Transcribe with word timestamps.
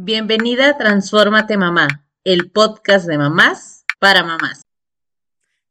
Bienvenida 0.00 0.68
a 0.68 0.78
Transfórmate 0.78 1.56
Mamá, 1.56 1.88
el 2.22 2.52
podcast 2.52 3.08
de 3.08 3.18
mamás 3.18 3.84
para 3.98 4.22
mamás. 4.22 4.62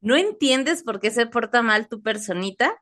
¿No 0.01 0.17
entiendes 0.17 0.83
por 0.83 0.99
qué 0.99 1.11
se 1.11 1.27
porta 1.27 1.61
mal 1.61 1.87
tu 1.87 2.01
personita? 2.01 2.75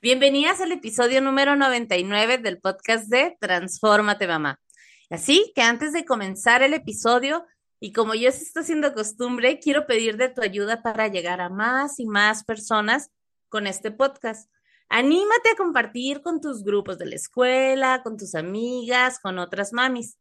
Bienvenidas 0.00 0.60
al 0.60 0.70
episodio 0.70 1.20
número 1.20 1.56
99 1.56 2.38
del 2.38 2.60
podcast 2.60 3.08
de 3.08 3.36
Transfórmate 3.40 4.28
Mamá. 4.28 4.60
Así 5.10 5.52
que 5.56 5.62
antes 5.62 5.92
de 5.92 6.04
comenzar 6.04 6.62
el 6.62 6.74
episodio, 6.74 7.44
y 7.80 7.92
como 7.92 8.14
yo 8.14 8.30
se 8.30 8.44
está 8.44 8.60
haciendo 8.60 8.94
costumbre, 8.94 9.58
quiero 9.58 9.84
pedir 9.84 10.16
de 10.16 10.28
tu 10.28 10.42
ayuda 10.42 10.80
para 10.80 11.08
llegar 11.08 11.40
a 11.40 11.48
más 11.48 11.98
y 11.98 12.06
más 12.06 12.44
personas 12.44 13.10
con 13.48 13.66
este 13.66 13.90
podcast. 13.90 14.48
Anímate 14.88 15.50
a 15.50 15.56
compartir 15.56 16.22
con 16.22 16.40
tus 16.40 16.62
grupos 16.62 16.98
de 16.98 17.06
la 17.06 17.16
escuela, 17.16 18.00
con 18.04 18.16
tus 18.16 18.36
amigas, 18.36 19.18
con 19.18 19.40
otras 19.40 19.72
mamis. 19.72 20.16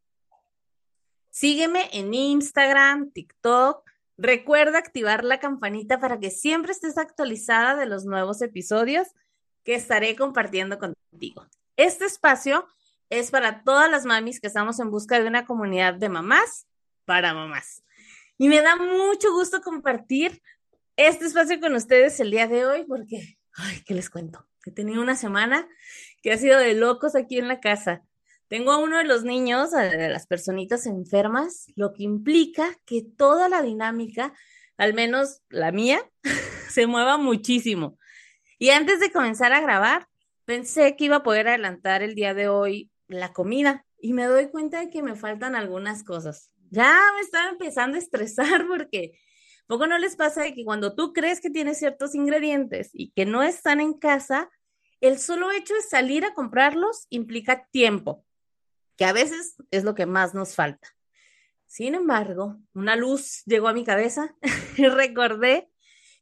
Sígueme 1.40 1.88
en 1.94 2.16
Instagram, 2.16 3.12
TikTok. 3.12 3.88
Recuerda 4.18 4.80
activar 4.80 5.24
la 5.24 5.40
campanita 5.40 6.00
para 6.00 6.20
que 6.20 6.32
siempre 6.32 6.72
estés 6.72 6.98
actualizada 6.98 7.76
de 7.76 7.86
los 7.86 8.06
nuevos 8.06 8.42
episodios 8.42 9.10
que 9.64 9.76
estaré 9.76 10.16
compartiendo 10.16 10.80
contigo. 10.80 11.46
Este 11.76 12.06
espacio 12.06 12.66
es 13.12 13.30
para 13.30 13.64
todas 13.64 13.88
las 13.92 14.04
mamis 14.04 14.40
que 14.40 14.48
estamos 14.48 14.80
en 14.80 14.90
busca 14.90 15.20
de 15.20 15.28
una 15.28 15.46
comunidad 15.46 15.94
de 15.94 16.10
mamás 16.10 16.66
para 17.06 17.36
mamás. 17.36 17.84
Y 18.40 18.48
me 18.48 18.62
da 18.62 18.76
mucho 18.76 19.32
gusto 19.32 19.62
compartir 19.62 20.42
este 20.96 21.26
espacio 21.26 21.60
con 21.60 21.76
ustedes 21.76 22.20
el 22.20 22.32
día 22.32 22.48
de 22.48 22.66
hoy 22.66 22.84
porque, 22.86 23.38
ay, 23.54 23.84
¿qué 23.86 23.94
les 23.94 24.10
cuento? 24.10 24.48
He 24.66 24.72
tenido 24.72 25.04
una 25.04 25.16
semana 25.16 25.70
que 26.24 26.32
ha 26.32 26.38
sido 26.40 26.58
de 26.58 26.74
locos 26.74 27.16
aquí 27.16 27.38
en 27.38 27.48
la 27.48 27.60
casa. 27.60 28.02
Tengo 28.48 28.72
a 28.72 28.78
uno 28.78 28.98
de 28.98 29.04
los 29.04 29.24
niños, 29.24 29.74
a 29.74 29.84
las 29.94 30.26
personitas 30.26 30.86
enfermas, 30.86 31.68
lo 31.76 31.92
que 31.94 32.04
implica 32.04 32.78
que 32.86 33.02
toda 33.02 33.50
la 33.50 33.62
dinámica, 33.62 34.34
al 34.78 34.94
menos 34.94 35.42
la 35.50 35.72
mía, 35.74 36.00
se 36.70 36.88
mueva 36.88 37.18
muchísimo. 37.18 37.98
Y 38.58 38.70
antes 38.70 39.02
de 39.02 39.12
comenzar 39.12 39.52
a 39.52 39.60
grabar, 39.60 40.08
pensé 40.46 40.96
que 40.96 41.06
iba 41.06 41.18
a 41.18 41.24
poder 41.24 41.50
adelantar 41.50 42.04
el 42.04 42.16
día 42.16 42.34
de 42.34 42.48
hoy 42.48 42.90
la 43.10 43.34
comida 43.34 43.86
y 44.00 44.14
me 44.14 44.26
doy 44.26 44.48
cuenta 44.48 44.80
de 44.80 44.90
que 44.90 45.04
me 45.04 45.16
faltan 45.16 45.56
algunas 45.56 46.04
cosas. 46.04 46.52
Ya 46.70 46.98
me 47.16 47.22
estaba 47.22 47.50
empezando 47.50 47.98
a 47.98 48.00
estresar 48.00 48.66
porque 48.68 49.20
poco 49.68 49.88
no 49.88 49.98
les 49.98 50.16
pasa 50.16 50.44
de 50.44 50.54
que 50.54 50.64
cuando 50.64 50.96
tú 50.96 51.12
crees 51.12 51.42
que 51.42 51.50
tienes 51.50 51.80
ciertos 51.80 52.16
ingredientes 52.16 52.92
y 52.94 53.12
que 53.12 53.26
no 53.26 53.44
están 53.44 53.82
en 53.82 53.94
casa, 53.94 54.50
el 55.02 55.20
solo 55.20 55.52
hecho 55.52 55.74
de 55.74 55.82
salir 55.82 56.24
a 56.24 56.34
comprarlos 56.34 57.08
implica 57.10 57.68
tiempo 57.72 58.24
que 58.98 59.06
a 59.06 59.14
veces 59.14 59.56
es 59.72 59.84
lo 59.84 59.96
que 59.96 60.06
más 60.06 60.34
nos 60.34 60.56
falta. 60.56 60.90
Sin 61.68 61.96
embargo, 61.96 62.58
una 62.74 62.96
luz 62.96 63.44
llegó 63.46 63.68
a 63.68 63.74
mi 63.74 63.84
cabeza 63.84 64.36
y 64.78 64.88
recordé 64.88 65.70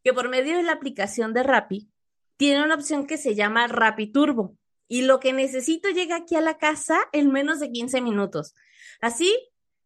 que 0.04 0.14
por 0.14 0.30
medio 0.30 0.58
de 0.58 0.64
la 0.64 0.74
aplicación 0.74 1.34
de 1.34 1.44
Rappi 1.44 1.90
tiene 2.38 2.64
una 2.64 2.76
opción 2.76 3.08
que 3.08 3.18
se 3.18 3.34
llama 3.34 3.68
Rappi 3.68 4.08
Turbo 4.12 4.58
y 4.88 5.04
lo 5.04 5.20
que 5.20 5.34
necesito 5.34 5.90
llega 5.90 6.18
aquí 6.18 6.36
a 6.36 6.42
la 6.42 6.58
casa 6.58 7.00
en 7.12 7.32
menos 7.32 7.60
de 7.60 7.72
15 7.72 8.02
minutos. 8.02 8.54
Así 9.02 9.36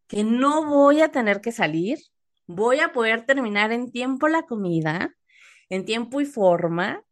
que 0.08 0.24
no 0.24 0.66
voy 0.66 1.00
a 1.00 1.10
tener 1.10 1.40
que 1.40 1.52
salir, 1.52 1.98
voy 2.46 2.80
a 2.80 2.92
poder 2.92 3.24
terminar 3.24 3.72
en 3.72 3.92
tiempo 3.92 4.28
la 4.28 4.42
comida, 4.42 5.14
en 5.68 5.84
tiempo 5.84 6.20
y 6.20 6.26
forma, 6.26 7.04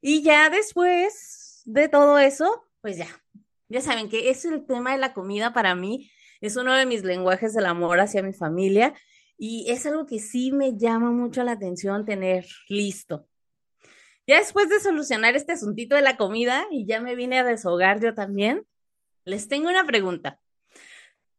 y 0.00 0.22
ya 0.22 0.48
después 0.48 1.62
de 1.64 1.88
todo 1.88 2.18
eso, 2.18 2.64
pues 2.80 2.96
ya, 2.96 3.08
ya 3.68 3.80
saben 3.80 4.08
que 4.08 4.30
es 4.30 4.44
el 4.44 4.66
tema 4.66 4.92
de 4.92 4.98
la 4.98 5.12
comida 5.12 5.52
para 5.52 5.74
mí, 5.74 6.10
es 6.40 6.56
uno 6.56 6.74
de 6.74 6.86
mis 6.86 7.02
lenguajes 7.04 7.54
del 7.54 7.66
amor 7.66 8.00
hacia 8.00 8.22
mi 8.22 8.32
familia 8.32 8.94
y 9.38 9.70
es 9.70 9.86
algo 9.86 10.06
que 10.06 10.18
sí 10.18 10.52
me 10.52 10.76
llama 10.76 11.10
mucho 11.10 11.42
la 11.42 11.52
atención 11.52 12.04
tener 12.04 12.46
listo. 12.68 13.26
Ya 14.26 14.38
después 14.38 14.68
de 14.68 14.80
solucionar 14.80 15.36
este 15.36 15.52
asuntito 15.52 15.94
de 15.94 16.02
la 16.02 16.16
comida 16.16 16.66
y 16.70 16.86
ya 16.86 17.00
me 17.00 17.14
vine 17.14 17.38
a 17.38 17.44
deshogar 17.44 18.00
yo 18.00 18.14
también, 18.14 18.66
les 19.24 19.48
tengo 19.48 19.68
una 19.68 19.84
pregunta. 19.84 20.40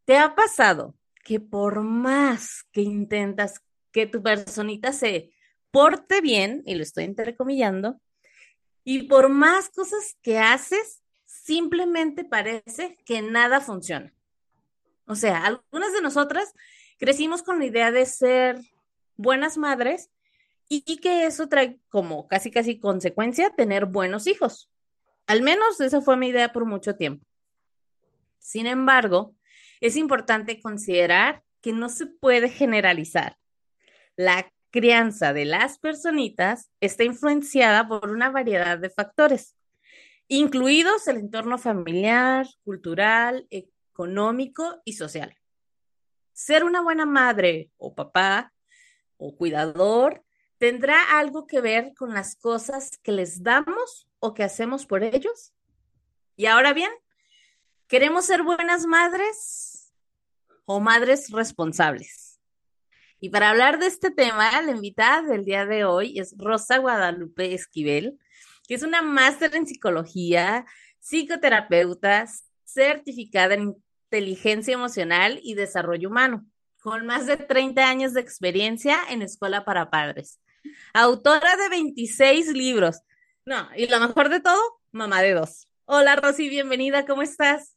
¿Te 0.06 0.18
ha 0.18 0.36
pasado 0.36 0.96
que 1.24 1.40
por 1.40 1.82
más 1.82 2.64
que 2.72 2.82
intentas 2.82 3.62
que 3.92 4.06
tu 4.06 4.24
personita 4.24 4.94
se 4.94 5.32
porte 5.72 6.22
bien, 6.22 6.64
y 6.66 6.76
lo 6.76 6.84
estoy 6.84 7.04
entrecomillando, 7.04 8.00
y 8.86 9.04
por 9.04 9.28
más 9.28 9.70
cosas 9.70 10.18
que 10.22 10.40
haces, 10.40 11.04
simplemente 11.48 12.26
parece 12.26 12.98
que 13.06 13.22
nada 13.22 13.62
funciona. 13.62 14.14
O 15.06 15.16
sea, 15.16 15.46
algunas 15.46 15.94
de 15.94 16.02
nosotras 16.02 16.54
crecimos 17.00 17.42
con 17.42 17.60
la 17.60 17.66
idea 17.66 17.90
de 17.90 18.06
ser 18.06 18.60
buenas 19.16 19.58
madres 19.58 20.12
y, 20.68 20.98
que 20.98 21.26
eso 21.26 21.48
trae 21.48 21.80
como 21.88 22.28
casi 22.28 22.52
casi 22.52 22.78
consecuencia 22.78 23.50
tener 23.52 23.86
buenos 23.86 24.28
hijos. 24.28 24.70
Al 25.26 25.42
menos 25.42 25.80
esa 25.80 26.02
fue 26.02 26.18
mi 26.18 26.28
idea 26.28 26.52
por 26.52 26.66
mucho 26.66 26.98
tiempo. 26.98 27.26
Sin 28.40 28.68
embargo, 28.68 29.34
es 29.80 29.96
importante 29.96 30.60
considerar 30.60 31.44
que 31.62 31.72
no 31.72 31.88
se 31.88 32.08
puede 32.08 32.50
generalizar. 32.50 33.38
La 34.18 34.52
crianza 34.70 35.32
de 35.32 35.46
las 35.46 35.80
personitas 35.80 36.70
está 36.82 37.06
influenciada 37.06 37.88
por 37.88 38.10
una 38.10 38.30
variedad 38.32 38.78
de 38.78 38.90
factores 38.90 39.57
incluidos 40.28 41.08
el 41.08 41.18
entorno 41.18 41.58
familiar, 41.58 42.48
cultural, 42.64 43.48
económico 43.50 44.82
y 44.86 44.94
social. 44.94 45.38
Ser 46.34 46.64
una 46.64 46.82
buena 46.82 47.06
madre 47.06 47.72
o 47.78 47.96
papá 47.96 48.54
o 49.18 49.36
cuidador 49.36 50.24
tendrá 50.58 51.18
algo 51.20 51.48
que 51.48 51.62
ver 51.62 51.94
con 51.96 52.14
las 52.14 52.36
cosas 52.36 52.98
que 53.04 53.12
les 53.12 53.44
damos 53.44 54.08
o 54.20 54.34
que 54.34 54.44
hacemos 54.44 54.86
por 54.86 55.04
ellos. 55.04 55.54
Y 56.36 56.46
ahora 56.46 56.74
bien, 56.74 56.92
¿queremos 57.88 58.26
ser 58.26 58.44
buenas 58.44 58.86
madres 58.86 59.94
o 60.66 60.80
madres 60.80 61.32
responsables? 61.32 62.40
Y 63.20 63.30
para 63.30 63.50
hablar 63.50 63.80
de 63.80 63.88
este 63.88 64.12
tema, 64.12 64.62
la 64.62 64.72
invitada 64.72 65.24
del 65.24 65.44
día 65.44 65.66
de 65.66 65.86
hoy 65.86 66.20
es 66.20 66.36
Rosa 66.38 66.78
Guadalupe 66.78 67.54
Esquivel 67.54 68.20
que 68.68 68.76
es 68.76 68.84
una 68.84 69.02
máster 69.02 69.56
en 69.56 69.66
psicología, 69.66 70.66
psicoterapeuta, 71.00 72.26
certificada 72.66 73.54
en 73.56 73.76
inteligencia 74.12 74.74
emocional 74.74 75.40
y 75.42 75.56
desarrollo 75.56 76.10
humano, 76.10 76.46
con 76.82 77.06
más 77.06 77.26
de 77.26 77.38
30 77.38 77.90
años 77.90 78.14
de 78.14 78.22
experiencia 78.22 79.00
en 79.10 79.22
escuela 79.22 79.64
para 79.66 79.90
padres. 79.90 80.40
Autora 80.94 81.56
de 81.56 81.70
26 81.70 82.50
libros. 82.50 83.02
No, 83.46 83.70
y 83.76 83.88
lo 83.88 84.00
mejor 84.00 84.30
de 84.30 84.42
todo, 84.42 84.62
mamá 84.92 85.22
de 85.22 85.34
dos. 85.34 85.70
Hola 85.86 86.18
Rosy, 86.18 86.50
bienvenida, 86.50 87.06
¿cómo 87.06 87.22
estás? 87.22 87.77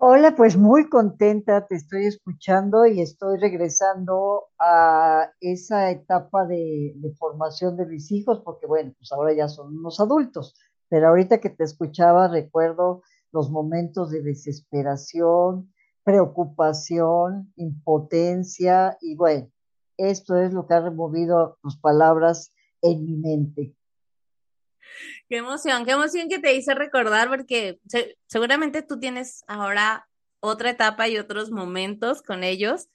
Hola, 0.00 0.36
pues 0.36 0.56
muy 0.56 0.88
contenta, 0.88 1.66
te 1.66 1.74
estoy 1.74 2.06
escuchando 2.06 2.86
y 2.86 3.00
estoy 3.00 3.36
regresando 3.36 4.44
a 4.56 5.32
esa 5.40 5.90
etapa 5.90 6.46
de, 6.46 6.94
formación 7.18 7.76
de 7.76 7.84
mis 7.84 8.12
hijos, 8.12 8.40
porque 8.44 8.68
bueno, 8.68 8.92
pues 8.96 9.10
ahora 9.10 9.32
ya 9.32 9.48
son 9.48 9.76
unos 9.76 9.98
adultos, 9.98 10.54
pero 10.88 11.08
ahorita 11.08 11.40
que 11.40 11.50
te 11.50 11.64
escuchaba 11.64 12.28
recuerdo 12.28 13.02
los 13.32 13.50
momentos 13.50 14.10
de 14.12 14.22
desesperación, 14.22 15.74
preocupación, 16.04 17.52
impotencia 17.56 18.96
y 19.00 19.16
bueno, 19.16 19.50
esto 19.96 20.38
es 20.38 20.52
lo 20.52 20.68
que 20.68 20.74
ha 20.74 20.80
removido 20.80 21.58
tus 21.60 21.76
palabras 21.76 22.52
en 22.82 23.04
mi 23.04 23.16
mente. 23.16 23.74
Qué 25.28 25.38
emoción, 25.38 25.84
qué 25.84 25.92
emoción 25.92 26.28
que 26.28 26.38
te 26.38 26.54
hice 26.54 26.74
recordar, 26.74 27.28
porque 27.28 27.78
seguramente 28.26 28.82
tú 28.82 28.98
tienes 28.98 29.42
ahora 29.46 30.08
otra 30.40 30.70
etapa 30.70 31.08
y 31.08 31.18
otros 31.18 31.50
momentos 31.50 32.22
con 32.22 32.44
ellos, 32.44 32.88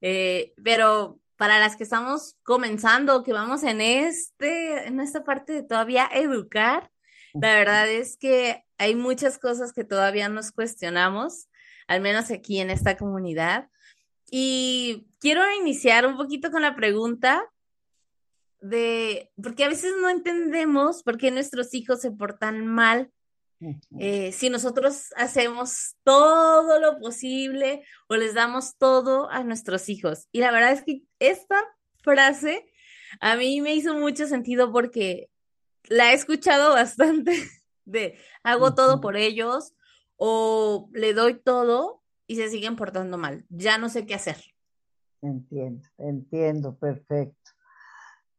eh, 0.00 0.52
pero 0.62 1.18
para 1.36 1.58
las 1.58 1.76
que 1.76 1.84
estamos 1.84 2.36
comenzando, 2.42 3.22
que 3.22 3.32
vamos 3.32 3.62
en 3.62 3.80
este, 3.80 4.86
en 4.86 5.00
esta 5.00 5.24
parte 5.24 5.54
de 5.54 5.62
todavía 5.62 6.08
educar, 6.12 6.90
la 7.32 7.54
verdad 7.54 7.88
es 7.88 8.16
que 8.16 8.64
hay 8.76 8.94
muchas 8.94 9.38
cosas 9.38 9.72
que 9.72 9.84
todavía 9.84 10.28
nos 10.28 10.52
cuestionamos, 10.52 11.48
al 11.86 12.00
menos 12.00 12.30
aquí 12.30 12.60
en 12.60 12.70
esta 12.70 12.96
comunidad. 12.96 13.68
Y 14.30 15.08
quiero 15.18 15.42
iniciar 15.52 16.06
un 16.06 16.16
poquito 16.16 16.50
con 16.50 16.62
la 16.62 16.76
pregunta 16.76 17.42
de, 18.60 19.30
porque 19.42 19.64
a 19.64 19.68
veces 19.68 19.92
no 20.00 20.08
entendemos 20.08 21.02
por 21.02 21.18
qué 21.18 21.30
nuestros 21.30 21.74
hijos 21.74 22.00
se 22.00 22.10
portan 22.10 22.66
mal. 22.66 23.10
Eh, 23.98 24.32
si 24.32 24.48
nosotros 24.48 25.12
hacemos 25.16 25.94
todo 26.02 26.80
lo 26.80 26.98
posible 26.98 27.84
o 28.08 28.16
les 28.16 28.32
damos 28.32 28.78
todo 28.78 29.30
a 29.30 29.44
nuestros 29.44 29.90
hijos. 29.90 30.28
Y 30.32 30.40
la 30.40 30.50
verdad 30.50 30.72
es 30.72 30.82
que 30.82 31.02
esta 31.18 31.62
frase 32.02 32.70
a 33.20 33.36
mí 33.36 33.60
me 33.60 33.74
hizo 33.74 33.92
mucho 33.94 34.26
sentido 34.26 34.72
porque 34.72 35.28
la 35.88 36.12
he 36.12 36.14
escuchado 36.14 36.70
bastante 36.72 37.32
de 37.84 38.16
hago 38.42 38.74
todo 38.74 39.00
por 39.00 39.16
ellos 39.16 39.74
o 40.16 40.88
le 40.92 41.12
doy 41.12 41.34
todo 41.34 42.02
y 42.26 42.36
se 42.36 42.48
siguen 42.48 42.76
portando 42.76 43.18
mal. 43.18 43.44
Ya 43.50 43.76
no 43.76 43.88
sé 43.88 44.06
qué 44.06 44.14
hacer. 44.14 44.36
Entiendo, 45.20 45.86
entiendo, 45.98 46.78
perfecto. 46.78 47.50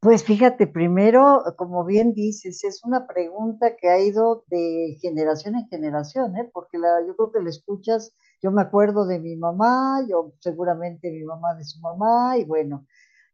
Pues 0.01 0.23
fíjate, 0.23 0.65
primero, 0.65 1.43
como 1.57 1.85
bien 1.85 2.13
dices, 2.15 2.63
es 2.63 2.83
una 2.83 3.05
pregunta 3.05 3.75
que 3.77 3.87
ha 3.87 3.99
ido 3.99 4.43
de 4.47 4.97
generación 4.99 5.55
en 5.55 5.67
generación, 5.67 6.35
¿eh? 6.37 6.49
porque 6.51 6.79
la, 6.79 7.05
yo 7.05 7.15
creo 7.15 7.31
que 7.31 7.41
la 7.43 7.51
escuchas, 7.51 8.11
yo 8.41 8.49
me 8.51 8.63
acuerdo 8.63 9.05
de 9.05 9.19
mi 9.19 9.35
mamá, 9.35 10.03
yo 10.09 10.33
seguramente 10.39 11.11
mi 11.11 11.23
mamá 11.23 11.53
de 11.53 11.65
su 11.65 11.79
mamá, 11.81 12.35
y 12.39 12.45
bueno, 12.45 12.87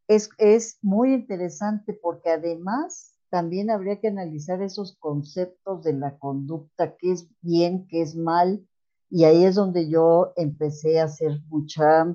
es, 0.10 0.30
es 0.40 0.78
muy 0.82 1.14
interesante 1.14 1.94
porque 1.94 2.32
además 2.32 3.14
también 3.30 3.70
habría 3.72 4.02
que 4.02 4.10
analizar 4.10 4.62
esos 4.62 4.98
conceptos 5.00 5.84
de 5.86 5.94
la 5.94 6.18
conducta, 6.18 6.98
qué 6.98 7.14
es 7.14 7.30
bien, 7.42 7.88
qué 7.88 8.02
es 8.02 8.18
mal, 8.18 8.62
y 9.10 9.24
ahí 9.24 9.46
es 9.46 9.56
donde 9.56 9.90
yo 9.90 10.34
empecé 10.36 11.00
a 11.00 11.06
hacer 11.06 11.40
mucha 11.48 12.14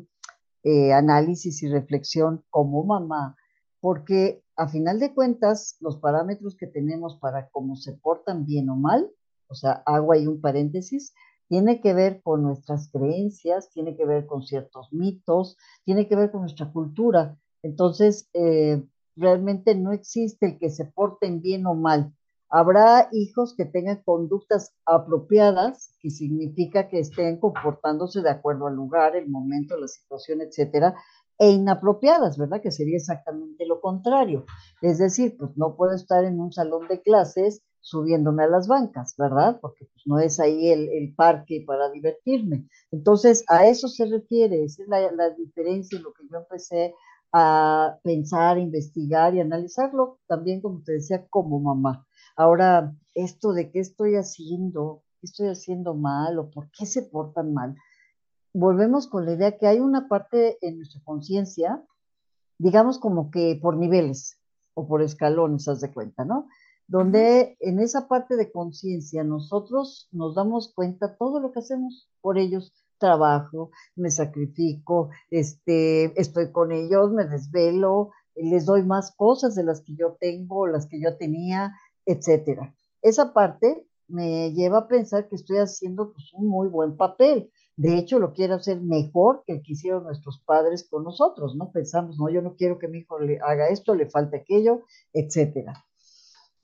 eh, 0.62 0.93
análisis 0.93 1.62
y 1.62 1.69
reflexión 1.69 2.44
como 2.50 2.84
mamá, 2.84 3.34
porque 3.81 4.42
a 4.56 4.69
final 4.69 4.99
de 4.99 5.14
cuentas, 5.14 5.76
los 5.81 5.99
parámetros 5.99 6.56
que 6.56 6.66
tenemos 6.66 7.16
para 7.19 7.49
cómo 7.49 7.76
se 7.76 7.93
portan 7.93 8.44
bien 8.46 8.69
o 8.70 8.76
mal, 8.76 9.10
o 9.49 9.54
sea, 9.54 9.82
hago 9.87 10.12
ahí 10.12 10.26
un 10.26 10.40
paréntesis, 10.40 11.14
tiene 11.49 11.81
que 11.81 11.93
ver 11.93 12.22
con 12.22 12.43
nuestras 12.43 12.90
creencias, 12.90 13.70
tiene 13.70 13.96
que 13.96 14.06
ver 14.06 14.26
con 14.26 14.43
ciertos 14.43 14.93
mitos, 14.93 15.58
tiene 15.84 16.08
que 16.08 16.16
ver 16.16 16.31
con 16.31 16.40
nuestra 16.40 16.72
cultura. 16.72 17.37
Entonces, 17.62 18.31
eh, 18.32 18.82
realmente 19.16 19.75
no 19.75 19.93
existe 19.93 20.46
el 20.46 20.58
que 20.58 20.70
se 20.70 20.87
porten 20.87 21.43
bien 21.43 21.66
o 21.66 21.75
mal. 21.75 22.14
Habrá 22.49 23.08
hijos 23.12 23.54
que 23.56 23.64
tengan 23.64 24.02
conductas 24.02 24.75
apropiadas, 24.84 25.94
que 26.00 26.10
significa 26.10 26.88
que 26.88 26.99
estén 26.99 27.38
comportándose 27.38 28.20
de 28.20 28.31
acuerdo 28.31 28.66
al 28.66 28.75
lugar, 28.75 29.16
el 29.16 29.28
momento, 29.28 29.76
la 29.78 29.88
situación, 29.88 30.40
etcétera, 30.43 30.94
e 31.43 31.50
inapropiadas, 31.50 32.39
¿verdad? 32.39 32.62
Que 32.62 32.71
sería 32.71 32.97
exactamente 32.97 33.67
lo 33.67 33.81
contrario. 33.81 34.47
Es 34.81 34.99
decir, 34.99 35.37
pues 35.37 35.50
no 35.56 35.75
puedo 35.75 35.93
estar 35.93 36.25
en 36.25 36.39
un 36.39 36.53
salón 36.53 36.87
de 36.87 37.03
clases 37.03 37.65
subiéndome 37.81 38.44
a 38.44 38.47
las 38.47 38.69
bancas, 38.69 39.17
¿verdad? 39.19 39.59
Porque 39.61 39.87
pues, 39.87 40.06
no 40.06 40.21
es 40.21 40.39
ahí 40.39 40.69
el, 40.69 41.12
parque 41.17 41.65
para 41.67 41.91
divertirme. 41.91 42.69
Entonces, 42.93 43.44
a 43.49 43.67
eso 43.67 43.89
se 43.89 44.06
refiere, 44.06 44.62
esa 44.62 44.85
es 44.85 44.89
la, 44.89 45.11
la 45.11 45.31
diferencia 45.31 45.97
en 45.99 46.05
lo 46.05 46.12
que 46.12 46.29
yo 46.31 46.39
empecé 46.39 46.94
a 47.33 47.99
pensar, 48.05 48.59
investigar 48.59 49.35
y 49.35 49.41
analizarlo 49.41 50.21
también, 50.29 50.61
como 50.61 50.85
te 50.85 50.93
decía, 50.93 51.27
como 51.29 51.59
mamá. 51.59 52.06
Ahora, 52.37 52.95
esto 53.17 53.53
de 53.53 53.73
qué 53.73 53.81
estoy 53.81 54.15
haciendo, 54.15 55.03
qué 55.21 55.27
estoy 55.27 55.49
haciendo 55.49 55.95
mal 55.95 56.38
o 56.38 56.50
por 56.50 56.71
qué 56.71 56.87
se 56.87 57.03
portan 57.03 57.53
mal, 57.53 57.75
volvemos 58.52 59.06
con 59.06 59.26
la 59.26 59.32
idea 59.32 59.58
que 59.58 59.66
hay 59.66 59.81
una 59.81 60.08
parte 60.08 60.58
en 60.60 60.76
nuestra 60.76 61.00
conciencia, 61.04 61.82
digamos 62.58 62.99
como 62.99 63.31
que 63.31 63.58
por 63.60 63.76
niveles 63.76 64.38
o 64.75 64.87
por 64.87 65.02
escalones, 65.02 65.69
haz 65.69 65.81
de 65.81 65.93
cuenta, 65.93 66.25
¿no? 66.25 66.49
Donde 66.87 67.56
en 67.60 67.81
esa 67.81 68.08
parte 68.08 68.37
de 68.37 68.50
conciencia 68.50 69.25
nosotros 69.25 70.08
nos 70.12 70.34
damos 70.34 70.72
cuenta 70.75 71.16
todo 71.16 71.40
lo 71.40 71.52
que 71.52 71.60
hacemos 71.60 72.08
por 72.20 72.38
ellos, 72.38 72.72
trabajo, 72.99 73.70
me 73.96 74.10
sacrifico, 74.10 75.10
este, 75.31 76.19
estoy 76.20 76.52
con 76.52 76.70
ellos, 76.70 77.12
me 77.12 77.25
desvelo, 77.25 78.10
les 78.37 78.64
doy 78.64 78.84
más 78.84 79.12
cosas 79.16 79.54
de 79.54 79.64
las 79.64 79.81
que 79.81 79.94
yo 79.96 80.16
tengo, 80.20 80.66
las 80.66 80.87
que 80.87 81.00
yo 81.00 81.16
tenía, 81.16 81.75
etcétera. 82.06 82.75
Esa 83.02 83.32
parte 83.32 83.87
me 84.08 84.52
lleva 84.52 84.78
a 84.78 84.88
pensar 84.88 85.28
que 85.28 85.37
estoy 85.37 85.58
haciendo 85.58 86.12
pues, 86.12 86.32
un 86.34 86.49
muy 86.49 86.69
buen 86.69 86.96
papel. 86.96 87.50
De 87.77 87.97
hecho, 87.97 88.19
lo 88.19 88.33
quiero 88.33 88.57
hacer 88.57 88.81
mejor 88.81 89.45
que 89.47 89.55
el 89.55 89.63
que 89.63 89.73
hicieron 89.73 90.05
nuestros 90.05 90.41
padres 90.41 90.87
con 90.89 91.05
nosotros, 91.05 91.57
¿no? 91.57 91.71
Pensamos, 91.73 92.19
no, 92.19 92.29
yo 92.29 92.43
no 92.43 92.55
quiero 92.55 92.79
que 92.79 92.89
mi 92.89 92.99
hijo 92.99 93.19
le 93.19 93.39
haga 93.41 93.69
esto, 93.69 93.95
le 93.95 94.11
falte 94.11 94.37
aquello, 94.37 94.83
etcétera. 95.13 95.85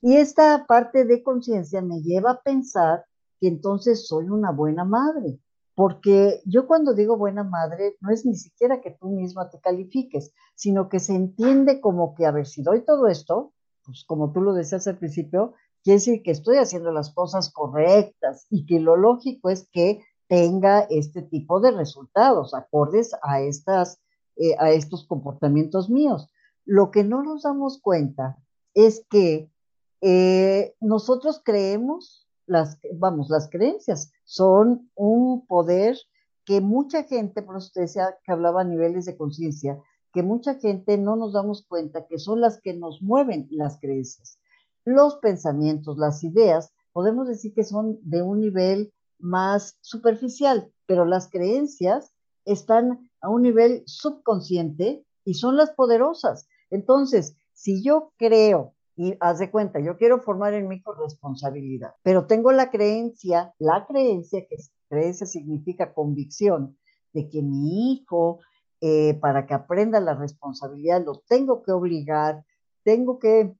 Y 0.01 0.15
esta 0.15 0.65
parte 0.67 1.05
de 1.05 1.23
conciencia 1.23 1.81
me 1.81 2.01
lleva 2.01 2.31
a 2.31 2.41
pensar 2.41 3.05
que 3.39 3.47
entonces 3.47 4.07
soy 4.07 4.29
una 4.29 4.51
buena 4.51 4.85
madre, 4.85 5.39
porque 5.75 6.41
yo 6.45 6.67
cuando 6.67 6.93
digo 6.93 7.17
buena 7.17 7.43
madre, 7.43 7.95
no 8.01 8.11
es 8.11 8.25
ni 8.25 8.35
siquiera 8.35 8.81
que 8.81 8.91
tú 8.91 9.09
misma 9.09 9.49
te 9.49 9.59
califiques, 9.59 10.33
sino 10.55 10.89
que 10.89 10.99
se 10.99 11.15
entiende 11.15 11.81
como 11.81 12.15
que, 12.15 12.25
a 12.25 12.31
ver, 12.31 12.45
si 12.45 12.61
doy 12.61 12.83
todo 12.85 13.07
esto, 13.07 13.53
pues 13.85 14.03
como 14.05 14.31
tú 14.31 14.41
lo 14.41 14.53
decías 14.53 14.87
al 14.87 14.97
principio, 14.97 15.53
quiere 15.83 15.99
decir 15.99 16.21
que 16.21 16.31
estoy 16.31 16.57
haciendo 16.57 16.91
las 16.91 17.13
cosas 17.13 17.51
correctas 17.51 18.45
y 18.49 18.65
que 18.65 18.79
lo 18.79 18.95
lógico 18.95 19.49
es 19.49 19.67
que 19.71 20.01
tenga 20.29 20.81
este 20.91 21.23
tipo 21.23 21.59
de 21.59 21.71
resultados 21.71 22.53
acordes 22.53 23.15
a, 23.23 23.41
estas, 23.41 23.99
eh, 24.37 24.55
a 24.59 24.69
estos 24.69 25.05
comportamientos 25.05 25.89
míos. 25.89 26.29
Lo 26.65 26.91
que 26.91 27.03
no 27.03 27.23
nos 27.23 27.41
damos 27.41 27.81
cuenta 27.81 28.37
es 28.75 29.03
que 29.09 29.51
eh, 30.01 30.75
nosotros 30.79 31.41
creemos, 31.43 32.27
las, 32.45 32.77
vamos, 32.93 33.29
las 33.29 33.49
creencias 33.49 34.11
son 34.23 34.89
un 34.95 35.47
poder 35.47 35.97
que 36.45 36.61
mucha 36.61 37.03
gente, 37.03 37.41
por 37.41 37.57
eso 37.57 37.71
decía 37.73 38.15
que 38.23 38.31
hablaba 38.31 38.61
a 38.61 38.65
niveles 38.65 39.05
de 39.05 39.17
conciencia, 39.17 39.79
que 40.13 40.21
mucha 40.21 40.55
gente 40.55 40.99
no 40.99 41.15
nos 41.15 41.33
damos 41.33 41.65
cuenta 41.67 42.05
que 42.05 42.19
son 42.19 42.39
las 42.39 42.61
que 42.61 42.75
nos 42.75 43.01
mueven 43.01 43.47
las 43.49 43.79
creencias. 43.79 44.39
Los 44.85 45.15
pensamientos, 45.17 45.97
las 45.97 46.23
ideas, 46.23 46.71
podemos 46.93 47.27
decir 47.27 47.53
que 47.53 47.63
son 47.63 47.97
de 48.03 48.21
un 48.21 48.41
nivel 48.41 48.93
más 49.19 49.77
superficial, 49.81 50.71
pero 50.85 51.05
las 51.05 51.29
creencias 51.29 52.13
están 52.45 53.09
a 53.21 53.29
un 53.29 53.43
nivel 53.43 53.83
subconsciente 53.85 55.05
y 55.25 55.35
son 55.35 55.57
las 55.57 55.71
poderosas. 55.71 56.47
Entonces, 56.69 57.35
si 57.53 57.83
yo 57.83 58.13
creo, 58.17 58.73
y 58.95 59.15
haz 59.19 59.39
de 59.39 59.51
cuenta, 59.51 59.79
yo 59.79 59.97
quiero 59.97 60.19
formar 60.19 60.53
en 60.53 60.67
mí 60.67 60.81
responsabilidad, 60.97 61.93
pero 62.03 62.25
tengo 62.25 62.51
la 62.51 62.69
creencia, 62.69 63.53
la 63.59 63.85
creencia, 63.87 64.45
que 64.47 64.57
creencia 64.89 65.25
significa 65.25 65.93
convicción, 65.93 66.77
de 67.13 67.29
que 67.29 67.41
mi 67.41 67.93
hijo, 67.93 68.39
eh, 68.81 69.13
para 69.15 69.45
que 69.45 69.53
aprenda 69.53 69.99
la 69.99 70.15
responsabilidad, 70.15 71.03
lo 71.05 71.21
tengo 71.27 71.63
que 71.63 71.71
obligar, 71.71 72.43
tengo 72.83 73.19
que 73.19 73.53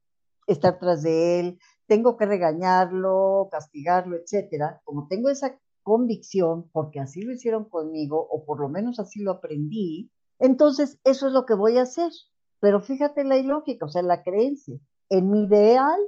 estar 0.47 0.79
tras 0.79 1.03
de 1.03 1.39
él, 1.39 1.59
tengo 1.89 2.15
que 2.15 2.27
regañarlo, 2.27 3.49
castigarlo, 3.51 4.15
etcétera, 4.15 4.79
como 4.85 5.07
tengo 5.07 5.29
esa 5.29 5.59
convicción, 5.81 6.69
porque 6.71 6.99
así 6.99 7.23
lo 7.23 7.33
hicieron 7.33 7.65
conmigo, 7.65 8.25
o 8.29 8.45
por 8.45 8.61
lo 8.61 8.69
menos 8.69 8.99
así 8.99 9.21
lo 9.21 9.31
aprendí, 9.31 10.11
entonces 10.37 10.99
eso 11.03 11.27
es 11.27 11.33
lo 11.33 11.45
que 11.45 11.55
voy 11.55 11.79
a 11.79 11.81
hacer. 11.81 12.11
Pero 12.59 12.79
fíjate 12.79 13.23
la 13.23 13.37
ilógica, 13.37 13.85
o 13.85 13.89
sea, 13.89 14.03
la 14.03 14.21
creencia. 14.21 14.77
En 15.09 15.31
mi 15.31 15.45
ideal 15.45 15.99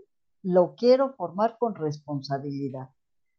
lo 0.43 0.75
quiero 0.75 1.13
formar 1.15 1.57
con 1.57 1.73
responsabilidad, 1.73 2.89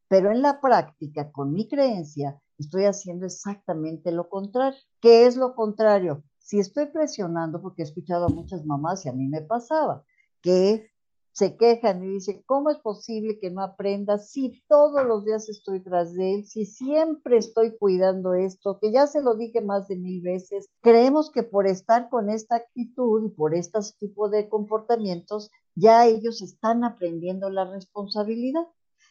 pero 0.09 0.33
en 0.33 0.43
la 0.43 0.61
práctica, 0.61 1.31
con 1.31 1.53
mi 1.53 1.69
creencia, 1.69 2.41
estoy 2.59 2.87
haciendo 2.87 3.25
exactamente 3.27 4.11
lo 4.11 4.29
contrario. 4.29 4.81
¿Qué 5.01 5.27
es 5.27 5.37
lo 5.37 5.55
contrario? 5.55 6.25
Si 6.39 6.59
estoy 6.59 6.87
presionando, 6.87 7.63
porque 7.63 7.83
he 7.83 7.85
escuchado 7.85 8.27
a 8.27 8.35
muchas 8.35 8.65
mamás 8.65 9.07
y 9.07 9.11
a 9.11 9.13
mí 9.13 9.29
me 9.29 9.43
pasaba, 9.43 10.05
que 10.41 10.92
se 11.33 11.57
quejan 11.57 12.05
y 12.05 12.15
dicen, 12.15 12.43
¿cómo 12.47 12.71
es 12.71 12.79
posible 12.79 13.39
que 13.39 13.51
no 13.51 13.63
aprenda 13.63 14.19
si 14.19 14.63
todos 14.69 15.05
los 15.07 15.25
días 15.25 15.49
estoy 15.49 15.81
tras 15.81 16.13
de 16.13 16.35
él, 16.35 16.47
si 16.47 16.67
siempre 16.67 17.39
estoy 17.39 17.77
cuidando 17.79 18.35
esto, 18.35 18.79
que 18.79 18.93
ya 18.93 19.07
se 19.07 19.23
lo 19.23 19.35
dije 19.35 19.63
más 19.63 19.89
de 19.89 19.97
mil 19.97 20.21
veces? 20.21 20.69
Creemos 20.83 21.31
que 21.31 21.43
por 21.43 21.67
estar 21.67 22.11
con 22.11 22.29
esta 22.29 22.57
actitud 22.57 23.25
y 23.25 23.31
por 23.31 23.55
este 23.55 23.79
tipo 23.99 24.29
de 24.29 24.49
comportamientos, 24.49 25.51
ya 25.75 26.07
ellos 26.07 26.43
están 26.43 26.85
aprendiendo 26.85 27.49
la 27.49 27.65
responsabilidad. 27.65 28.67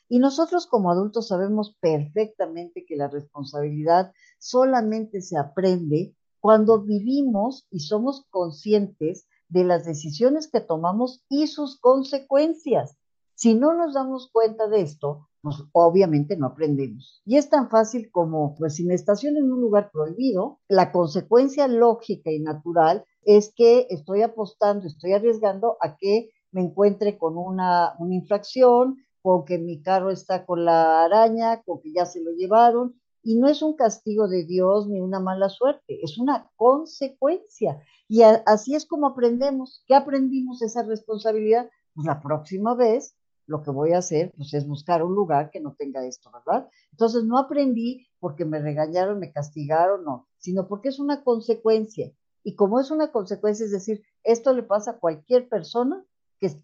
Y 0.07 0.19
nosotros 0.19 0.67
como 0.67 0.91
adultos 0.91 1.29
sabemos 1.29 1.75
perfectamente 1.79 2.85
que 2.85 2.97
la 2.97 3.07
responsabilidad 3.07 4.11
solamente 4.39 5.21
se 5.21 5.37
aprende 5.37 6.15
cuando 6.39 6.81
vivimos 6.81 7.65
y 7.71 7.79
somos 7.79 8.25
conscientes 8.29 9.25
de 9.51 9.65
las 9.65 9.85
decisiones 9.85 10.49
que 10.49 10.61
tomamos 10.61 11.23
y 11.29 11.47
sus 11.47 11.79
consecuencias. 11.79 12.97
Si 13.35 13.53
no 13.53 13.73
nos 13.73 13.93
damos 13.93 14.29
cuenta 14.31 14.67
de 14.67 14.81
esto, 14.81 15.27
pues 15.41 15.57
obviamente 15.73 16.37
no 16.37 16.47
aprendemos. 16.47 17.21
Y 17.25 17.37
es 17.37 17.49
tan 17.49 17.69
fácil 17.69 18.09
como, 18.11 18.55
pues 18.55 18.75
si 18.75 18.85
me 18.85 18.93
estaciono 18.93 19.39
en 19.39 19.51
un 19.51 19.59
lugar 19.59 19.91
prohibido, 19.91 20.59
la 20.67 20.91
consecuencia 20.91 21.67
lógica 21.67 22.31
y 22.31 22.39
natural 22.39 23.03
es 23.23 23.53
que 23.55 23.87
estoy 23.89 24.21
apostando, 24.21 24.87
estoy 24.87 25.13
arriesgando 25.13 25.77
a 25.81 25.97
que 25.97 26.29
me 26.51 26.61
encuentre 26.61 27.17
con 27.17 27.37
una, 27.37 27.93
una 27.99 28.15
infracción, 28.15 28.97
con 29.21 29.43
que 29.45 29.57
mi 29.57 29.81
carro 29.81 30.11
está 30.11 30.45
con 30.45 30.63
la 30.63 31.03
araña, 31.03 31.61
con 31.63 31.81
que 31.81 31.91
ya 31.93 32.05
se 32.05 32.21
lo 32.21 32.31
llevaron, 32.31 33.00
y 33.23 33.35
no 33.35 33.47
es 33.47 33.61
un 33.61 33.75
castigo 33.75 34.27
de 34.27 34.45
Dios 34.45 34.87
ni 34.87 34.99
una 34.99 35.19
mala 35.19 35.49
suerte, 35.49 35.99
es 36.03 36.17
una 36.17 36.49
consecuencia. 36.55 37.81
Y 38.07 38.23
así 38.23 38.75
es 38.75 38.85
como 38.85 39.07
aprendemos. 39.07 39.83
¿Qué 39.87 39.95
aprendimos 39.95 40.61
esa 40.61 40.83
responsabilidad? 40.83 41.69
Pues 41.93 42.07
la 42.07 42.21
próxima 42.21 42.75
vez 42.75 43.15
lo 43.47 43.63
que 43.63 43.71
voy 43.71 43.93
a 43.93 43.99
hacer 43.99 44.31
pues 44.37 44.53
es 44.53 44.67
buscar 44.67 45.03
un 45.03 45.13
lugar 45.13 45.51
que 45.51 45.59
no 45.59 45.75
tenga 45.77 46.05
esto, 46.05 46.31
¿verdad? 46.31 46.69
Entonces 46.91 47.23
no 47.23 47.37
aprendí 47.37 48.07
porque 48.19 48.45
me 48.45 48.59
regañaron, 48.59 49.19
me 49.19 49.31
castigaron, 49.31 50.03
no, 50.03 50.27
sino 50.37 50.67
porque 50.67 50.89
es 50.89 50.99
una 50.99 51.23
consecuencia. 51.23 52.11
Y 52.43 52.55
como 52.55 52.79
es 52.79 52.91
una 52.91 53.11
consecuencia, 53.11 53.65
es 53.65 53.71
decir, 53.71 54.03
esto 54.23 54.53
le 54.53 54.63
pasa 54.63 54.91
a 54.91 54.99
cualquier 54.99 55.47
persona 55.47 56.03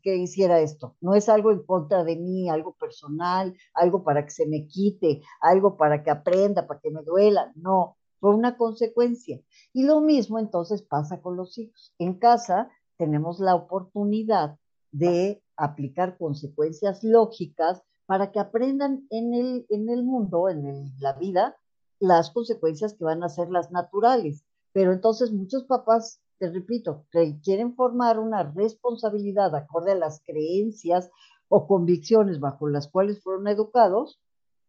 que, 0.01 0.15
hiciera 0.15 0.59
esto. 0.59 0.95
No 1.01 1.13
es 1.13 1.29
algo 1.29 1.51
en 1.51 1.63
contra 1.63 2.03
de 2.03 2.15
mí, 2.15 2.49
algo 2.49 2.73
personal, 2.73 3.55
algo 3.73 4.03
para 4.03 4.23
que 4.25 4.31
se 4.31 4.47
me 4.47 4.67
quite, 4.67 5.21
algo 5.41 5.77
para 5.77 6.03
que 6.03 6.09
aprenda, 6.09 6.67
para 6.67 6.79
que 6.79 6.91
me 6.91 7.03
duela. 7.03 7.51
No, 7.55 7.97
fue 8.19 8.33
una 8.33 8.57
consecuencia. 8.57 9.39
Y 9.73 9.83
lo 9.83 10.01
mismo 10.01 10.39
entonces 10.39 10.81
pasa 10.81 11.21
con 11.21 11.37
los 11.37 11.57
hijos. 11.57 11.93
En 11.99 12.15
casa 12.15 12.69
tenemos 12.97 13.39
la 13.39 13.55
oportunidad 13.55 14.57
de 14.91 15.43
aplicar 15.55 16.17
consecuencias 16.17 17.03
lógicas 17.03 17.83
para 18.05 18.31
que 18.31 18.39
aprendan 18.39 19.05
en 19.09 19.33
el, 19.33 19.65
en 19.69 19.89
el 19.89 20.03
mundo, 20.03 20.49
en 20.49 20.91
la 20.99 21.13
vida, 21.13 21.55
las 21.99 22.31
consecuencias 22.31 22.93
que 22.93 23.03
van 23.03 23.23
a 23.23 23.29
ser 23.29 23.49
las 23.49 23.71
naturales. 23.71 24.43
Pero 24.71 24.93
entonces 24.93 25.31
muchos 25.31 25.65
papás, 25.65 26.21
te 26.39 26.49
repito, 26.49 27.05
quieren 27.43 27.75
formar 27.75 28.19
una 28.19 28.43
responsabilidad 28.43 29.55
acorde 29.55 29.91
a 29.91 29.95
las 29.95 30.21
creencias 30.25 31.09
o 31.49 31.67
convicciones 31.67 32.39
bajo 32.39 32.67
las 32.67 32.87
cuales 32.87 33.21
fueron 33.21 33.47
educados, 33.47 34.19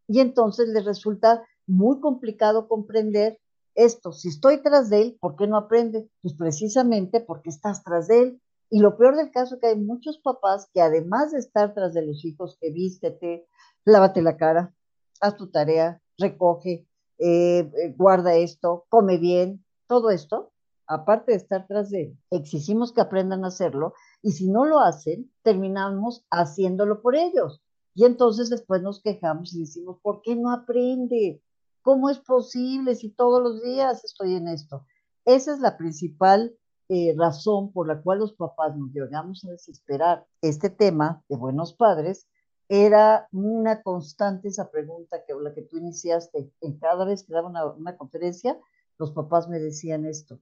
y 0.06 0.20
entonces 0.20 0.68
les 0.68 0.84
resulta 0.84 1.44
muy 1.66 2.00
complicado 2.00 2.66
comprender 2.66 3.38
esto. 3.74 4.12
Si 4.12 4.28
estoy 4.28 4.62
tras 4.62 4.90
de 4.90 5.02
él, 5.02 5.18
¿por 5.20 5.36
qué 5.36 5.46
no 5.46 5.56
aprende? 5.56 6.10
Pues 6.22 6.34
precisamente 6.34 7.20
porque 7.20 7.50
estás 7.50 7.84
tras 7.84 8.08
de 8.08 8.22
él. 8.22 8.42
Y 8.70 8.80
lo 8.80 8.96
peor 8.96 9.16
del 9.16 9.30
caso 9.30 9.54
es 9.54 9.60
que 9.60 9.68
hay 9.68 9.76
muchos 9.76 10.18
papás 10.18 10.68
que 10.72 10.80
además 10.80 11.32
de 11.32 11.38
estar 11.38 11.74
tras 11.74 11.94
de 11.94 12.04
los 12.04 12.24
hijos, 12.24 12.56
que 12.60 12.70
vístete, 12.70 13.46
lávate 13.84 14.20
la 14.20 14.36
cara, 14.36 14.74
haz 15.20 15.36
tu 15.36 15.50
tarea, 15.50 16.02
recoge, 16.18 16.86
eh, 17.18 17.58
eh, 17.60 17.94
guarda 17.96 18.34
esto, 18.34 18.84
come 18.88 19.18
bien, 19.18 19.64
todo 19.86 20.10
esto, 20.10 20.52
aparte 20.88 21.32
de 21.32 21.36
estar 21.36 21.66
tras 21.66 21.90
de 21.90 22.02
él, 22.02 22.18
exigimos 22.30 22.92
que 22.92 23.00
aprendan 23.00 23.44
a 23.44 23.48
hacerlo 23.48 23.94
y 24.22 24.32
si 24.32 24.50
no 24.50 24.64
lo 24.64 24.80
hacen, 24.80 25.30
terminamos 25.42 26.26
haciéndolo 26.30 27.02
por 27.02 27.14
ellos. 27.14 27.62
Y 27.94 28.04
entonces 28.04 28.50
después 28.50 28.82
nos 28.82 29.02
quejamos 29.02 29.54
y 29.54 29.60
decimos, 29.60 29.98
¿por 30.02 30.22
qué 30.22 30.34
no 30.34 30.50
aprende? 30.50 31.42
¿Cómo 31.82 32.10
es 32.10 32.18
posible 32.18 32.94
si 32.94 33.10
todos 33.10 33.42
los 33.42 33.62
días 33.62 34.04
estoy 34.04 34.34
en 34.34 34.48
esto? 34.48 34.86
Esa 35.24 35.52
es 35.52 35.60
la 35.60 35.76
principal 35.76 36.56
eh, 36.88 37.14
razón 37.18 37.70
por 37.72 37.86
la 37.86 38.00
cual 38.00 38.20
los 38.20 38.32
papás 38.32 38.76
nos 38.76 38.90
llegamos 38.92 39.44
a 39.44 39.50
desesperar. 39.50 40.26
Este 40.40 40.70
tema 40.70 41.22
de 41.28 41.36
buenos 41.36 41.74
padres 41.74 42.26
era 42.68 43.28
una 43.32 43.82
constante 43.82 44.48
esa 44.48 44.70
pregunta 44.70 45.24
que 45.26 45.34
la 45.34 45.52
que 45.52 45.62
tú 45.62 45.78
iniciaste. 45.78 46.52
En 46.60 46.78
cada 46.78 47.04
vez 47.04 47.24
que 47.24 47.32
daba 47.32 47.48
una, 47.48 47.66
una 47.66 47.96
conferencia, 47.96 48.58
los 48.98 49.12
papás 49.12 49.48
me 49.48 49.58
decían 49.58 50.06
esto. 50.06 50.38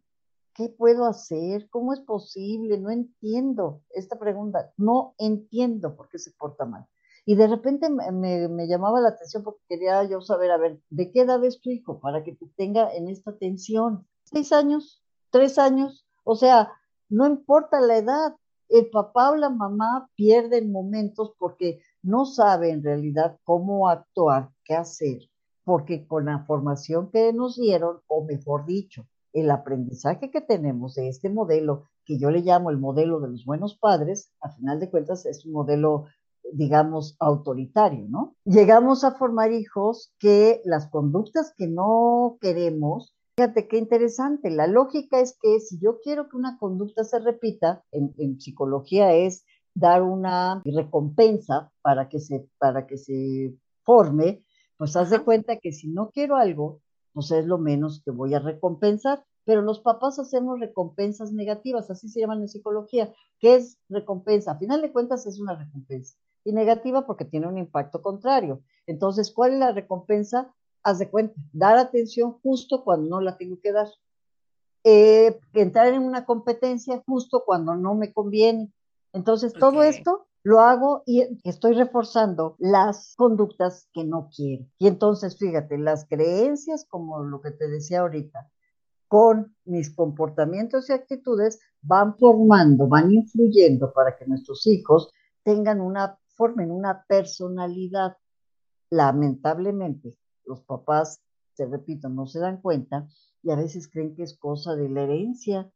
¿Qué 0.56 0.70
puedo 0.70 1.04
hacer? 1.04 1.68
¿Cómo 1.68 1.92
es 1.92 2.00
posible? 2.00 2.78
No 2.78 2.90
entiendo 2.90 3.82
esta 3.90 4.18
pregunta. 4.18 4.72
No 4.78 5.14
entiendo 5.18 5.94
por 5.94 6.08
qué 6.08 6.18
se 6.18 6.30
porta 6.30 6.64
mal. 6.64 6.86
Y 7.26 7.34
de 7.34 7.46
repente 7.46 7.90
me, 7.90 8.66
llamaba 8.66 9.02
la 9.02 9.10
atención 9.10 9.42
porque 9.42 9.60
quería 9.68 10.02
yo 10.04 10.22
saber, 10.22 10.50
a 10.50 10.56
ver, 10.56 10.80
¿de 10.88 11.12
qué 11.12 11.20
edad 11.20 11.44
es 11.44 11.60
tu 11.60 11.68
hijo 11.68 12.00
para 12.00 12.24
que 12.24 12.34
te 12.34 12.46
tenga 12.56 12.90
en 12.94 13.08
esta 13.08 13.36
tensión? 13.36 14.06
¿Seis 14.24 14.50
años? 14.50 15.04
¿Tres 15.30 15.58
años? 15.58 16.06
O 16.24 16.36
sea, 16.36 16.72
no 17.10 17.26
importa 17.26 17.78
la 17.82 17.98
edad, 17.98 18.36
el 18.70 18.88
papá 18.88 19.32
o 19.32 19.36
la 19.36 19.50
mamá 19.50 20.08
pierden 20.14 20.72
momentos 20.72 21.34
porque 21.38 21.82
no 22.00 22.24
sabe 22.24 22.70
en 22.70 22.82
realidad 22.82 23.38
cómo 23.44 23.90
actuar, 23.90 24.48
qué 24.64 24.74
hacer, 24.74 25.18
porque 25.64 26.06
con 26.06 26.24
la 26.24 26.46
formación 26.46 27.10
que 27.10 27.34
nos 27.34 27.56
dieron, 27.56 28.00
o 28.06 28.24
mejor 28.24 28.64
dicho, 28.64 29.06
el 29.36 29.50
aprendizaje 29.50 30.30
que 30.30 30.40
tenemos 30.40 30.94
de 30.94 31.08
este 31.08 31.28
modelo, 31.28 31.84
que 32.04 32.18
yo 32.18 32.30
le 32.30 32.40
llamo 32.40 32.70
el 32.70 32.78
modelo 32.78 33.20
de 33.20 33.28
los 33.28 33.44
buenos 33.44 33.76
padres, 33.76 34.32
a 34.40 34.50
final 34.50 34.80
de 34.80 34.90
cuentas 34.90 35.26
es 35.26 35.44
un 35.44 35.52
modelo, 35.52 36.06
digamos, 36.52 37.16
autoritario, 37.20 38.06
¿no? 38.08 38.34
Llegamos 38.44 39.04
a 39.04 39.12
formar 39.12 39.52
hijos 39.52 40.14
que 40.18 40.62
las 40.64 40.88
conductas 40.88 41.52
que 41.56 41.68
no 41.68 42.38
queremos, 42.40 43.12
Fíjate 43.38 43.68
qué 43.68 43.76
interesante. 43.76 44.48
La 44.48 44.66
lógica 44.66 45.20
es 45.20 45.36
que 45.42 45.60
si 45.60 45.78
yo 45.78 46.00
quiero 46.00 46.26
que 46.30 46.38
una 46.38 46.56
conducta 46.58 47.04
se 47.04 47.18
repita, 47.18 47.84
en, 47.92 48.40
psicología 48.40 49.12
es 49.12 49.44
dar 49.74 50.02
una 50.02 50.62
recompensa 50.64 51.70
para 51.82 52.08
que 52.08 52.18
se, 52.18 52.48
para 52.56 52.86
que 52.86 52.96
se 52.96 53.54
forme, 53.82 54.42
pues 54.78 54.96
haz 54.96 55.10
de 55.10 55.18
cuenta 55.18 55.58
que 55.58 55.72
si 55.72 55.88
no 55.88 56.10
quiero 56.12 56.36
algo, 56.36 56.80
pues 57.16 57.30
es 57.30 57.46
lo 57.46 57.56
menos 57.56 58.02
que 58.04 58.10
voy 58.10 58.34
a 58.34 58.40
recompensar. 58.40 59.24
Pero 59.46 59.62
los 59.62 59.80
papás 59.80 60.18
hacemos 60.18 60.60
recompensas 60.60 61.32
negativas, 61.32 61.90
así 61.90 62.10
se 62.10 62.20
llaman 62.20 62.42
en 62.42 62.48
psicología. 62.48 63.10
¿Qué 63.38 63.54
es 63.54 63.78
recompensa? 63.88 64.52
A 64.52 64.58
final 64.58 64.82
de 64.82 64.92
cuentas 64.92 65.26
es 65.26 65.40
una 65.40 65.56
recompensa. 65.56 66.18
Y 66.44 66.52
negativa 66.52 67.06
porque 67.06 67.24
tiene 67.24 67.46
un 67.46 67.56
impacto 67.56 68.02
contrario. 68.02 68.60
Entonces, 68.86 69.32
¿cuál 69.32 69.54
es 69.54 69.58
la 69.60 69.72
recompensa? 69.72 70.52
haz 70.86 71.00
de 71.00 71.10
cuenta, 71.10 71.34
dar 71.52 71.78
atención 71.78 72.38
justo 72.42 72.84
cuando 72.84 73.08
no 73.08 73.20
la 73.20 73.36
tengo 73.36 73.58
que 73.60 73.72
dar. 73.72 73.88
Eh, 74.84 75.40
entrar 75.54 75.88
en 75.88 76.02
una 76.02 76.24
competencia 76.24 77.02
justo 77.04 77.42
cuando 77.44 77.74
no 77.74 77.96
me 77.96 78.12
conviene. 78.12 78.72
Entonces, 79.12 79.52
todo 79.52 79.82
esto 79.82 80.28
lo 80.46 80.60
hago 80.60 81.02
y 81.06 81.24
estoy 81.42 81.72
reforzando 81.72 82.54
las 82.60 83.16
conductas 83.16 83.88
que 83.92 84.04
no 84.04 84.30
quiero. 84.32 84.64
Y 84.78 84.86
entonces, 84.86 85.36
fíjate, 85.36 85.76
las 85.76 86.06
creencias, 86.06 86.86
como 86.88 87.24
lo 87.24 87.40
que 87.40 87.50
te 87.50 87.66
decía 87.66 88.02
ahorita, 88.02 88.48
con 89.08 89.56
mis 89.64 89.92
comportamientos 89.92 90.88
y 90.88 90.92
actitudes, 90.92 91.58
van 91.82 92.16
formando, 92.16 92.86
van 92.86 93.12
influyendo 93.12 93.92
para 93.92 94.16
que 94.16 94.24
nuestros 94.24 94.64
hijos 94.68 95.12
tengan 95.42 95.80
una, 95.80 96.16
formen 96.36 96.70
una 96.70 97.04
personalidad. 97.08 98.16
Lamentablemente, 98.88 100.16
los 100.44 100.60
papás, 100.60 101.24
te 101.56 101.66
repito, 101.66 102.08
no 102.08 102.28
se 102.28 102.38
dan 102.38 102.60
cuenta 102.60 103.08
y 103.42 103.50
a 103.50 103.56
veces 103.56 103.88
creen 103.88 104.14
que 104.14 104.22
es 104.22 104.38
cosa 104.38 104.76
de 104.76 104.90
la 104.90 105.02
herencia. 105.02 105.68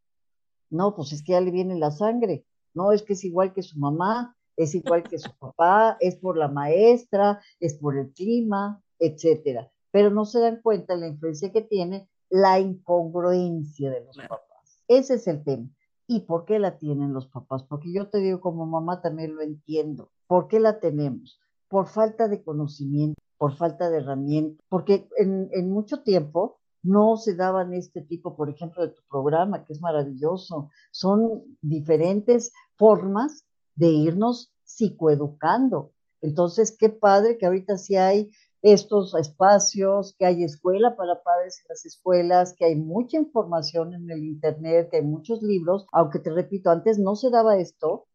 No, 0.71 0.95
pues 0.95 1.13
es 1.13 1.25
que 1.25 1.33
ya 1.33 1.41
le 1.41 1.51
viene 1.51 1.77
la 1.77 1.91
sangre. 1.91 2.47
No, 2.73 2.93
es 2.93 3.03
que 3.03 3.15
es 3.15 3.25
igual 3.25 3.53
que 3.53 3.65
su 3.65 3.77
mamá, 3.77 4.37
es 4.57 4.75
igual 4.75 5.03
que 5.03 5.19
su 5.19 5.31
papá, 5.39 5.97
es 6.01 6.17
por 6.17 6.37
la 6.37 6.49
maestra, 6.49 7.41
es 7.61 7.75
por 7.75 7.97
el 7.97 8.13
clima, 8.13 8.83
etcétera. 8.99 9.71
Pero 9.91 10.11
no 10.11 10.25
se 10.25 10.41
dan 10.41 10.61
cuenta 10.63 10.95
de 10.95 11.01
la 11.01 11.09
influencia 11.09 11.53
que 11.53 11.63
tiene 11.63 12.09
la 12.29 12.61
incongruencia 12.61 13.91
de 13.91 14.05
los 14.05 14.17
papás. 14.17 14.83
Ese 14.89 15.15
es 15.15 15.27
el 15.27 15.43
tema. 15.43 15.69
¿Y 16.07 16.21
por 16.21 16.45
qué 16.45 16.59
la 16.59 16.79
tienen 16.79 17.13
los 17.13 17.29
papás? 17.29 17.65
Porque 17.65 17.93
yo 17.93 18.09
te 18.09 18.19
digo, 18.19 18.41
como 18.41 18.67
mamá 18.67 19.01
también 19.01 19.35
lo 19.35 19.43
entiendo. 19.43 20.11
¿Por 20.27 20.49
qué 20.49 20.61
la 20.61 20.81
tenemos? 20.81 21.41
Por 21.69 21.87
falta 21.87 22.29
de 22.29 22.43
conocimiento 22.43 23.21
por 23.41 23.57
falta 23.57 23.89
de 23.89 23.97
herramientas, 23.97 24.63
porque 24.69 25.09
en, 25.17 25.49
en 25.53 25.71
mucho 25.71 26.03
tiempo 26.03 26.59
no 26.83 27.17
se 27.17 27.35
daban 27.35 27.73
este 27.73 28.03
tipo, 28.03 28.37
por 28.37 28.51
ejemplo, 28.51 28.83
de 28.83 28.93
tu 28.93 29.01
programa, 29.09 29.65
que 29.65 29.73
es 29.73 29.81
maravilloso. 29.81 30.69
Son 30.91 31.43
diferentes 31.63 32.53
formas 32.77 33.47
de 33.81 33.89
irnos 33.89 34.53
psicoeducando. 34.63 35.93
Entonces, 36.21 36.77
qué 36.79 36.91
padre 36.91 37.39
que 37.39 37.47
ahorita 37.47 37.79
sí 37.79 37.97
hay 37.97 38.31
estos 38.61 39.15
espacios, 39.15 40.15
que 40.19 40.27
hay 40.27 40.45
escuela 40.45 40.95
para 40.97 41.23
padres 41.23 41.61
en 41.61 41.69
las 41.71 41.87
escuelas, 41.87 42.55
que 42.55 42.67
hay 42.67 42.77
mucha 42.77 43.17
información 43.17 43.95
en 43.95 44.11
el 44.11 44.23
Internet, 44.23 44.89
que 44.91 44.99
hay 44.99 45.03
muchos 45.03 45.43
libros, 45.43 45.87
aunque 45.93 46.19
te 46.19 46.31
repito, 46.31 46.71
antes 46.71 46.99
no 46.99 47.17
se 47.17 47.31
daba 47.31 47.57
esto, 47.57 48.07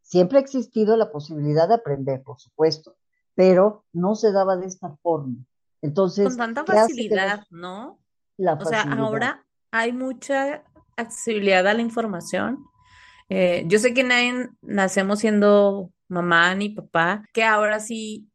siempre 0.00 0.38
ha 0.38 0.40
existido 0.40 0.96
la 0.96 1.12
posibilidad 1.12 1.68
de 1.68 1.74
aprender, 1.74 2.22
por 2.22 2.40
supuesto, 2.40 2.96
pero 3.34 3.84
no 3.92 4.14
se 4.14 4.32
daba 4.32 4.56
de 4.56 4.68
esta 4.68 4.96
forma. 5.02 5.36
Entonces, 5.82 6.28
con 6.28 6.38
tanta 6.38 6.64
facilidad, 6.64 7.44
¿no? 7.50 7.98
o 8.38 8.64
sea, 8.64 8.82
ahora 8.84 9.44
hay 9.70 9.92
mucha 9.92 10.64
accesibilidad 10.96 11.66
a 11.66 11.74
la 11.74 11.82
información. 11.82 12.69
Eh, 13.30 13.62
yo 13.66 13.78
sé 13.78 13.94
que 13.94 14.02
nadie 14.02 14.48
nacemos 14.60 15.20
siendo 15.20 15.92
mamá 16.08 16.54
ni 16.56 16.70
papá, 16.70 17.24
que 17.32 17.44
ahora 17.44 17.78
sí 17.78 18.28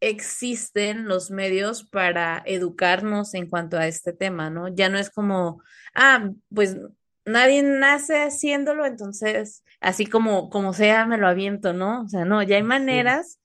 existen 0.00 1.06
los 1.06 1.30
medios 1.30 1.84
para 1.84 2.42
educarnos 2.46 3.34
en 3.34 3.48
cuanto 3.48 3.76
a 3.76 3.86
este 3.86 4.12
tema, 4.12 4.48
¿no? 4.48 4.68
Ya 4.68 4.88
no 4.88 4.98
es 4.98 5.10
como, 5.10 5.62
ah, 5.94 6.30
pues 6.52 6.78
nadie 7.26 7.62
nace 7.62 8.22
haciéndolo, 8.22 8.86
entonces 8.86 9.64
así 9.80 10.06
como, 10.06 10.48
como 10.48 10.72
sea, 10.72 11.04
me 11.04 11.18
lo 11.18 11.28
aviento, 11.28 11.74
¿no? 11.74 12.02
O 12.02 12.08
sea, 12.08 12.24
no, 12.24 12.42
ya 12.42 12.56
hay 12.56 12.62
maneras 12.62 13.40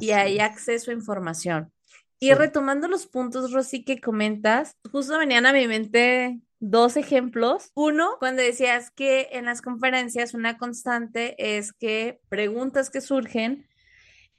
y 0.00 0.12
hay 0.12 0.38
acceso 0.38 0.90
a 0.90 0.94
información. 0.94 1.70
Y 2.18 2.32
retomando 2.32 2.88
los 2.88 3.06
puntos, 3.06 3.52
Rosy, 3.52 3.84
que 3.84 4.00
comentas, 4.00 4.72
justo 4.90 5.18
venían 5.18 5.44
a 5.44 5.52
mi 5.52 5.68
mente 5.68 6.40
dos 6.60 6.96
ejemplos. 6.96 7.70
Uno, 7.74 8.16
cuando 8.18 8.42
decías 8.42 8.90
que 8.90 9.28
en 9.32 9.44
las 9.44 9.62
conferencias 9.62 10.34
una 10.34 10.58
constante 10.58 11.34
es 11.56 11.72
que 11.72 12.20
preguntas 12.28 12.90
que 12.90 13.00
surgen 13.00 13.66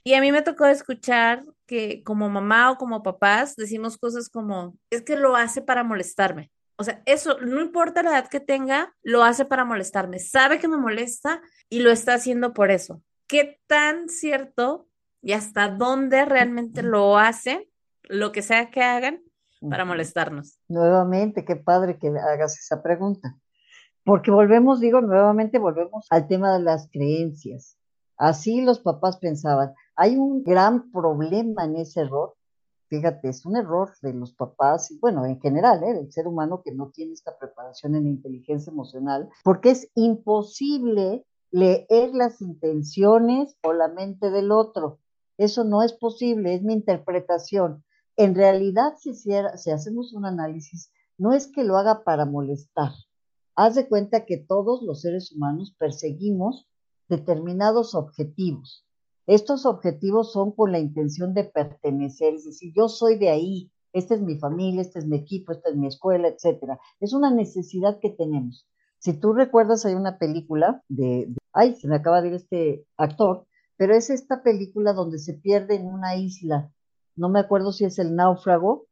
Y 0.03 0.13
a 0.13 0.21
mí 0.21 0.31
me 0.31 0.41
tocó 0.41 0.65
escuchar 0.65 1.43
que 1.65 2.01
como 2.03 2.29
mamá 2.29 2.71
o 2.71 2.77
como 2.77 3.03
papás 3.03 3.55
decimos 3.55 3.97
cosas 3.97 4.29
como, 4.29 4.77
es 4.89 5.01
que 5.01 5.17
lo 5.17 5.35
hace 5.35 5.61
para 5.61 5.83
molestarme. 5.83 6.49
O 6.77 6.83
sea, 6.83 7.01
eso, 7.05 7.39
no 7.39 7.59
importa 7.61 8.03
la 8.03 8.11
edad 8.11 8.29
que 8.29 8.39
tenga, 8.39 8.95
lo 9.01 9.23
hace 9.23 9.45
para 9.45 9.65
molestarme. 9.65 10.19
Sabe 10.19 10.59
que 10.59 10.67
me 10.67 10.77
molesta 10.77 11.41
y 11.69 11.79
lo 11.79 11.91
está 11.91 12.13
haciendo 12.13 12.53
por 12.53 12.71
eso. 12.71 13.01
¿Qué 13.27 13.59
tan 13.67 14.07
cierto 14.09 14.87
y 15.21 15.33
hasta 15.33 15.67
dónde 15.67 16.23
realmente 16.23 16.83
lo 16.83 17.17
hace, 17.17 17.69
lo 18.03 18.31
que 18.31 18.41
sea 18.41 18.69
que 18.69 18.83
hagan, 18.83 19.21
para 19.69 19.85
molestarnos? 19.85 20.59
Nuevamente, 20.67 21.45
qué 21.45 21.55
padre 21.55 21.97
que 21.97 22.07
hagas 22.07 22.57
esa 22.59 22.81
pregunta. 22.81 23.37
Porque 24.03 24.31
volvemos, 24.31 24.79
digo, 24.79 25.01
nuevamente 25.01 25.59
volvemos 25.59 26.07
al 26.09 26.27
tema 26.27 26.53
de 26.53 26.63
las 26.63 26.89
creencias. 26.91 27.77
Así 28.17 28.61
los 28.61 28.79
papás 28.79 29.17
pensaban. 29.17 29.73
Hay 29.95 30.15
un 30.15 30.43
gran 30.43 30.91
problema 30.91 31.65
en 31.65 31.75
ese 31.77 32.01
error 32.01 32.37
fíjate, 32.89 33.29
es 33.29 33.45
un 33.45 33.57
error 33.57 33.91
de 34.01 34.13
los 34.13 34.33
papás, 34.33 34.91
y 34.91 34.99
bueno, 34.99 35.25
en 35.25 35.39
general, 35.39 35.83
¿eh? 35.83 35.93
del 35.93 36.11
ser 36.11 36.27
humano 36.27 36.61
que 36.63 36.71
no 36.71 36.89
tiene 36.89 37.13
esta 37.13 37.37
preparación 37.37 37.95
en 37.95 38.07
inteligencia 38.07 38.71
emocional, 38.71 39.29
porque 39.43 39.71
es 39.71 39.89
imposible 39.95 41.25
leer 41.51 42.13
las 42.13 42.41
intenciones 42.41 43.55
o 43.63 43.73
la 43.73 43.87
mente 43.87 44.29
del 44.31 44.51
otro. 44.51 44.99
Eso 45.37 45.63
no 45.63 45.83
es 45.83 45.93
posible, 45.93 46.55
es 46.55 46.63
mi 46.63 46.73
interpretación. 46.73 47.83
En 48.17 48.35
realidad, 48.35 48.95
si, 48.97 49.13
si 49.13 49.31
hacemos 49.71 50.13
un 50.13 50.25
análisis, 50.25 50.91
no 51.17 51.33
es 51.33 51.47
que 51.47 51.63
lo 51.63 51.77
haga 51.77 52.03
para 52.03 52.25
molestar. 52.25 52.91
Haz 53.55 53.75
de 53.75 53.87
cuenta 53.87 54.25
que 54.25 54.37
todos 54.37 54.81
los 54.83 55.01
seres 55.01 55.31
humanos 55.31 55.75
perseguimos 55.79 56.67
determinados 57.07 57.95
objetivos 57.95 58.87
estos 59.27 59.65
objetivos 59.65 60.31
son 60.31 60.53
con 60.53 60.71
la 60.71 60.79
intención 60.79 61.33
de 61.33 61.43
pertenecer, 61.43 62.33
es 62.33 62.45
decir, 62.45 62.71
yo 62.73 62.87
soy 62.87 63.17
de 63.17 63.29
ahí, 63.29 63.69
esta 63.91 64.15
es 64.15 64.21
mi 64.21 64.39
familia, 64.39 64.81
este 64.81 64.99
es 64.99 65.05
mi 65.05 65.17
equipo, 65.17 65.51
esta 65.51 65.69
es 65.69 65.75
mi 65.75 65.87
escuela, 65.87 66.29
etcétera. 66.29 66.79
Es 67.01 67.11
una 67.11 67.29
necesidad 67.29 67.99
que 67.99 68.09
tenemos. 68.09 68.65
Si 68.99 69.19
tú 69.19 69.33
recuerdas, 69.33 69.85
hay 69.85 69.95
una 69.95 70.17
película 70.17 70.81
de, 70.87 71.27
ay, 71.51 71.75
se 71.75 71.89
me 71.89 71.97
acaba 71.97 72.21
de 72.21 72.29
ir 72.29 72.33
este 72.35 72.85
actor, 72.95 73.45
pero 73.75 73.93
es 73.93 74.09
esta 74.09 74.43
película 74.43 74.93
donde 74.93 75.19
se 75.19 75.33
pierde 75.33 75.75
en 75.75 75.87
una 75.87 76.15
isla, 76.15 76.71
no 77.17 77.29
me 77.29 77.39
acuerdo 77.39 77.71
si 77.71 77.85
es 77.85 77.99
el 77.99 78.15
náufrago, 78.15 78.85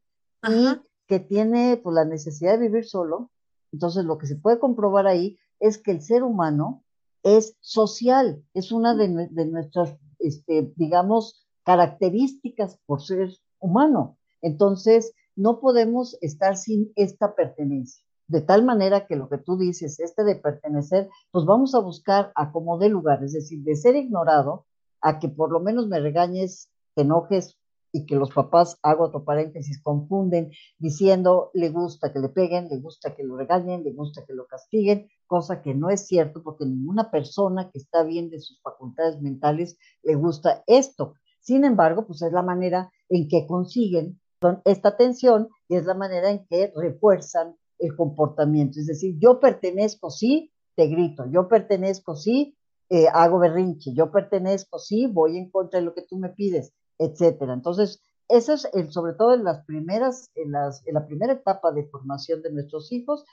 y 0.46 0.68
que 1.06 1.20
tiene 1.20 1.80
pues, 1.82 1.94
la 1.94 2.04
necesidad 2.04 2.52
de 2.52 2.68
vivir 2.68 2.84
solo. 2.84 3.30
Entonces, 3.72 4.04
lo 4.04 4.18
que 4.18 4.26
se 4.26 4.36
puede 4.36 4.58
comprobar 4.58 5.06
ahí 5.06 5.38
es 5.60 5.78
que 5.78 5.92
el 5.92 6.02
ser 6.02 6.22
humano 6.22 6.84
es 7.22 7.56
social, 7.60 8.44
es 8.54 8.70
una 8.70 8.94
de, 8.94 9.28
de 9.30 9.46
nuestras 9.46 9.96
este, 10.18 10.72
digamos, 10.76 11.46
características 11.64 12.78
por 12.86 13.02
ser 13.02 13.30
humano. 13.58 14.16
Entonces, 14.42 15.12
no 15.34 15.60
podemos 15.60 16.16
estar 16.20 16.56
sin 16.56 16.92
esta 16.96 17.34
pertenencia. 17.34 18.02
De 18.28 18.40
tal 18.40 18.64
manera 18.64 19.06
que 19.06 19.16
lo 19.16 19.28
que 19.28 19.38
tú 19.38 19.56
dices, 19.56 20.00
este 20.00 20.24
de 20.24 20.36
pertenecer, 20.36 21.08
pues 21.30 21.44
vamos 21.44 21.74
a 21.74 21.80
buscar 21.80 22.32
a 22.34 22.50
como 22.50 22.78
de 22.78 22.88
lugar, 22.88 23.22
es 23.22 23.32
decir, 23.32 23.62
de 23.62 23.76
ser 23.76 23.94
ignorado 23.94 24.66
a 25.00 25.18
que 25.18 25.28
por 25.28 25.52
lo 25.52 25.60
menos 25.60 25.86
me 25.86 26.00
regañes, 26.00 26.68
te 26.94 27.02
enojes, 27.02 27.56
y 27.96 28.04
que 28.04 28.14
los 28.14 28.30
papás, 28.30 28.78
hago 28.82 29.04
otro 29.04 29.24
paréntesis, 29.24 29.80
confunden 29.82 30.50
diciendo 30.78 31.50
le 31.54 31.70
gusta 31.70 32.12
que 32.12 32.18
le 32.18 32.28
peguen, 32.28 32.68
le 32.68 32.76
gusta 32.76 33.14
que 33.14 33.24
lo 33.24 33.38
regañen, 33.38 33.84
le 33.84 33.92
gusta 33.92 34.22
que 34.26 34.34
lo 34.34 34.46
castiguen, 34.46 35.08
cosa 35.26 35.62
que 35.62 35.74
no 35.74 35.88
es 35.88 36.06
cierto 36.06 36.42
porque 36.42 36.66
ninguna 36.66 37.10
persona 37.10 37.70
que 37.70 37.78
está 37.78 38.02
bien 38.02 38.28
de 38.28 38.40
sus 38.40 38.60
facultades 38.60 39.22
mentales 39.22 39.78
le 40.02 40.14
gusta 40.14 40.62
esto. 40.66 41.14
Sin 41.40 41.64
embargo, 41.64 42.06
pues 42.06 42.20
es 42.20 42.32
la 42.32 42.42
manera 42.42 42.92
en 43.08 43.28
que 43.28 43.46
consiguen 43.46 44.20
esta 44.66 44.90
atención 44.90 45.48
y 45.66 45.76
es 45.76 45.86
la 45.86 45.94
manera 45.94 46.30
en 46.30 46.44
que 46.46 46.70
refuerzan 46.76 47.56
el 47.78 47.96
comportamiento. 47.96 48.78
Es 48.78 48.88
decir, 48.88 49.16
yo 49.18 49.40
pertenezco, 49.40 50.10
sí, 50.10 50.52
te 50.74 50.86
grito, 50.88 51.24
yo 51.30 51.48
pertenezco, 51.48 52.14
sí, 52.14 52.58
eh, 52.90 53.06
hago 53.10 53.38
berrinche, 53.38 53.94
yo 53.94 54.12
pertenezco, 54.12 54.78
sí, 54.78 55.06
voy 55.06 55.38
en 55.38 55.50
contra 55.50 55.80
de 55.80 55.86
lo 55.86 55.94
que 55.94 56.02
tú 56.02 56.18
me 56.18 56.28
pides 56.28 56.74
etcétera. 56.98 57.54
Entonces, 57.54 58.02
eso 58.28 58.54
es 58.54 58.68
el, 58.72 58.90
sobre 58.92 59.14
todo 59.14 59.34
en 59.34 59.44
las 59.44 59.64
primeras, 59.64 60.30
en, 60.34 60.52
las, 60.52 60.86
en 60.86 60.94
la 60.94 61.06
primera 61.06 61.32
etapa 61.32 61.70
de 61.72 61.84
formación 61.84 62.42
de 62.42 62.52
nuestros 62.52 62.92
hijos, 62.92 63.24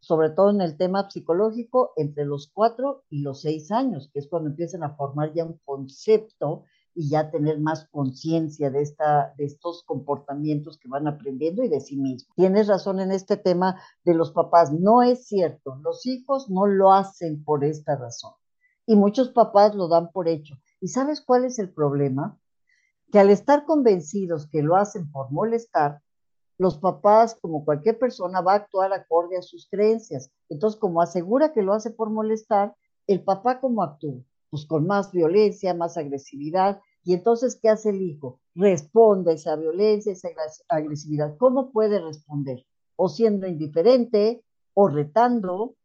sobre 0.00 0.30
todo 0.30 0.50
en 0.50 0.60
el 0.60 0.76
tema 0.76 1.10
psicológico, 1.10 1.92
entre 1.96 2.24
los 2.24 2.50
cuatro 2.52 3.04
y 3.10 3.22
los 3.22 3.40
seis 3.40 3.72
años, 3.72 4.08
que 4.12 4.20
es 4.20 4.28
cuando 4.28 4.50
empiezan 4.50 4.84
a 4.84 4.94
formar 4.94 5.32
ya 5.34 5.44
un 5.44 5.58
concepto 5.64 6.64
y 6.94 7.10
ya 7.10 7.30
tener 7.30 7.58
más 7.58 7.88
conciencia 7.90 8.70
de, 8.70 8.78
de 9.36 9.44
estos 9.44 9.82
comportamientos 9.84 10.78
que 10.78 10.88
van 10.88 11.06
aprendiendo 11.08 11.62
y 11.62 11.68
de 11.68 11.80
sí 11.80 11.96
mismos. 11.96 12.34
Tienes 12.36 12.68
razón 12.68 13.00
en 13.00 13.12
este 13.12 13.36
tema 13.36 13.80
de 14.04 14.14
los 14.14 14.32
papás, 14.32 14.72
no 14.72 15.02
es 15.02 15.26
cierto, 15.26 15.76
los 15.82 16.06
hijos 16.06 16.48
no 16.48 16.66
lo 16.66 16.92
hacen 16.92 17.44
por 17.44 17.64
esta 17.64 17.96
razón 17.96 18.32
y 18.86 18.96
muchos 18.96 19.30
papás 19.30 19.74
lo 19.74 19.88
dan 19.88 20.10
por 20.12 20.28
hecho. 20.28 20.54
¿Y 20.80 20.88
sabes 20.88 21.20
cuál 21.20 21.44
es 21.44 21.58
el 21.58 21.70
problema? 21.70 22.38
Que 23.10 23.18
al 23.18 23.30
estar 23.30 23.64
convencidos 23.64 24.46
que 24.48 24.62
lo 24.62 24.76
hacen 24.76 25.10
por 25.10 25.30
molestar, 25.30 26.00
los 26.58 26.78
papás, 26.78 27.36
como 27.40 27.64
cualquier 27.64 27.98
persona, 27.98 28.40
va 28.40 28.52
a 28.52 28.56
actuar 28.56 28.92
acorde 28.92 29.36
a 29.36 29.42
sus 29.42 29.68
creencias. 29.68 30.30
Entonces, 30.48 30.80
como 30.80 31.02
asegura 31.02 31.52
que 31.52 31.62
lo 31.62 31.74
hace 31.74 31.90
por 31.90 32.10
molestar, 32.10 32.74
el 33.06 33.22
papá 33.22 33.60
cómo 33.60 33.82
actúa? 33.82 34.22
Pues 34.50 34.64
con 34.64 34.86
más 34.86 35.12
violencia, 35.12 35.74
más 35.74 35.96
agresividad. 35.96 36.80
Y 37.04 37.14
entonces, 37.14 37.58
¿qué 37.60 37.68
hace 37.68 37.90
el 37.90 38.00
hijo? 38.00 38.40
Responde 38.54 39.32
a 39.32 39.34
esa 39.34 39.54
violencia, 39.56 40.12
esa 40.12 40.28
agresividad. 40.68 41.36
¿Cómo 41.36 41.70
puede 41.72 42.00
responder? 42.00 42.64
O 42.96 43.08
siendo 43.08 43.46
indiferente, 43.46 44.42
o 44.72 44.88
retando, 44.88 45.76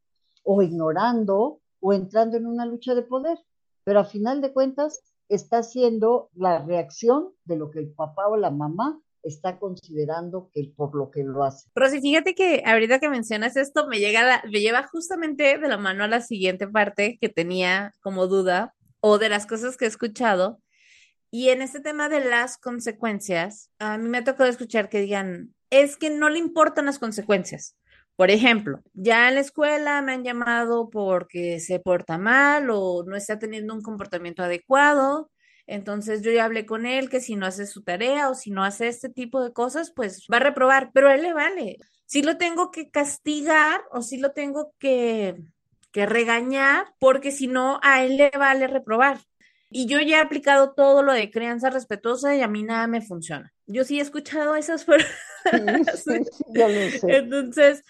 o 0.44 0.62
ignorando, 0.62 1.60
o 1.82 1.94
entrando 1.94 2.38
en 2.38 2.48
una 2.48 2.66
lucha 2.66 2.96
de 2.96 3.04
poder. 3.04 3.38
Pero 3.84 4.00
a 4.00 4.06
final 4.06 4.42
de 4.42 4.54
cuentas, 4.54 5.02
está 5.32 5.64
siendo 5.64 6.30
la 6.36 6.60
reacción 6.60 7.30
de 7.46 7.56
lo 7.56 7.72
que 7.72 7.80
el 7.80 7.90
papá 7.92 8.28
o 8.28 8.36
la 8.36 8.52
mamá 8.52 9.00
está 9.24 9.60
considerando 9.60 10.50
que 10.54 10.74
por 10.76 10.96
lo 10.96 11.10
que 11.10 11.24
lo 11.24 11.44
hace. 11.44 11.70
Rosy, 11.76 12.02
fíjate 12.02 12.36
que 12.36 12.64
ahorita 12.66 13.00
que 13.00 13.10
mencionas 13.10 13.56
esto 13.56 13.88
me 13.88 14.00
llega 14.00 14.44
me 14.52 14.60
lleva 14.60 14.88
justamente 14.88 15.58
de 15.58 15.68
la 15.68 15.78
mano 15.78 16.04
a 16.04 16.08
la 16.08 16.22
siguiente 16.22 16.68
parte 16.68 17.18
que 17.22 17.30
tenía 17.30 17.94
como 18.02 18.28
duda 18.28 18.74
o 19.00 19.20
de 19.20 19.30
las 19.30 19.46
cosas 19.46 19.78
que 19.78 19.86
he 19.86 19.88
escuchado. 19.88 20.60
Y 21.30 21.50
en 21.50 21.62
este 21.62 21.80
tema 21.80 22.10
de 22.10 22.26
las 22.26 22.58
consecuencias, 22.58 23.70
a 23.80 23.98
mí 23.98 24.10
me 24.10 24.18
ha 24.18 24.24
tocado 24.24 24.50
escuchar 24.50 24.90
que 24.90 25.00
digan, 25.00 25.54
es 25.70 25.96
que 25.96 26.10
no 26.10 26.30
le 26.30 26.40
importan 26.40 26.88
las 26.88 27.00
consecuencias. 27.00 27.78
Por 28.22 28.30
ejemplo, 28.30 28.84
ya 28.94 29.30
en 29.30 29.34
la 29.34 29.42
escuela 29.42 30.00
me 30.04 30.12
han 30.12 30.24
llamado 30.24 30.92
porque 30.92 31.60
se 31.60 31.80
porta 31.80 32.20
mal 32.20 32.70
o 32.70 33.04
no 33.04 33.16
está 33.16 33.40
teniendo 33.40 33.74
un 33.74 33.82
comportamiento 33.82 34.44
adecuado. 34.44 35.32
Entonces 35.66 36.22
yo 36.22 36.32
ya 36.32 36.46
hablé 36.46 36.68
con 36.68 36.86
él 36.86 37.10
que 37.10 37.20
si 37.20 37.36
no 37.36 37.48
hace 37.48 37.66
su 37.66 37.82
tarea 37.82 38.30
o 38.30 38.36
si 38.36 38.52
no 38.52 38.64
hace 38.64 38.90
este 38.90 39.10
tipo 39.10 39.44
de 39.44 39.54
cosas, 39.54 39.92
pues 39.96 40.28
va 40.32 40.38
a 40.38 40.42
reprobar, 40.42 40.92
pero 40.94 41.10
a 41.10 41.16
él 41.16 41.24
le 41.24 41.34
vale. 41.34 41.78
Si 42.06 42.22
lo 42.22 42.38
tengo 42.38 42.70
que 42.70 42.92
castigar 42.92 43.82
o 43.90 44.04
si 44.04 44.20
lo 44.20 44.34
tengo 44.34 44.76
que, 44.78 45.42
que 45.92 46.06
regañar, 46.06 46.94
porque 47.00 47.32
si 47.32 47.48
no, 47.48 47.80
a 47.82 48.04
él 48.06 48.18
le 48.18 48.30
vale 48.30 48.68
reprobar. 48.68 49.18
Y 49.72 49.88
yo 49.88 50.00
ya 50.00 50.18
he 50.18 50.22
aplicado 50.22 50.74
todo 50.74 51.02
lo 51.02 51.14
de 51.14 51.32
crianza 51.32 51.72
respetuosa 51.72 52.36
y 52.36 52.44
a 52.44 52.48
mí 52.48 52.62
nada 52.62 52.86
me 52.86 53.02
funciona. 53.02 53.52
Yo 53.66 53.84
sí 53.84 53.98
he 53.98 54.02
escuchado 54.04 54.56
esas 54.56 54.86
Sí, 56.04 56.20
Entonces, 57.08 57.84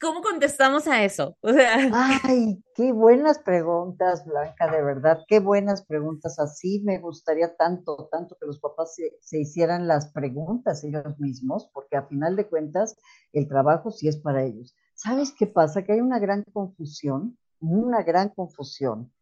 ¿cómo 0.00 0.22
contestamos 0.22 0.86
a 0.88 1.04
eso? 1.04 1.36
O 1.40 1.52
sea. 1.52 1.76
Ay, 2.24 2.62
qué 2.74 2.92
buenas 2.92 3.38
preguntas, 3.38 4.24
Blanca, 4.24 4.70
de 4.70 4.82
verdad, 4.82 5.20
qué 5.28 5.38
buenas 5.38 5.84
preguntas. 5.84 6.38
Así 6.38 6.80
me 6.84 6.98
gustaría 6.98 7.54
tanto, 7.56 8.08
tanto 8.10 8.36
que 8.40 8.46
los 8.46 8.58
papás 8.58 8.96
se, 9.20 9.38
hicieran 9.38 9.86
las 9.86 10.10
preguntas 10.12 10.82
ellos 10.84 11.18
mismos, 11.18 11.70
porque 11.72 11.96
a 11.96 12.06
final 12.06 12.36
de 12.36 12.48
cuentas 12.48 12.96
el 13.32 13.46
trabajo 13.46 13.90
sí 13.90 14.08
es 14.08 14.16
para 14.16 14.44
ellos. 14.44 14.74
¿Sabes 14.94 15.32
qué 15.32 15.46
pasa? 15.46 15.82
Que 15.82 15.92
hay 15.92 16.00
una 16.00 16.18
gran 16.18 16.44
confusión, 16.52 17.38
una 17.60 18.02
gran 18.02 18.30
confusión. 18.30 19.12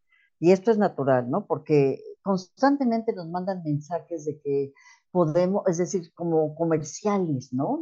Y 0.40 0.52
esto 0.52 0.70
es 0.70 0.78
natural, 0.78 1.28
¿no? 1.28 1.46
Porque 1.46 2.00
constantemente 2.22 3.12
nos 3.12 3.28
mandan 3.28 3.62
mensajes 3.64 4.24
de 4.24 4.40
que 4.40 4.72
podemos, 5.10 5.62
es 5.66 5.78
decir, 5.78 6.12
como 6.14 6.54
comerciales, 6.54 7.52
¿no? 7.52 7.80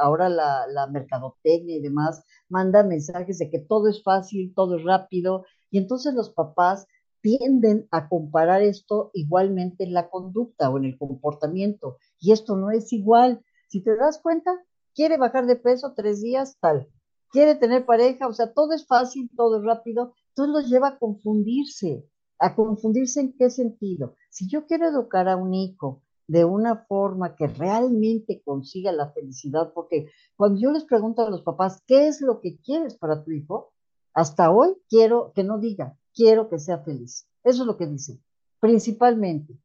ahora 0.00 0.28
la, 0.28 0.66
la, 0.66 0.86
mercadotecnia 0.86 1.76
y 1.76 1.80
demás 1.80 2.22
manda 2.48 2.82
mensajes 2.82 3.38
de 3.38 3.50
que 3.50 3.58
todo 3.58 3.88
es 3.88 4.02
fácil, 4.02 4.52
todo 4.54 4.76
es 4.76 4.84
rápido, 4.84 5.44
y 5.70 5.78
entonces 5.78 6.14
los 6.14 6.30
papás 6.30 6.86
tienden 7.22 7.88
a 7.90 8.08
comparar 8.08 8.62
esto 8.62 9.10
igualmente 9.14 9.84
en 9.84 9.94
la 9.94 10.10
conducta 10.10 10.70
o 10.70 10.78
en 10.78 10.84
el 10.84 10.98
comportamiento, 10.98 11.98
y 12.20 12.32
esto 12.32 12.56
no 12.56 12.70
es 12.70 12.92
igual. 12.92 13.42
Si 13.68 13.82
te 13.82 13.96
das 13.96 14.20
cuenta, 14.22 14.52
quiere 14.94 15.16
bajar 15.16 15.46
de 15.46 15.56
peso 15.56 15.94
tres 15.96 16.20
días, 16.20 16.56
tal, 16.60 16.88
quiere 17.30 17.54
tener 17.54 17.84
pareja, 17.84 18.28
o 18.28 18.32
sea, 18.32 18.52
todo 18.52 18.72
es 18.72 18.86
fácil, 18.86 19.30
todo 19.36 19.58
es 19.58 19.64
rápido, 19.64 20.14
entonces 20.28 20.54
los 20.54 20.70
lleva 20.70 20.88
a 20.88 20.98
confundirse. 20.98 22.06
a 22.38 22.54
confundirse 22.54 23.20
en 23.20 23.32
qué 23.32 23.48
sentido. 23.48 24.14
Si 24.28 24.46
yo 24.46 24.66
quiero 24.66 24.86
educar 24.86 25.26
a 25.26 25.36
un 25.36 25.54
hijo 25.54 26.02
de 26.28 26.44
una 26.44 26.84
forma 26.86 27.36
que 27.36 27.46
realmente 27.46 28.42
consiga 28.44 28.92
la 28.92 29.10
felicidad, 29.12 29.72
porque 29.72 30.10
cuando 30.36 30.60
yo 30.60 30.70
les 30.72 30.84
pregunto 30.84 31.22
a 31.22 31.30
los 31.30 31.42
papás, 31.42 31.82
¿qué 31.86 32.08
es 32.08 32.20
lo 32.20 32.40
que 32.40 32.58
quieres 32.58 32.96
para 32.96 33.22
tu 33.22 33.30
hijo? 33.30 33.72
Hasta 34.12 34.50
hoy 34.50 34.74
quiero 34.88 35.32
que 35.34 35.44
no 35.44 35.58
diga, 35.58 35.96
quiero 36.14 36.48
que 36.48 36.58
sea 36.58 36.78
feliz. 36.78 37.28
Eso 37.44 37.62
es 37.62 37.66
lo 37.66 37.76
que 37.76 37.86
dicen, 37.86 38.22
principalmente. 38.60 39.58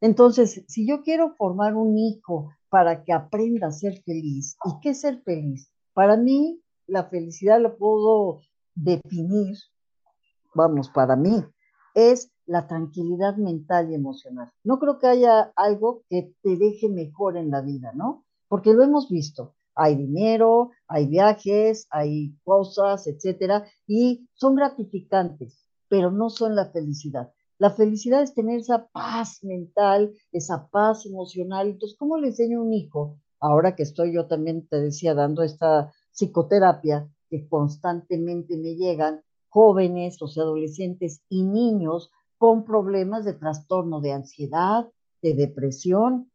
Entonces, 0.00 0.64
si 0.68 0.86
yo 0.86 1.02
quiero 1.02 1.34
formar 1.36 1.74
un 1.74 1.98
hijo 1.98 2.50
para 2.68 3.04
que 3.04 3.12
aprenda 3.12 3.68
a 3.68 3.72
ser 3.72 4.02
feliz, 4.02 4.56
¿y 4.64 4.80
qué 4.80 4.90
es 4.90 5.00
ser 5.00 5.22
feliz? 5.22 5.70
Para 5.92 6.16
mí, 6.16 6.60
la 6.86 7.04
felicidad 7.04 7.60
la 7.60 7.74
puedo 7.74 8.40
definir, 8.74 9.56
vamos, 10.54 10.88
para 10.90 11.16
mí, 11.16 11.44
es 11.94 12.30
la 12.46 12.66
tranquilidad 12.66 13.36
mental 13.36 13.90
y 13.90 13.94
emocional. 13.94 14.50
No 14.64 14.78
creo 14.78 14.98
que 14.98 15.08
haya 15.08 15.52
algo 15.56 16.02
que 16.08 16.34
te 16.42 16.56
deje 16.56 16.88
mejor 16.88 17.36
en 17.36 17.50
la 17.50 17.60
vida, 17.60 17.92
¿no? 17.94 18.24
Porque 18.48 18.72
lo 18.72 18.82
hemos 18.84 19.08
visto. 19.08 19.54
Hay 19.74 19.96
dinero, 19.96 20.70
hay 20.88 21.06
viajes, 21.06 21.86
hay 21.90 22.34
cosas, 22.44 23.06
etcétera, 23.06 23.66
y 23.86 24.26
son 24.32 24.54
gratificantes, 24.54 25.66
pero 25.88 26.10
no 26.10 26.30
son 26.30 26.56
la 26.56 26.70
felicidad. 26.70 27.30
La 27.58 27.70
felicidad 27.70 28.22
es 28.22 28.34
tener 28.34 28.60
esa 28.60 28.86
paz 28.88 29.42
mental, 29.42 30.12
esa 30.32 30.68
paz 30.68 31.06
emocional. 31.06 31.68
Entonces, 31.68 31.96
¿cómo 31.98 32.18
le 32.18 32.28
enseño 32.28 32.60
a 32.60 32.62
un 32.62 32.72
hijo? 32.72 33.18
Ahora 33.40 33.74
que 33.74 33.82
estoy 33.82 34.14
yo 34.14 34.26
también, 34.26 34.66
te 34.66 34.80
decía, 34.80 35.14
dando 35.14 35.42
esta 35.42 35.92
psicoterapia 36.12 37.08
que 37.28 37.48
constantemente 37.48 38.56
me 38.56 38.76
llegan, 38.76 39.22
jóvenes, 39.48 40.20
o 40.20 40.28
sea, 40.28 40.42
adolescentes 40.42 41.22
y 41.28 41.44
niños 41.44 42.10
con 42.38 42.64
problemas 42.64 43.24
de 43.24 43.34
trastorno 43.34 44.00
de 44.00 44.12
ansiedad, 44.12 44.90
de 45.22 45.34
depresión. 45.34 46.30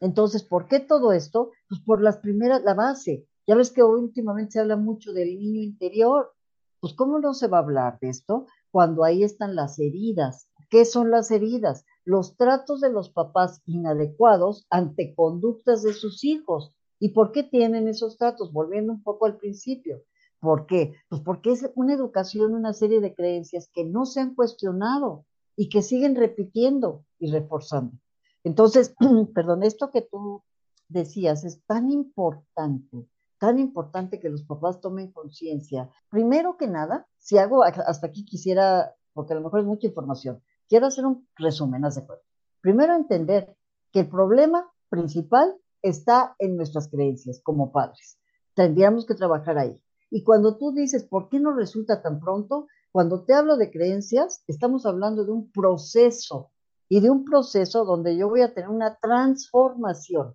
Entonces, 0.00 0.42
¿por 0.42 0.66
qué 0.68 0.80
todo 0.80 1.12
esto? 1.12 1.50
Pues 1.68 1.80
por 1.80 2.00
las 2.02 2.18
primeras, 2.18 2.62
la 2.62 2.74
base. 2.74 3.26
Ya 3.46 3.54
ves 3.54 3.70
que 3.70 3.82
últimamente 3.82 4.52
se 4.52 4.60
habla 4.60 4.76
mucho 4.76 5.12
del 5.12 5.38
niño 5.38 5.60
interior. 5.62 6.32
Pues, 6.80 6.94
¿cómo 6.94 7.18
no 7.18 7.34
se 7.34 7.46
va 7.46 7.58
a 7.58 7.62
hablar 7.62 7.98
de 8.00 8.08
esto 8.08 8.46
cuando 8.70 9.04
ahí 9.04 9.22
están 9.22 9.54
las 9.54 9.78
heridas? 9.78 10.48
¿Qué 10.70 10.84
son 10.84 11.10
las 11.10 11.30
heridas? 11.30 11.84
Los 12.04 12.36
tratos 12.36 12.80
de 12.80 12.90
los 12.90 13.10
papás 13.10 13.60
inadecuados 13.66 14.66
ante 14.70 15.14
conductas 15.14 15.82
de 15.82 15.92
sus 15.92 16.24
hijos. 16.24 16.74
¿Y 16.98 17.10
por 17.10 17.30
qué 17.30 17.42
tienen 17.42 17.88
esos 17.88 18.16
tratos? 18.16 18.52
Volviendo 18.52 18.92
un 18.92 19.02
poco 19.02 19.26
al 19.26 19.36
principio. 19.36 20.02
¿Por 20.40 20.66
qué? 20.66 20.94
Pues 21.08 21.20
porque 21.20 21.52
es 21.52 21.70
una 21.76 21.94
educación, 21.94 22.54
una 22.54 22.72
serie 22.72 23.00
de 23.00 23.14
creencias 23.14 23.70
que 23.72 23.84
no 23.84 24.06
se 24.06 24.20
han 24.20 24.34
cuestionado 24.34 25.24
y 25.62 25.68
que 25.68 25.80
siguen 25.80 26.16
repitiendo 26.16 27.04
y 27.20 27.30
reforzando. 27.30 27.96
Entonces, 28.42 28.96
perdón, 29.32 29.62
esto 29.62 29.92
que 29.92 30.02
tú 30.02 30.42
decías 30.88 31.44
es 31.44 31.64
tan 31.66 31.88
importante, 31.88 33.06
tan 33.38 33.60
importante 33.60 34.18
que 34.18 34.28
los 34.28 34.42
papás 34.42 34.80
tomen 34.80 35.12
conciencia. 35.12 35.88
Primero 36.10 36.56
que 36.56 36.66
nada, 36.66 37.06
si 37.16 37.38
hago, 37.38 37.62
hasta 37.62 38.08
aquí 38.08 38.24
quisiera, 38.24 38.92
porque 39.12 39.34
a 39.34 39.36
lo 39.36 39.42
mejor 39.42 39.60
es 39.60 39.66
mucha 39.66 39.86
información, 39.86 40.42
quiero 40.68 40.86
hacer 40.86 41.06
un 41.06 41.28
resumen, 41.36 41.82
de 41.82 42.00
acuerdo. 42.00 42.24
Primero 42.60 42.96
entender 42.96 43.56
que 43.92 44.00
el 44.00 44.08
problema 44.08 44.68
principal 44.88 45.54
está 45.80 46.34
en 46.40 46.56
nuestras 46.56 46.88
creencias 46.88 47.40
como 47.40 47.70
padres. 47.70 48.18
Tendríamos 48.54 49.06
que 49.06 49.14
trabajar 49.14 49.58
ahí. 49.58 49.80
Y 50.10 50.24
cuando 50.24 50.58
tú 50.58 50.72
dices, 50.72 51.04
¿por 51.04 51.28
qué 51.28 51.38
no 51.38 51.52
resulta 51.52 52.02
tan 52.02 52.18
pronto? 52.18 52.66
Cuando 52.92 53.24
te 53.24 53.32
hablo 53.32 53.56
de 53.56 53.70
creencias, 53.70 54.44
estamos 54.46 54.84
hablando 54.84 55.24
de 55.24 55.32
un 55.32 55.50
proceso 55.50 56.52
y 56.90 57.00
de 57.00 57.08
un 57.08 57.24
proceso 57.24 57.86
donde 57.86 58.18
yo 58.18 58.28
voy 58.28 58.42
a 58.42 58.52
tener 58.52 58.68
una 58.68 58.98
transformación. 59.00 60.34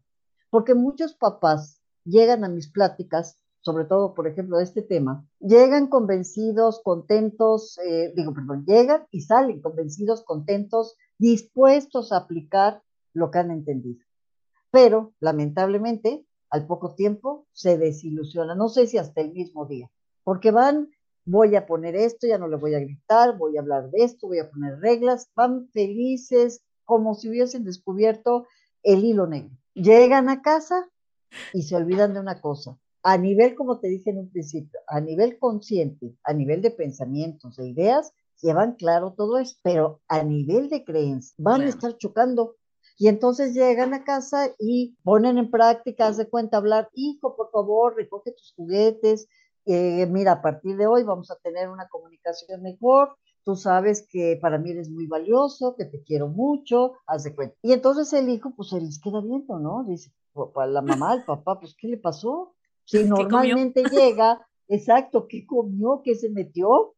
Porque 0.49 0.73
muchos 0.73 1.13
papás 1.13 1.83
llegan 2.03 2.43
a 2.43 2.49
mis 2.49 2.67
pláticas, 2.67 3.37
sobre 3.61 3.85
todo, 3.85 4.15
por 4.15 4.27
ejemplo, 4.27 4.57
de 4.57 4.63
este 4.63 4.81
tema, 4.81 5.23
llegan 5.39 5.85
convencidos, 5.85 6.81
contentos, 6.83 7.77
eh, 7.85 8.11
digo, 8.15 8.33
perdón, 8.33 8.65
llegan 8.65 9.05
y 9.11 9.21
salen 9.21 9.61
convencidos, 9.61 10.23
contentos, 10.23 10.95
dispuestos 11.19 12.11
a 12.11 12.17
aplicar 12.17 12.81
lo 13.13 13.29
que 13.29 13.37
han 13.37 13.51
entendido. 13.51 14.03
Pero, 14.71 15.13
lamentablemente, 15.19 16.25
al 16.49 16.65
poco 16.65 16.95
tiempo 16.95 17.45
se 17.51 17.77
desilusiona, 17.77 18.55
no 18.55 18.67
sé 18.67 18.87
si 18.87 18.97
hasta 18.97 19.21
el 19.21 19.31
mismo 19.31 19.67
día, 19.67 19.91
porque 20.23 20.49
van, 20.49 20.89
voy 21.27 21.55
a 21.57 21.65
poner 21.65 21.95
esto, 21.95 22.25
ya 22.25 22.37
no 22.37 22.47
le 22.47 22.55
voy 22.55 22.73
a 22.73 22.79
gritar, 22.79 23.37
voy 23.37 23.57
a 23.57 23.59
hablar 23.59 23.91
de 23.91 24.03
esto, 24.03 24.27
voy 24.27 24.39
a 24.39 24.49
poner 24.49 24.79
reglas, 24.79 25.29
van 25.35 25.67
felices 25.73 26.61
como 26.85 27.15
si 27.15 27.29
hubiesen 27.29 27.65
descubierto 27.65 28.47
el 28.81 29.03
hilo 29.03 29.27
negro. 29.27 29.51
Llegan 29.73 30.29
a 30.29 30.41
casa 30.41 30.89
y 31.53 31.63
se 31.63 31.75
olvidan 31.75 32.13
de 32.13 32.21
una 32.21 32.39
cosa. 32.39 32.77
A 33.03 33.17
nivel, 33.17 33.55
como 33.55 33.79
te 33.79 33.89
dije 33.89 34.09
en 34.09 34.19
un 34.19 34.29
principio, 34.29 34.79
a 34.87 35.01
nivel 35.01 35.37
consciente, 35.37 36.15
a 36.23 36.33
nivel 36.33 36.61
de 36.61 36.71
pensamientos, 36.71 37.59
e 37.59 37.67
ideas, 37.67 38.13
llevan 38.41 38.75
claro 38.75 39.13
todo 39.13 39.37
esto, 39.37 39.59
pero 39.63 40.01
a 40.07 40.23
nivel 40.23 40.69
de 40.69 40.85
creencia 40.85 41.35
van 41.37 41.61
a 41.61 41.69
estar 41.69 41.97
chocando 41.97 42.55
y 42.97 43.09
entonces 43.09 43.53
llegan 43.53 43.93
a 43.93 44.03
casa 44.03 44.49
y 44.57 44.95
ponen 45.03 45.37
en 45.37 45.51
práctica, 45.51 46.07
haz 46.07 46.17
de 46.17 46.29
cuenta 46.29 46.57
hablar, 46.57 46.89
hijo, 46.93 47.35
por 47.35 47.51
favor, 47.51 47.95
recoge 47.95 48.31
tus 48.31 48.53
juguetes, 48.55 49.27
eh, 49.67 50.05
mira, 50.07 50.33
a 50.33 50.41
partir 50.41 50.77
de 50.77 50.87
hoy 50.87 51.03
vamos 51.03 51.29
a 51.31 51.35
tener 51.35 51.69
una 51.69 51.87
comunicación 51.87 52.61
mejor, 52.61 53.15
tú 53.43 53.55
sabes 53.55 54.07
que 54.09 54.37
para 54.41 54.57
mí 54.57 54.71
eres 54.71 54.89
muy 54.89 55.07
valioso, 55.07 55.75
que 55.75 55.85
te 55.85 56.03
quiero 56.03 56.27
mucho, 56.27 56.93
haz 57.05 57.23
de 57.23 57.35
cuenta. 57.35 57.55
Y 57.61 57.73
entonces 57.73 58.11
el 58.13 58.29
hijo, 58.29 58.51
pues 58.55 58.69
se 58.69 58.81
les 58.81 58.99
queda 58.99 59.21
viendo, 59.21 59.59
¿no? 59.59 59.83
Dice, 59.83 60.11
para 60.53 60.71
la 60.71 60.81
mamá, 60.81 61.13
el 61.13 61.23
papá, 61.23 61.59
pues, 61.59 61.75
¿qué 61.79 61.87
le 61.87 61.97
pasó? 61.97 62.55
Si 62.85 63.03
normalmente 63.05 63.83
llega, 63.83 64.45
exacto, 64.67 65.27
¿qué 65.27 65.45
comió? 65.45 66.01
¿Qué 66.03 66.15
se 66.15 66.29
metió? 66.29 66.95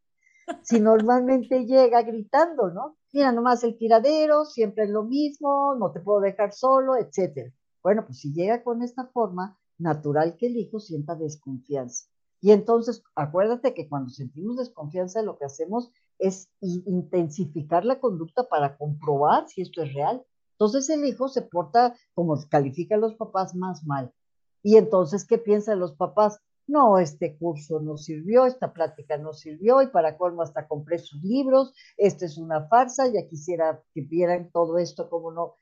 Si 0.64 0.80
normalmente 0.80 1.66
llega 1.66 2.02
gritando, 2.02 2.70
¿no? 2.70 2.98
mira 3.14 3.32
nomás 3.32 3.64
el 3.64 3.78
tiradero, 3.78 4.46
siempre 4.46 4.84
es 4.84 4.90
lo 4.90 5.04
mismo, 5.04 5.76
no 5.76 5.92
te 5.92 6.00
puedo 6.00 6.20
dejar 6.20 6.54
solo, 6.54 6.96
etcétera. 6.96 7.52
Bueno, 7.82 8.06
pues 8.06 8.20
si 8.20 8.34
llega 8.34 8.64
con 8.64 8.84
esta 8.84 9.08
forma, 9.08 9.58
natural 9.78 10.36
que 10.38 10.48
el 10.48 10.58
hijo 10.58 10.80
sienta 10.80 11.16
desconfianza. 11.16 12.08
Y 12.42 12.52
entonces, 12.52 13.04
acuérdate 13.16 13.74
que 13.74 13.90
cuando 13.90 14.10
sentimos 14.10 14.58
desconfianza, 14.58 15.22
lo 15.22 15.38
que 15.38 15.46
hacemos 15.46 15.92
es 16.20 16.50
intensificar 16.62 17.86
la 17.86 18.00
conducta 18.00 18.44
para 18.44 18.78
comprobar 18.78 19.48
si 19.48 19.62
esto 19.62 19.82
es 19.82 19.94
real. 19.94 20.26
Entonces 20.54 20.90
el 20.90 21.06
hijo 21.06 21.28
se 21.28 21.42
porta 21.42 21.96
como 22.14 22.38
califica 22.50 22.96
a 22.96 23.00
los 23.00 23.16
papás 23.16 23.56
más 23.56 23.84
mal. 23.86 24.14
Y 24.62 24.78
entonces, 24.78 25.26
¿qué 25.26 25.38
piensan 25.38 25.80
los 25.80 25.94
papás? 25.94 26.42
no, 26.70 27.00
este 27.00 27.36
curso 27.38 27.80
no 27.80 27.98
sirvió, 27.98 28.46
esta 28.46 28.72
plática 28.72 29.18
no 29.18 29.34
sirvió 29.34 29.82
y 29.82 29.88
para 29.88 30.18
colmo 30.18 30.44
hasta 30.44 30.68
compré 30.68 31.00
sus 31.00 31.22
libros, 31.24 31.74
esto 31.98 32.26
es 32.26 32.38
una 32.38 32.68
farsa, 32.68 33.08
ya 33.08 33.28
quisiera 33.28 33.84
que 33.94 34.02
vieran 34.02 34.52
todo 34.52 34.78
esto 34.78 35.10
como 35.10 35.32
no. 35.32 35.56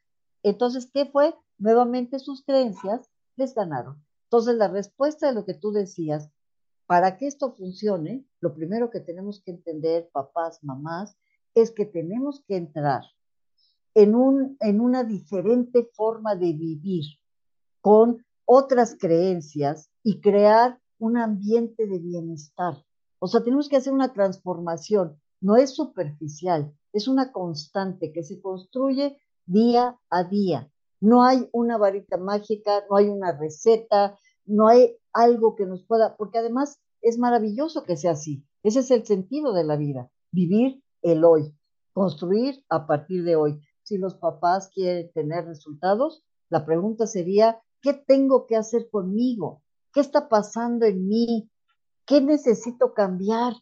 Entonces, 0.43 0.89
¿qué 0.93 1.05
fue? 1.05 1.33
Nuevamente 1.57 2.19
sus 2.19 2.43
creencias 2.43 3.09
les 3.37 3.55
ganaron. 3.55 4.03
Entonces, 4.23 4.55
la 4.55 4.67
respuesta 4.67 5.27
de 5.27 5.33
lo 5.33 5.45
que 5.45 5.53
tú 5.53 5.71
decías, 5.71 6.29
para 6.87 7.17
que 7.17 7.27
esto 7.27 7.53
funcione, 7.53 8.25
lo 8.39 8.53
primero 8.55 8.89
que 8.89 9.01
tenemos 9.01 9.41
que 9.43 9.51
entender, 9.51 10.09
papás, 10.11 10.63
mamás, 10.63 11.17
es 11.53 11.71
que 11.71 11.85
tenemos 11.85 12.43
que 12.47 12.55
entrar 12.55 13.03
en, 13.93 14.15
un, 14.15 14.57
en 14.61 14.79
una 14.79 15.03
diferente 15.03 15.89
forma 15.93 16.35
de 16.35 16.53
vivir 16.53 17.03
con 17.81 18.25
otras 18.45 18.95
creencias 18.99 19.91
y 20.01 20.21
crear 20.21 20.79
un 20.99 21.17
ambiente 21.17 21.85
de 21.85 21.99
bienestar. 21.99 22.75
O 23.19 23.27
sea, 23.27 23.43
tenemos 23.43 23.67
que 23.67 23.77
hacer 23.77 23.91
una 23.91 24.13
transformación. 24.13 25.19
No 25.41 25.57
es 25.57 25.75
superficial, 25.75 26.73
es 26.93 27.07
una 27.07 27.31
constante 27.31 28.13
que 28.13 28.23
se 28.23 28.39
construye 28.39 29.19
día 29.45 29.99
a 30.09 30.23
día. 30.23 30.71
No 30.99 31.23
hay 31.23 31.47
una 31.51 31.77
varita 31.77 32.17
mágica, 32.17 32.83
no 32.89 32.95
hay 32.95 33.09
una 33.09 33.37
receta, 33.37 34.17
no 34.45 34.67
hay 34.67 34.95
algo 35.17 35.55
que 35.55 35.65
nos 35.65 35.83
pueda, 35.83 36.15
porque 36.15 36.37
además 36.37 36.79
es 37.01 37.17
maravilloso 37.17 37.83
que 37.83 37.97
sea 37.97 38.11
así. 38.11 38.45
Ese 38.63 38.79
es 38.79 38.91
el 38.91 39.05
sentido 39.05 39.51
de 39.53 39.63
la 39.63 39.75
vida, 39.75 40.11
vivir 40.31 40.83
el 41.01 41.23
hoy, 41.23 41.55
construir 41.93 42.63
a 42.69 42.85
partir 42.85 43.23
de 43.23 43.35
hoy. 43.35 43.59
Si 43.81 43.97
los 43.97 44.15
papás 44.15 44.69
quieren 44.73 45.11
tener 45.13 45.45
resultados, 45.45 46.23
la 46.49 46.65
pregunta 46.65 47.07
sería, 47.07 47.61
¿qué 47.81 47.93
tengo 47.93 48.45
que 48.45 48.55
hacer 48.55 48.89
conmigo? 48.91 49.63
¿Qué 49.91 50.01
está 50.01 50.29
pasando 50.29 50.85
en 50.85 51.07
mí? 51.07 51.49
¿Qué 52.05 52.21
necesito 52.21 52.93
cambiar? 52.93 53.53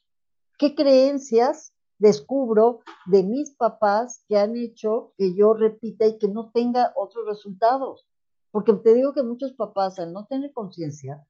¿Qué 0.58 0.76
creencias 0.76 1.74
descubro 1.98 2.82
de 3.06 3.24
mis 3.24 3.52
papás 3.52 4.26
que 4.28 4.38
han 4.38 4.58
hecho 4.58 5.14
que 5.18 5.34
yo 5.34 5.54
repita 5.54 6.06
y 6.06 6.18
que 6.18 6.28
no 6.28 6.52
tenga 6.52 6.92
otros 6.96 7.26
resultados? 7.26 8.06
Porque 8.52 8.74
te 8.74 8.94
digo 8.94 9.14
que 9.14 9.24
muchos 9.24 9.54
papás, 9.54 10.00
al 10.00 10.14
no 10.14 10.26
tener 10.28 10.54
conciencia, 10.54 11.26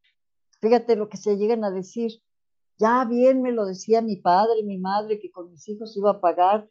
fíjate 0.66 0.96
lo 0.96 1.10
que 1.10 1.18
se 1.18 1.38
llegan 1.38 1.64
a 1.64 1.70
decir, 1.70 2.12
ya 2.80 3.06
bien 3.06 3.44
me 3.44 3.52
lo 3.52 3.66
decía 3.66 4.02
mi 4.02 4.16
padre, 4.16 4.64
mi 4.64 4.80
madre, 4.80 5.20
que 5.20 5.32
con 5.32 5.52
mis 5.52 5.68
hijos 5.70 5.96
iba 5.96 6.10
a 6.10 6.20
pagar, 6.20 6.68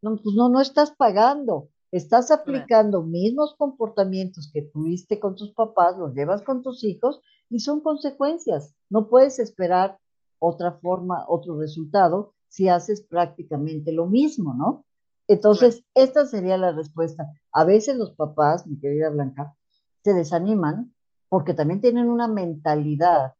No, 0.00 0.16
pues 0.16 0.34
no, 0.36 0.48
no 0.48 0.60
estás 0.60 0.92
pagando. 0.92 1.68
Estás 1.90 2.30
aplicando 2.30 3.02
mismos 3.02 3.54
comportamientos 3.56 4.50
que 4.52 4.62
tuviste 4.62 5.20
con 5.20 5.34
tus 5.34 5.52
papás, 5.52 5.98
los 5.98 6.14
llevas 6.14 6.42
con 6.42 6.62
tus 6.62 6.82
hijos 6.84 7.20
y 7.50 7.58
son 7.60 7.80
consecuencias. 7.80 8.74
No 8.88 9.08
puedes 9.08 9.38
esperar 9.38 9.98
otra 10.38 10.72
forma, 10.80 11.24
otro 11.28 11.58
resultado 11.58 12.32
si 12.48 12.68
haces 12.68 13.02
prácticamente 13.02 13.92
lo 13.92 14.06
mismo, 14.06 14.54
¿no? 14.54 14.84
Entonces, 15.28 15.84
esta 15.94 16.26
sería 16.26 16.56
la 16.58 16.72
respuesta. 16.72 17.26
A 17.52 17.64
veces 17.64 17.96
los 17.96 18.12
papás, 18.12 18.66
mi 18.66 18.78
querida 18.78 19.10
Blanca, 19.10 19.56
se 20.02 20.14
desaniman 20.14 20.94
porque 21.32 21.54
también 21.54 21.80
tienen 21.80 22.10
una 22.10 22.28
mentalidad 22.28 23.32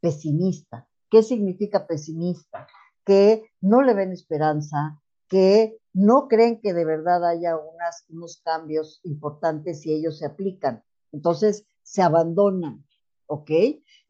pesimista. 0.00 0.86
¿Qué 1.10 1.22
significa 1.22 1.86
pesimista? 1.86 2.66
Que 3.06 3.50
no 3.62 3.80
le 3.80 3.94
ven 3.94 4.12
esperanza, 4.12 5.00
que 5.28 5.78
no 5.94 6.28
creen 6.28 6.60
que 6.60 6.74
de 6.74 6.84
verdad 6.84 7.26
haya 7.26 7.56
unos 8.10 8.42
cambios 8.44 9.00
importantes 9.02 9.80
si 9.80 9.94
ellos 9.94 10.18
se 10.18 10.26
aplican. 10.26 10.84
Entonces, 11.10 11.64
se 11.82 12.02
abandonan, 12.02 12.84
¿ok? 13.24 13.50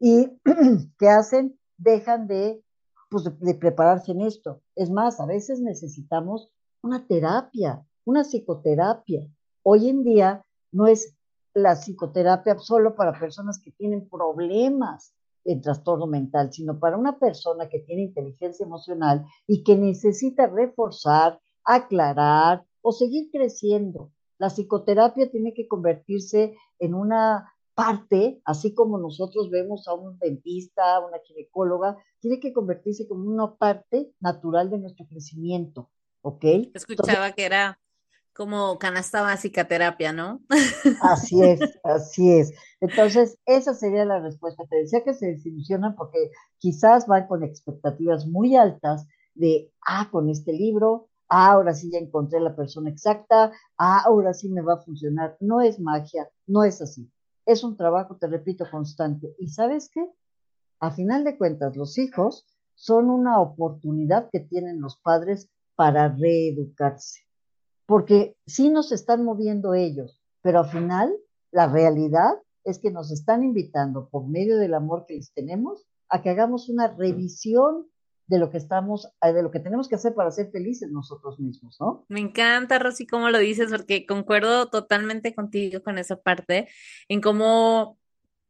¿Y 0.01 0.37
qué 0.99 1.07
hacen? 1.07 1.57
Dejan 1.77 2.27
de, 2.27 2.61
pues, 3.09 3.23
de 3.39 3.55
prepararse 3.55 4.11
en 4.11 4.19
esto. 4.19 4.61
Es 4.75 4.89
más, 4.89 5.21
a 5.21 5.25
veces 5.25 5.61
necesitamos 5.61 6.51
una 6.81 7.07
terapia, 7.07 7.87
una 8.03 8.25
psicoterapia. 8.25 9.25
Hoy 9.63 9.87
en 9.87 10.03
día 10.03 10.45
no 10.73 10.87
es 10.87 11.15
la 11.63 11.75
psicoterapia 11.75 12.57
solo 12.57 12.95
para 12.95 13.17
personas 13.17 13.59
que 13.59 13.71
tienen 13.71 14.07
problemas 14.09 15.13
en 15.45 15.61
trastorno 15.61 16.07
mental, 16.07 16.51
sino 16.51 16.79
para 16.79 16.97
una 16.97 17.17
persona 17.17 17.69
que 17.69 17.79
tiene 17.79 18.03
inteligencia 18.03 18.65
emocional 18.65 19.25
y 19.47 19.63
que 19.63 19.75
necesita 19.75 20.47
reforzar, 20.47 21.39
aclarar 21.63 22.65
o 22.81 22.91
seguir 22.91 23.29
creciendo. 23.31 24.11
La 24.37 24.49
psicoterapia 24.49 25.29
tiene 25.29 25.53
que 25.53 25.67
convertirse 25.67 26.55
en 26.79 26.93
una 26.93 27.53
parte, 27.73 28.41
así 28.45 28.73
como 28.73 28.97
nosotros 28.97 29.49
vemos 29.49 29.87
a 29.87 29.93
un 29.93 30.17
dentista, 30.19 30.95
a 30.95 31.05
una 31.05 31.19
ginecóloga, 31.23 31.97
tiene 32.19 32.39
que 32.39 32.51
convertirse 32.53 33.07
como 33.07 33.29
una 33.29 33.55
parte 33.55 34.11
natural 34.19 34.69
de 34.69 34.79
nuestro 34.79 35.05
crecimiento. 35.07 35.89
¿ok? 36.21 36.43
Escuchaba 36.73 37.31
que 37.31 37.45
era 37.45 37.79
como 38.33 38.79
canasta 38.79 39.21
básica 39.21 39.67
terapia, 39.67 40.13
¿no? 40.13 40.41
Así 41.01 41.41
es, 41.43 41.59
así 41.83 42.31
es. 42.31 42.53
Entonces, 42.81 43.37
esa 43.45 43.73
sería 43.73 44.05
la 44.05 44.19
respuesta. 44.19 44.63
Te 44.69 44.77
decía 44.77 45.03
que 45.03 45.13
se 45.13 45.27
desilusionan 45.27 45.95
porque 45.95 46.31
quizás 46.57 47.07
van 47.07 47.27
con 47.27 47.43
expectativas 47.43 48.25
muy 48.27 48.55
altas 48.55 49.07
de, 49.35 49.71
ah, 49.85 50.09
con 50.11 50.29
este 50.29 50.53
libro, 50.53 51.09
ah, 51.27 51.51
ahora 51.51 51.73
sí 51.73 51.89
ya 51.91 51.99
encontré 51.99 52.39
la 52.39 52.55
persona 52.55 52.89
exacta, 52.89 53.51
ah, 53.77 54.03
ahora 54.05 54.33
sí 54.33 54.49
me 54.49 54.61
va 54.61 54.75
a 54.75 54.81
funcionar. 54.81 55.37
No 55.39 55.61
es 55.61 55.79
magia, 55.79 56.29
no 56.47 56.63
es 56.63 56.81
así. 56.81 57.11
Es 57.45 57.63
un 57.63 57.77
trabajo, 57.77 58.17
te 58.17 58.27
repito, 58.27 58.65
constante. 58.69 59.35
¿Y 59.39 59.49
sabes 59.49 59.89
qué? 59.93 60.05
A 60.79 60.91
final 60.91 61.23
de 61.23 61.37
cuentas, 61.37 61.75
los 61.75 61.97
hijos 61.97 62.45
son 62.75 63.09
una 63.09 63.41
oportunidad 63.41 64.29
que 64.31 64.39
tienen 64.39 64.79
los 64.79 64.97
padres 64.97 65.49
para 65.75 66.07
reeducarse. 66.09 67.28
Porque 67.89 68.35
sí 68.45 68.69
nos 68.69 68.91
están 68.91 69.23
moviendo 69.23 69.73
ellos, 69.73 70.21
pero 70.43 70.59
al 70.59 70.69
final 70.69 71.11
la 71.49 71.65
realidad 71.65 72.35
es 72.63 72.77
que 72.77 72.91
nos 72.91 73.11
están 73.11 73.43
invitando 73.43 74.09
por 74.09 74.27
medio 74.27 74.59
del 74.59 74.75
amor 74.75 75.05
que 75.07 75.15
les 75.15 75.33
tenemos 75.33 75.87
a 76.07 76.21
que 76.21 76.29
hagamos 76.29 76.69
una 76.69 76.95
revisión 76.95 77.87
de 78.27 78.37
lo 78.37 78.51
que 78.51 78.57
estamos, 78.57 79.07
eh, 79.23 79.33
de 79.33 79.41
lo 79.41 79.49
que 79.49 79.59
tenemos 79.59 79.89
que 79.89 79.95
hacer 79.95 80.13
para 80.13 80.29
ser 80.29 80.51
felices 80.51 80.91
nosotros 80.91 81.39
mismos, 81.39 81.77
¿no? 81.79 82.05
Me 82.09 82.19
encanta, 82.19 82.77
Rosy, 82.77 83.07
cómo 83.07 83.31
lo 83.31 83.39
dices, 83.39 83.71
porque 83.71 84.05
concuerdo 84.05 84.69
totalmente 84.69 85.33
contigo 85.33 85.81
con 85.81 85.97
esa 85.97 86.15
parte, 86.15 86.69
en 87.07 87.21
cómo 87.21 87.97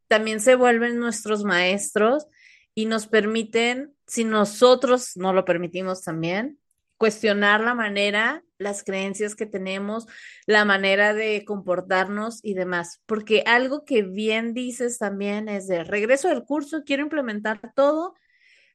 también 0.10 0.42
se 0.42 0.56
vuelven 0.56 1.00
nuestros 1.00 1.46
maestros 1.46 2.28
y 2.76 2.88
nos 2.88 3.08
permiten, 3.08 3.96
si 4.06 4.26
nosotros 4.26 5.16
no 5.16 5.32
lo 5.32 5.46
permitimos 5.46 6.02
también, 6.02 6.60
cuestionar 7.00 7.62
la 7.62 7.74
manera, 7.74 8.44
las 8.58 8.84
creencias 8.84 9.34
que 9.34 9.46
tenemos, 9.46 10.06
la 10.46 10.66
manera 10.66 11.14
de 11.14 11.46
comportarnos 11.46 12.42
y 12.44 12.56
demás. 12.56 13.02
Porque 13.06 13.42
algo 13.46 13.86
que 13.86 14.04
bien 14.04 14.54
dices 14.54 15.00
también 15.00 15.48
es 15.48 15.66
de 15.68 15.86
regreso 15.86 16.28
del 16.28 16.44
curso, 16.44 16.84
quiero 16.86 17.02
implementar 17.02 17.62
todo, 17.74 18.16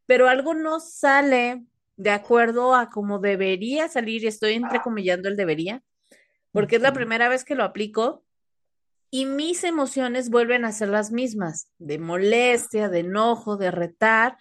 pero 0.07 0.27
algo 0.27 0.55
no 0.55 0.81
sale 0.81 1.65
de 1.97 2.11
acuerdo 2.11 2.75
a 2.75 2.89
cómo 2.89 3.19
debería 3.19 3.89
salir, 3.89 4.25
y 4.25 4.29
estoy 4.29 4.55
entrecomillando 4.55 5.29
el 5.29 5.37
debería, 5.37 5.83
porque 6.51 6.77
es 6.77 6.83
la 6.83 6.95
primera 6.95 7.29
vez 7.29 7.45
que 7.45 7.55
lo 7.55 7.63
aplico 7.63 8.25
y 9.11 9.27
mis 9.27 9.65
emociones 9.65 10.31
vuelven 10.31 10.65
a 10.65 10.73
ser 10.73 10.89
las 10.89 11.13
mismas, 11.13 11.71
de 11.79 11.99
molestia, 11.99 12.89
de 12.89 13.01
enojo, 13.01 13.59
de 13.59 13.71
retar, 13.71 14.39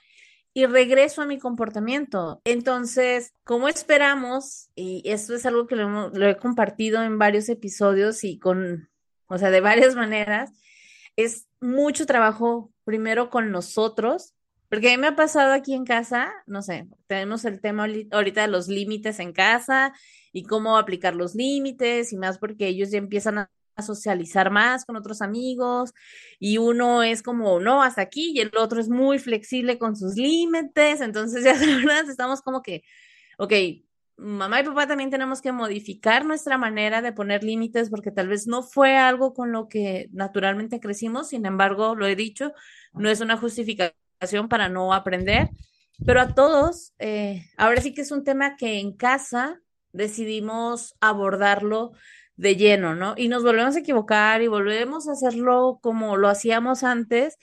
y 0.53 0.65
regreso 0.65 1.21
a 1.21 1.25
mi 1.25 1.39
comportamiento. 1.39 2.41
Entonces, 2.45 3.33
como 3.43 3.67
esperamos, 3.67 4.69
y 4.75 5.01
esto 5.05 5.35
es 5.35 5.45
algo 5.45 5.67
que 5.67 5.75
lo, 5.75 6.27
he 6.27 6.37
compartido 6.37 7.03
en 7.03 7.17
varios 7.17 7.49
episodios 7.49 8.23
y 8.23 8.37
con, 8.37 8.89
o 9.27 9.37
sea, 9.37 9.49
de 9.49 9.61
varias 9.61 9.95
maneras, 9.95 10.51
es 11.15 11.47
mucho 11.59 12.05
trabajo 12.05 12.71
primero 12.83 13.29
con 13.29 13.51
nosotros, 13.51 14.33
porque 14.69 14.89
a 14.89 14.91
mí 14.91 14.97
me 14.97 15.07
ha 15.07 15.15
pasado 15.15 15.53
aquí 15.53 15.73
en 15.73 15.85
casa, 15.85 16.31
no 16.47 16.61
sé, 16.61 16.87
tenemos 17.07 17.45
el 17.45 17.61
tema 17.61 17.87
ahorita 18.11 18.41
de 18.41 18.47
los 18.47 18.67
límites 18.67 19.19
en 19.19 19.31
casa 19.31 19.93
y 20.31 20.43
cómo 20.43 20.77
aplicar 20.77 21.15
los 21.15 21.35
límites 21.35 22.11
y 22.11 22.17
más 22.17 22.39
porque 22.39 22.67
ellos 22.67 22.89
ya 22.89 22.97
empiezan 22.97 23.37
a 23.37 23.51
a 23.75 23.81
socializar 23.81 24.51
más 24.51 24.85
con 24.85 24.95
otros 24.95 25.21
amigos 25.21 25.93
y 26.39 26.57
uno 26.57 27.03
es 27.03 27.23
como, 27.23 27.59
no, 27.59 27.83
hasta 27.83 28.01
aquí 28.01 28.33
y 28.35 28.39
el 28.39 28.51
otro 28.57 28.79
es 28.79 28.89
muy 28.89 29.19
flexible 29.19 29.77
con 29.77 29.95
sus 29.95 30.15
límites, 30.15 31.01
entonces 31.01 31.43
ya 31.45 31.53
verdad 31.53 32.09
estamos 32.09 32.41
como 32.41 32.61
que, 32.61 32.83
ok, 33.37 33.53
mamá 34.17 34.61
y 34.61 34.63
papá 34.63 34.87
también 34.87 35.09
tenemos 35.09 35.41
que 35.41 35.51
modificar 35.51 36.25
nuestra 36.25 36.57
manera 36.57 37.01
de 37.01 37.13
poner 37.13 37.43
límites 37.43 37.89
porque 37.89 38.11
tal 38.11 38.27
vez 38.27 38.47
no 38.47 38.63
fue 38.63 38.95
algo 38.97 39.33
con 39.33 39.51
lo 39.51 39.67
que 39.67 40.09
naturalmente 40.11 40.79
crecimos, 40.79 41.29
sin 41.29 41.45
embargo, 41.45 41.95
lo 41.95 42.05
he 42.05 42.15
dicho, 42.15 42.53
no 42.93 43.09
es 43.09 43.21
una 43.21 43.37
justificación 43.37 44.49
para 44.49 44.69
no 44.69 44.93
aprender, 44.93 45.49
pero 46.05 46.21
a 46.21 46.33
todos, 46.33 46.93
eh, 46.99 47.45
ahora 47.57 47.81
sí 47.81 47.93
que 47.93 48.01
es 48.01 48.11
un 48.11 48.23
tema 48.23 48.55
que 48.55 48.79
en 48.79 48.93
casa 48.93 49.59
decidimos 49.91 50.95
abordarlo 50.99 51.93
de 52.35 52.55
lleno, 52.55 52.95
¿no? 52.95 53.13
Y 53.17 53.27
nos 53.27 53.43
volvemos 53.43 53.75
a 53.75 53.79
equivocar 53.79 54.41
y 54.41 54.47
volvemos 54.47 55.07
a 55.07 55.13
hacerlo 55.13 55.79
como 55.81 56.17
lo 56.17 56.29
hacíamos 56.29 56.83
antes 56.83 57.37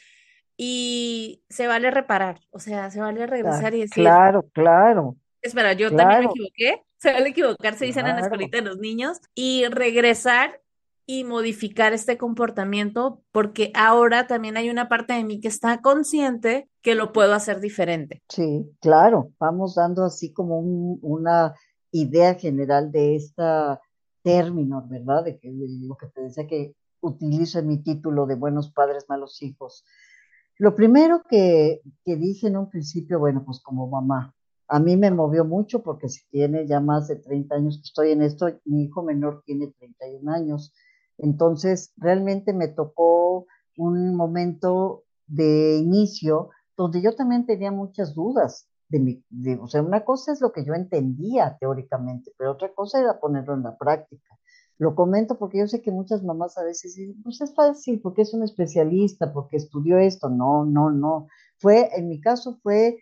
y 0.57 1.43
se 1.49 1.67
vale 1.67 1.91
reparar, 1.91 2.41
o 2.51 2.59
sea, 2.59 2.91
se 2.91 3.01
vale 3.01 3.27
regresar 3.27 3.75
y 3.75 3.81
decir, 3.81 3.95
claro, 3.95 4.49
claro. 4.53 5.17
Espera, 5.41 5.73
yo 5.73 5.95
también 5.95 6.21
me 6.21 6.27
equivoqué, 6.27 6.83
se 6.99 7.13
vale 7.13 7.31
equivocarse, 7.31 7.87
dicen 7.87 8.07
en 8.07 8.17
la 8.17 8.23
escuelita 8.23 8.59
de 8.59 8.65
los 8.65 8.79
niños, 8.79 9.21
y 9.35 9.65
regresar 9.69 10.61
y 11.07 11.25
modificar 11.25 11.93
este 11.93 12.19
comportamiento 12.19 13.23
porque 13.33 13.73
ahora 13.75 14.27
también 14.27 14.57
hay 14.57 14.71
una 14.71 14.89
parte 14.89 15.15
de 15.15 15.25
mí 15.25 15.41
que 15.41 15.49
está 15.49 15.81
consciente 15.81 16.69
que 16.83 16.95
lo 16.95 17.13
puedo 17.13 17.35
hacer 17.35 17.61
diferente. 17.61 18.23
Sí, 18.29 18.71
claro, 18.81 19.33
vamos 19.39 19.75
dando 19.75 20.05
así 20.05 20.33
como 20.33 20.61
una 20.61 21.55
idea 21.91 22.35
general 22.35 22.93
de 22.93 23.17
esta 23.17 23.81
términos, 24.23 24.89
¿verdad? 24.89 25.25
De, 25.25 25.41
lo 25.43 25.97
que 25.97 26.07
te 26.09 26.23
decía 26.23 26.47
que 26.47 26.75
utilizo 27.01 27.59
en 27.59 27.69
mi 27.69 27.83
título 27.83 28.27
de 28.27 28.35
Buenos 28.35 28.71
Padres, 28.71 29.07
Malos 29.09 29.43
Hijos. 29.43 29.85
Lo 30.59 30.75
primero 30.75 31.23
que, 31.29 31.81
que 32.05 32.17
dije 32.17 32.49
en 32.49 32.57
un 32.57 32.69
principio, 32.69 33.19
bueno, 33.19 33.43
pues 33.45 33.61
como 33.61 33.89
mamá, 33.89 34.35
a 34.69 34.79
mí 34.79 34.97
me 34.97 35.11
movió 35.11 35.45
mucho 35.45 35.83
porque 35.83 36.09
si 36.09 36.27
tiene 36.29 36.67
ya 36.67 36.81
más 36.81 37.09
de 37.09 37.17
30 37.17 37.55
años 37.57 37.79
que 37.79 37.89
estoy 37.89 38.13
en 38.13 38.23
esto, 38.23 38.47
mi 38.65 38.85
hijo 38.85 39.03
menor 39.03 39.43
tiene 39.45 39.67
31 39.67 40.33
años. 40.33 40.73
Entonces, 41.19 41.93
realmente 41.97 42.53
me 42.53 42.69
tocó 42.69 43.47
un 43.77 44.15
momento 44.15 45.03
de 45.27 45.79
inicio 45.79 46.51
donde 46.77 47.03
yo 47.03 47.15
también 47.15 47.47
tenía 47.47 47.73
muchas 47.73 48.15
dudas 48.15 48.70
de 48.91 49.59
o 49.61 49.69
sea, 49.69 49.83
una 49.83 50.05
cosa 50.05 50.33
es 50.33 50.41
lo 50.41 50.53
que 50.53 50.65
yo 50.65 50.75
entendía 50.75 51.57
teóricamente, 51.61 52.33
pero 52.37 52.53
otra 52.53 52.73
cosa 52.75 53.01
era 53.01 53.21
ponerlo 53.21 53.55
en 53.55 53.63
la 53.63 53.77
práctica. 53.77 54.37
Lo 54.79 54.95
comento 54.95 55.39
porque 55.39 55.59
yo 55.59 55.69
sé 55.69 55.83
que 55.83 55.91
muchas 55.91 56.23
mamás 56.23 56.57
a 56.59 56.65
veces 56.65 56.95
dicen, 56.95 57.23
pues 57.23 57.41
es 57.41 57.55
fácil, 57.55 58.01
porque 58.01 58.23
es 58.23 58.33
un 58.33 58.43
especialista, 58.43 59.33
porque 59.33 59.59
estudió 59.59 59.99
esto. 59.99 60.31
No, 60.31 60.65
no, 60.65 60.91
no. 60.91 61.29
Fue, 61.59 61.91
en 61.97 62.09
mi 62.09 62.21
caso 62.21 62.59
fue, 62.63 62.99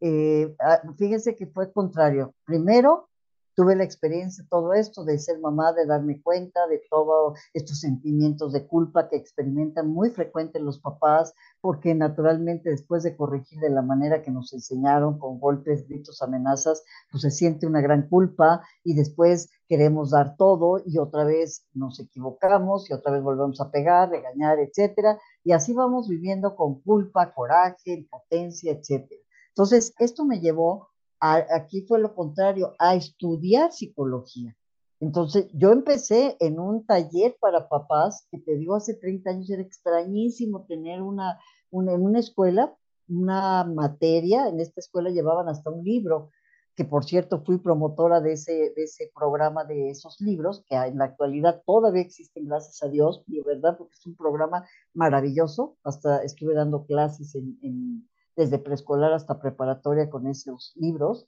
eh, 0.00 0.54
ah, 0.60 0.82
fíjense 0.98 1.34
que 1.34 1.46
fue 1.46 1.72
contrario. 1.72 2.34
Primero, 2.44 3.08
tuve 3.54 3.76
la 3.76 3.84
experiencia 3.84 4.44
todo 4.48 4.72
esto, 4.72 5.04
de 5.04 5.18
ser 5.18 5.38
mamá, 5.38 5.72
de 5.72 5.86
darme 5.86 6.20
cuenta 6.22 6.66
de 6.66 6.82
todos 6.90 7.38
estos 7.52 7.80
sentimientos 7.80 8.52
de 8.52 8.66
culpa 8.66 9.08
que 9.08 9.16
experimentan 9.16 9.88
muy 9.88 10.10
frecuente 10.10 10.60
los 10.60 10.78
papás, 10.78 11.34
porque 11.60 11.94
naturalmente 11.94 12.70
después 12.70 13.02
de 13.02 13.16
corregir 13.16 13.60
de 13.60 13.70
la 13.70 13.82
manera 13.82 14.22
que 14.22 14.30
nos 14.30 14.52
enseñaron, 14.52 15.18
con 15.18 15.38
golpes, 15.38 15.86
gritos, 15.88 16.22
amenazas, 16.22 16.82
pues 17.10 17.22
se 17.22 17.30
siente 17.30 17.66
una 17.66 17.80
gran 17.80 18.08
culpa 18.08 18.62
y 18.84 18.94
después 18.94 19.50
queremos 19.68 20.10
dar 20.10 20.36
todo 20.36 20.82
y 20.84 20.98
otra 20.98 21.24
vez 21.24 21.66
nos 21.72 21.98
equivocamos 22.00 22.90
y 22.90 22.92
otra 22.92 23.12
vez 23.12 23.22
volvemos 23.22 23.60
a 23.60 23.70
pegar, 23.70 24.10
regañar, 24.10 24.58
etcétera, 24.58 25.18
y 25.44 25.52
así 25.52 25.72
vamos 25.72 26.08
viviendo 26.08 26.56
con 26.56 26.80
culpa, 26.80 27.32
coraje, 27.32 27.92
impotencia, 27.92 28.72
etcétera. 28.72 29.20
Entonces, 29.48 29.94
esto 29.98 30.24
me 30.24 30.40
llevó 30.40 30.91
aquí 31.22 31.82
fue 31.82 32.00
lo 32.00 32.14
contrario, 32.14 32.74
a 32.78 32.94
estudiar 32.96 33.72
psicología. 33.72 34.56
Entonces, 35.00 35.48
yo 35.52 35.72
empecé 35.72 36.36
en 36.40 36.58
un 36.58 36.84
taller 36.86 37.36
para 37.40 37.68
papás, 37.68 38.26
que 38.30 38.38
te 38.38 38.56
digo, 38.56 38.74
hace 38.74 38.94
30 38.94 39.30
años 39.30 39.50
era 39.50 39.62
extrañísimo 39.62 40.64
tener 40.66 41.02
una, 41.02 41.38
una, 41.70 41.92
en 41.92 42.02
una 42.02 42.20
escuela, 42.20 42.74
una 43.08 43.64
materia, 43.64 44.48
en 44.48 44.60
esta 44.60 44.80
escuela 44.80 45.10
llevaban 45.10 45.48
hasta 45.48 45.70
un 45.70 45.84
libro, 45.84 46.30
que 46.76 46.84
por 46.84 47.04
cierto 47.04 47.42
fui 47.44 47.58
promotora 47.58 48.20
de 48.20 48.32
ese, 48.32 48.72
de 48.74 48.84
ese 48.84 49.10
programa 49.14 49.64
de 49.64 49.90
esos 49.90 50.20
libros, 50.20 50.64
que 50.68 50.76
en 50.76 50.98
la 50.98 51.04
actualidad 51.04 51.62
todavía 51.66 52.02
existen, 52.02 52.46
gracias 52.46 52.82
a 52.82 52.88
Dios, 52.88 53.22
y 53.26 53.42
verdad, 53.42 53.76
porque 53.76 53.94
es 53.94 54.06
un 54.06 54.16
programa 54.16 54.64
maravilloso, 54.94 55.76
hasta 55.84 56.22
estuve 56.22 56.54
dando 56.54 56.86
clases 56.86 57.34
en, 57.34 57.58
en 57.62 58.08
desde 58.36 58.58
preescolar 58.58 59.12
hasta 59.12 59.40
preparatoria 59.40 60.10
con 60.10 60.26
esos 60.26 60.72
libros. 60.76 61.26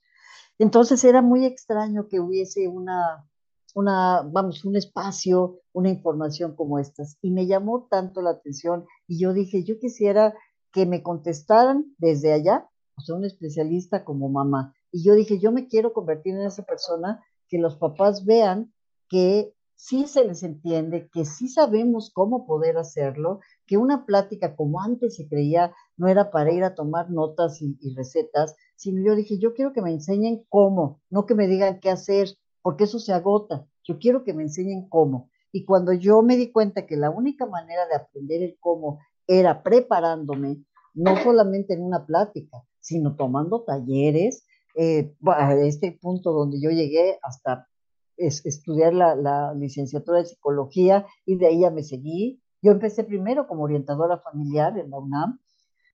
Entonces 0.58 1.02
era 1.04 1.22
muy 1.22 1.44
extraño 1.44 2.08
que 2.08 2.20
hubiese 2.20 2.68
una, 2.68 3.28
una, 3.74 4.22
vamos, 4.22 4.64
un 4.64 4.76
espacio, 4.76 5.60
una 5.72 5.90
información 5.90 6.54
como 6.54 6.78
estas. 6.78 7.18
Y 7.20 7.30
me 7.30 7.46
llamó 7.46 7.86
tanto 7.90 8.22
la 8.22 8.30
atención 8.30 8.86
y 9.06 9.18
yo 9.18 9.32
dije, 9.32 9.64
yo 9.64 9.78
quisiera 9.78 10.34
que 10.72 10.86
me 10.86 11.02
contestaran 11.02 11.94
desde 11.98 12.32
allá, 12.32 12.68
o 12.96 13.00
sea, 13.00 13.16
un 13.16 13.24
especialista 13.24 14.04
como 14.04 14.28
mamá. 14.28 14.74
Y 14.92 15.04
yo 15.04 15.14
dije, 15.14 15.38
yo 15.38 15.52
me 15.52 15.66
quiero 15.66 15.92
convertir 15.92 16.34
en 16.34 16.42
esa 16.42 16.62
persona 16.62 17.24
que 17.48 17.58
los 17.58 17.76
papás 17.76 18.24
vean 18.24 18.72
que 19.08 19.54
sí 19.74 20.06
se 20.06 20.24
les 20.24 20.42
entiende, 20.42 21.08
que 21.12 21.24
sí 21.24 21.48
sabemos 21.48 22.10
cómo 22.12 22.46
poder 22.46 22.78
hacerlo, 22.78 23.40
que 23.66 23.76
una 23.76 24.06
plática 24.06 24.56
como 24.56 24.80
antes 24.80 25.16
se 25.16 25.28
creía 25.28 25.74
no 25.96 26.08
era 26.08 26.30
para 26.30 26.52
ir 26.52 26.64
a 26.64 26.74
tomar 26.74 27.10
notas 27.10 27.60
y, 27.62 27.76
recetas, 27.94 28.56
sino 28.76 29.02
yo 29.04 29.14
dije, 29.14 29.38
yo 29.38 29.54
quiero 29.54 29.72
que 29.72 29.82
me 29.82 29.90
enseñen 29.90 30.44
cómo, 30.48 31.00
no 31.10 31.26
que 31.26 31.34
me 31.34 31.46
digan 31.46 31.80
qué 31.80 31.90
hacer, 31.90 32.28
porque 32.62 32.84
eso 32.84 32.98
se 32.98 33.12
agota, 33.12 33.66
yo 33.84 33.98
quiero 33.98 34.24
que 34.24 34.32
me 34.32 34.42
enseñen 34.42 34.88
cómo. 34.88 35.30
Y 35.52 35.64
cuando 35.64 35.92
yo 35.92 36.22
me 36.22 36.36
di 36.36 36.50
cuenta 36.50 36.86
que 36.86 36.96
la 36.96 37.10
única 37.10 37.46
manera 37.46 37.86
de 37.86 37.94
aprender 37.94 38.42
el 38.42 38.56
cómo 38.58 38.98
era 39.26 39.62
preparándome, 39.62 40.64
no 40.94 41.16
solamente 41.22 41.74
en 41.74 41.82
una 41.82 42.06
plática, 42.06 42.64
sino 42.80 43.14
tomando 43.16 43.62
talleres, 43.62 44.44
eh, 44.76 45.14
a 45.26 45.54
este 45.54 45.92
punto 45.92 46.32
donde 46.32 46.60
yo 46.60 46.70
llegué 46.70 47.18
hasta 47.22 47.68
estudiar 48.16 48.94
la, 48.94 49.14
la, 49.14 49.54
licenciatura 49.54 50.18
de 50.18 50.26
psicología 50.26 51.06
y 51.24 51.36
de 51.36 51.46
ahí 51.46 51.60
ya 51.60 51.70
me 51.70 51.82
seguí. 51.82 52.42
Yo 52.62 52.72
empecé 52.72 53.04
primero 53.04 53.46
como 53.46 53.64
orientadora 53.64 54.18
familiar 54.18 54.78
en 54.78 54.90
la 54.90 54.98
UNAM, 54.98 55.38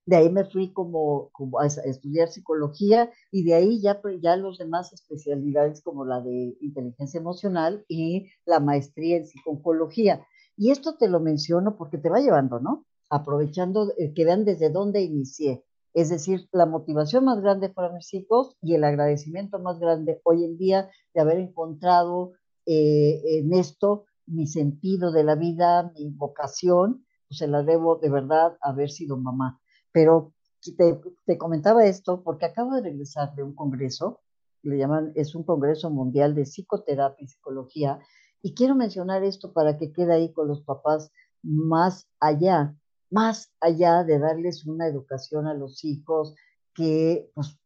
de 0.05 0.15
ahí 0.15 0.29
me 0.29 0.45
fui 0.45 0.73
como, 0.73 1.29
como 1.31 1.59
a, 1.59 1.67
estudiar 1.67 2.27
psicología 2.29 3.11
y 3.31 3.43
de 3.43 3.53
ahí 3.53 3.81
ya, 3.81 4.01
pues, 4.01 4.19
ya 4.21 4.35
los 4.35 4.57
demás 4.57 4.91
especialidades 4.93 5.81
como 5.81 6.05
la 6.05 6.21
de 6.21 6.57
inteligencia 6.61 7.19
emocional 7.19 7.85
y 7.87 8.27
la 8.45 8.59
maestría 8.59 9.17
en 9.17 9.25
psicología. 9.25 10.25
Y 10.57 10.71
esto 10.71 10.95
te 10.95 11.07
lo 11.07 11.19
menciono 11.19 11.77
porque 11.77 11.97
te 11.97 12.09
va 12.09 12.19
llevando, 12.19 12.59
¿no? 12.59 12.85
Aprovechando 13.09 13.93
eh, 13.97 14.13
que 14.13 14.25
vean 14.25 14.45
desde 14.45 14.69
dónde 14.69 15.01
inicié. 15.01 15.63
Es 15.93 16.09
decir, 16.09 16.47
la 16.51 16.65
motivación 16.65 17.25
más 17.25 17.41
grande 17.41 17.69
para 17.69 17.93
mis 17.93 18.13
hijos 18.13 18.55
y 18.61 18.75
el 18.75 18.83
agradecimiento 18.83 19.59
más 19.59 19.79
grande 19.79 20.21
hoy 20.23 20.45
en 20.45 20.57
día 20.57 20.89
de 21.13 21.21
haber 21.21 21.37
encontrado 21.37 22.33
eh, 22.65 23.21
en 23.25 23.53
esto 23.53 24.05
mi 24.25 24.47
sentido 24.47 25.11
de 25.11 25.23
la 25.23 25.35
vida, 25.35 25.91
mi 25.95 26.09
vocación, 26.09 27.05
pues 27.27 27.39
se 27.39 27.47
la 27.47 27.63
debo 27.63 27.97
de 27.97 28.09
verdad 28.09 28.57
haber 28.61 28.89
sido 28.89 29.17
mamá. 29.17 29.60
Pero 29.91 30.33
te, 30.77 30.99
te 31.25 31.37
comentaba 31.37 31.85
esto 31.85 32.23
porque 32.23 32.45
acabo 32.45 32.75
de 32.75 32.83
regresar 32.83 33.35
de 33.35 33.43
un 33.43 33.53
congreso, 33.53 34.21
le 34.63 34.77
llaman, 34.77 35.11
es 35.15 35.35
un 35.35 35.43
congreso 35.43 35.89
mundial 35.89 36.35
de 36.35 36.43
psicoterapia 36.43 37.23
y 37.23 37.27
psicología, 37.27 37.99
y 38.41 38.53
quiero 38.53 38.75
mencionar 38.75 39.23
esto 39.23 39.53
para 39.53 39.77
que 39.77 39.91
quede 39.91 40.13
ahí 40.13 40.33
con 40.33 40.47
los 40.47 40.61
papás 40.61 41.11
más 41.43 42.07
allá 42.19 42.75
más 43.11 43.51
allá 43.59 44.03
de 44.03 44.17
darles 44.17 44.65
una 44.65 44.87
educación 44.87 45.45
a 45.45 45.53
los 45.53 45.83
hijos 45.83 46.33
que 46.73 47.29
pues, 47.35 47.59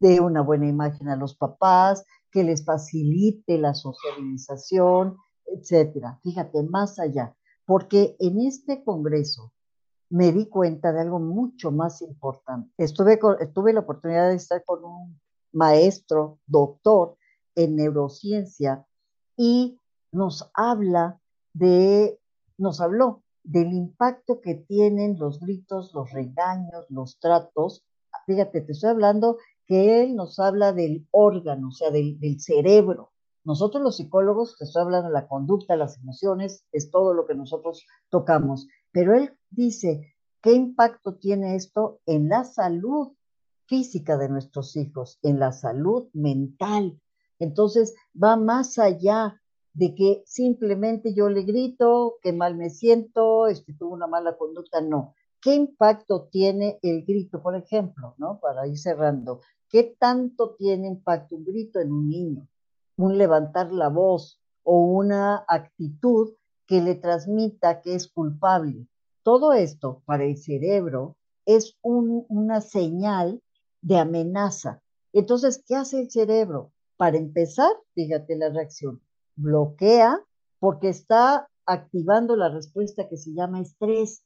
dé 0.00 0.20
una 0.20 0.42
buena 0.42 0.68
imagen 0.68 1.08
a 1.08 1.16
los 1.16 1.36
papás, 1.36 2.04
que 2.30 2.42
les 2.42 2.64
facilite 2.64 3.58
la 3.58 3.72
socialización, 3.72 5.16
etcétera. 5.46 6.18
Fíjate, 6.22 6.62
más 6.64 6.98
allá, 6.98 7.36
porque 7.64 8.16
en 8.18 8.40
este 8.40 8.82
congreso 8.82 9.52
me 10.12 10.30
di 10.30 10.46
cuenta 10.46 10.92
de 10.92 11.00
algo 11.00 11.18
mucho 11.18 11.70
más 11.70 12.02
importante. 12.02 12.70
Estuve, 12.76 13.18
tuve 13.54 13.72
la 13.72 13.80
oportunidad 13.80 14.28
de 14.28 14.36
estar 14.36 14.62
con 14.62 14.84
un 14.84 15.18
maestro, 15.52 16.38
doctor 16.46 17.16
en 17.54 17.76
neurociencia, 17.76 18.84
y 19.38 19.78
nos 20.12 20.50
habla 20.52 21.18
de, 21.54 22.20
nos 22.58 22.82
habló 22.82 23.22
del 23.42 23.72
impacto 23.72 24.42
que 24.42 24.54
tienen 24.54 25.18
los 25.18 25.40
gritos, 25.40 25.94
los 25.94 26.12
regaños, 26.12 26.84
los 26.90 27.18
tratos. 27.18 27.82
Fíjate, 28.26 28.60
te 28.60 28.72
estoy 28.72 28.90
hablando 28.90 29.38
que 29.66 30.02
él 30.02 30.14
nos 30.14 30.38
habla 30.38 30.74
del 30.74 31.08
órgano, 31.10 31.68
o 31.68 31.72
sea, 31.72 31.90
del, 31.90 32.18
cerebro. 32.38 33.11
Nosotros 33.44 33.82
los 33.82 33.96
psicólogos, 33.96 34.56
te 34.56 34.64
estoy 34.64 34.82
hablando 34.82 35.08
de 35.08 35.14
la 35.14 35.26
conducta, 35.26 35.76
las 35.76 35.98
emociones, 35.98 36.64
es 36.70 36.90
todo 36.90 37.12
lo 37.12 37.26
que 37.26 37.34
nosotros 37.34 37.84
tocamos. 38.08 38.68
Pero 38.92 39.14
él 39.14 39.36
dice, 39.50 40.14
¿qué 40.40 40.52
impacto 40.52 41.16
tiene 41.16 41.56
esto 41.56 42.00
en 42.06 42.28
la 42.28 42.44
salud 42.44 43.12
física 43.66 44.16
de 44.16 44.28
nuestros 44.28 44.76
hijos, 44.76 45.18
en 45.22 45.40
la 45.40 45.50
salud 45.50 46.08
mental? 46.12 47.00
Entonces, 47.40 47.94
va 48.14 48.36
más 48.36 48.78
allá 48.78 49.40
de 49.74 49.94
que 49.94 50.22
simplemente 50.26 51.14
yo 51.14 51.28
le 51.28 51.42
grito, 51.42 52.18
que 52.22 52.32
mal 52.32 52.56
me 52.56 52.70
siento, 52.70 53.48
este, 53.48 53.72
tuvo 53.74 53.94
una 53.94 54.06
mala 54.06 54.36
conducta, 54.36 54.80
no. 54.80 55.14
¿Qué 55.40 55.54
impacto 55.54 56.28
tiene 56.30 56.78
el 56.82 57.04
grito, 57.04 57.42
por 57.42 57.56
ejemplo, 57.56 58.14
¿no? 58.18 58.38
Para 58.38 58.68
ir 58.68 58.78
cerrando, 58.78 59.40
¿qué 59.68 59.96
tanto 59.98 60.54
tiene 60.54 60.86
impacto 60.86 61.34
un 61.34 61.44
grito 61.44 61.80
en 61.80 61.90
un 61.90 62.08
niño? 62.08 62.48
Un 62.96 63.18
levantar 63.18 63.72
la 63.72 63.88
voz 63.88 64.40
o 64.62 64.78
una 64.80 65.44
actitud 65.48 66.34
que 66.66 66.80
le 66.80 66.94
transmita 66.94 67.80
que 67.80 67.94
es 67.94 68.08
culpable. 68.08 68.86
Todo 69.22 69.52
esto 69.52 70.02
para 70.04 70.24
el 70.24 70.36
cerebro 70.36 71.16
es 71.46 71.76
una 71.82 72.60
señal 72.60 73.42
de 73.80 73.98
amenaza. 73.98 74.80
Entonces, 75.12 75.62
¿qué 75.66 75.74
hace 75.76 76.00
el 76.00 76.10
cerebro? 76.10 76.72
Para 76.96 77.18
empezar, 77.18 77.70
fíjate 77.94 78.36
la 78.36 78.50
reacción, 78.50 79.00
bloquea 79.36 80.20
porque 80.58 80.88
está 80.88 81.48
activando 81.66 82.36
la 82.36 82.48
respuesta 82.48 83.08
que 83.08 83.16
se 83.16 83.34
llama 83.34 83.60
estrés. 83.60 84.24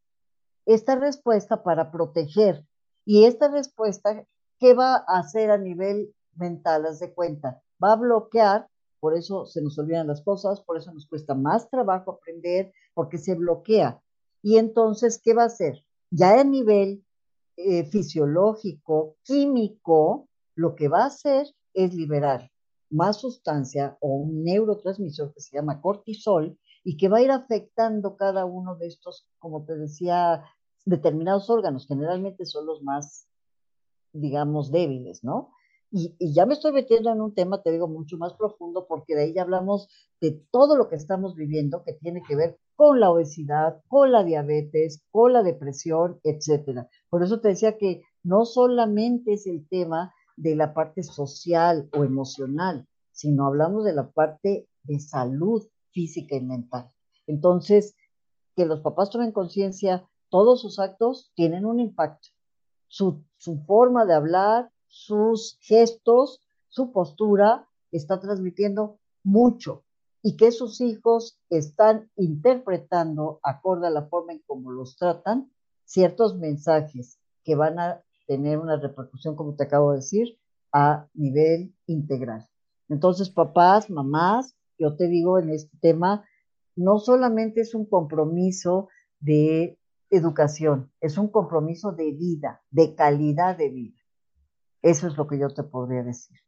Esta 0.67 0.97
respuesta 0.97 1.63
para 1.63 1.91
proteger. 1.91 2.65
Y 3.05 3.25
esta 3.25 3.49
respuesta, 3.49 4.27
¿qué 4.59 4.75
va 4.75 4.97
a 4.97 5.19
hacer 5.19 5.51
a 5.51 5.59
nivel 5.59 6.15
mental? 6.35 6.87
Haz 6.87 6.99
de 6.99 7.15
cuenta. 7.15 7.63
Va 7.83 7.93
a 7.93 7.97
bloquear, 7.97 8.69
por 9.01 9.15
eso 9.15 9.47
se 9.47 9.63
nos 9.63 9.79
olvidan 9.79 10.07
las 10.07 10.23
cosas, 10.23 10.61
por 10.61 10.77
eso 10.77 10.93
nos 10.93 11.07
cuesta 11.07 11.35
más 11.35 11.69
trabajo 11.71 12.13
aprender, 12.13 12.73
porque 12.95 13.19
se 13.19 13.35
bloquea. 13.35 14.01
Y 14.43 14.59
entonces, 14.59 15.21
¿qué 15.23 15.35
va 15.35 15.45
a 15.45 15.47
hacer? 15.47 15.85
Ya 16.11 16.41
a 16.41 16.45
nivel 16.45 17.05
eh, 17.57 17.85
fisiológico, 17.85 19.17
químico, 19.23 20.29
lo 20.55 20.75
que 20.75 20.89
va 20.89 21.03
a 21.03 21.07
hacer 21.07 21.47
es 21.75 21.95
liberar 21.95 22.51
más 22.91 23.21
sustancia 23.21 23.97
o 24.01 24.09
un 24.09 24.45
neurotransmisor 24.45 25.35
que 25.35 25.41
se 25.41 25.57
llama 25.57 25.81
cortisol 25.81 26.59
y 26.85 26.97
que 26.97 27.09
va 27.09 27.19
a 27.19 27.23
ir 27.23 27.31
afectando 27.31 28.17
cada 28.17 28.45
uno 28.45 28.77
de 28.77 28.87
estos, 28.87 29.27
como 29.39 29.65
te 29.65 29.77
decía, 29.77 30.45
determinados 30.85 31.51
órganos, 31.51 31.87
generalmente 31.87 32.47
son 32.47 32.67
los 32.67 32.83
más, 32.83 33.29
digamos, 34.13 34.71
débiles, 34.71 35.25
¿no? 35.25 35.51
Y, 35.91 36.15
ya 36.33 36.47
me 36.47 36.55
estoy 36.55 36.73
metiendo 36.73 37.11
en 37.13 37.21
un 37.21 37.35
tema, 37.35 37.63
te 37.63 37.71
digo, 37.71 37.89
mucho 37.89 38.19
más 38.19 38.35
profundo, 38.35 38.87
porque 38.89 39.15
de 39.15 39.23
ahí 39.23 39.35
ya 39.35 39.43
hablamos 39.43 39.89
de 40.21 40.33
todo 40.51 40.77
lo 40.77 40.89
que 40.89 40.97
estamos 40.97 41.35
viviendo 41.35 41.85
que 41.85 41.95
tiene 41.95 42.23
que 42.27 42.37
ver 42.37 42.59
con 42.75 43.01
la 43.01 43.11
obesidad, 43.11 43.81
con 43.89 44.13
la 44.13 44.25
diabetes, 44.25 45.03
con 45.11 45.33
la 45.33 45.43
depresión, 45.43 46.21
etcétera. 46.25 46.89
Por 47.09 47.23
eso 47.23 47.41
te 47.41 47.49
decía 47.49 47.79
que 47.79 48.03
no 48.23 48.45
solamente 48.45 49.35
es 49.35 49.47
el 49.47 49.67
tema 49.69 50.13
de 50.37 50.57
la 50.57 50.75
parte 50.75 51.03
social 51.03 51.89
o 51.97 52.05
emocional, 52.05 52.87
sino 53.13 53.47
hablamos 53.47 53.85
de 53.85 53.95
la 53.95 54.11
parte 54.11 54.69
de 54.83 55.01
salud 55.01 55.67
física 55.93 56.37
y 56.37 56.43
mental. 56.43 56.91
Entonces, 57.27 57.97
que 58.55 58.67
los 58.67 58.81
papás 58.81 59.11
tomen 59.11 59.33
conciencia, 59.33 60.07
todos 60.29 60.61
sus 60.61 60.79
actos 60.79 61.33
tienen 61.35 61.65
un 61.65 61.81
impacto. 61.81 62.29
Su, 62.89 63.25
forma 63.67 64.05
de 64.05 64.15
hablar, 64.15 64.71
sus 64.97 65.59
gestos, 65.61 66.43
su 66.69 66.91
postura 66.91 67.69
está 67.93 68.19
transmitiendo 68.19 68.99
mucho 69.23 69.85
y 70.23 70.37
que 70.37 70.51
sus 70.51 70.81
hijos 70.81 71.39
están 71.51 72.11
interpretando, 72.17 73.39
acorde 73.43 73.87
a 73.87 73.91
la 73.91 74.07
forma 74.07 74.33
en 74.33 74.43
cómo 74.47 74.73
los 74.73 74.97
tratan, 74.97 75.51
ciertos 75.85 76.37
mensajes 76.39 77.19
que 77.45 77.55
van 77.55 77.79
a 77.79 78.03
tener 78.27 78.59
una 78.59 78.77
repercusión, 78.77 79.37
como 79.37 79.55
te 79.55 79.65
acabo 79.65 79.93
de 79.93 79.99
decir, 79.99 80.39
a 80.73 81.07
nivel 81.15 81.75
integral. 81.87 82.49
Entonces, 82.89 83.29
papás, 83.31 83.91
mamás, 83.91 84.57
yo 84.79 84.97
te 84.97 85.09
digo 85.09 85.39
en 85.39 85.51
este 85.51 85.77
tema, 85.81 86.25
no 86.75 86.99
solamente 86.99 87.61
es 87.61 87.75
un 87.75 87.85
compromiso 87.85 88.89
de 89.21 89.79
educación, 90.11 90.91
es 91.01 91.19
un 91.19 91.29
compromiso 91.29 91.93
de 91.93 92.13
vida, 92.13 92.63
de 92.71 92.95
calidad 92.95 93.57
de 93.57 93.71
vida. 93.71 93.96
Eso 94.83 95.09
es 95.09 95.17
lo 95.17 95.27
que 95.27 95.39
yo 95.39 95.49
te 95.49 95.63
podría 95.63 96.03
decir. 96.03 96.39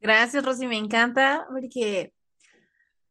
Gracias, 0.00 0.44
Rosy. 0.44 0.66
Me 0.66 0.76
encanta 0.76 1.46
porque 1.50 2.12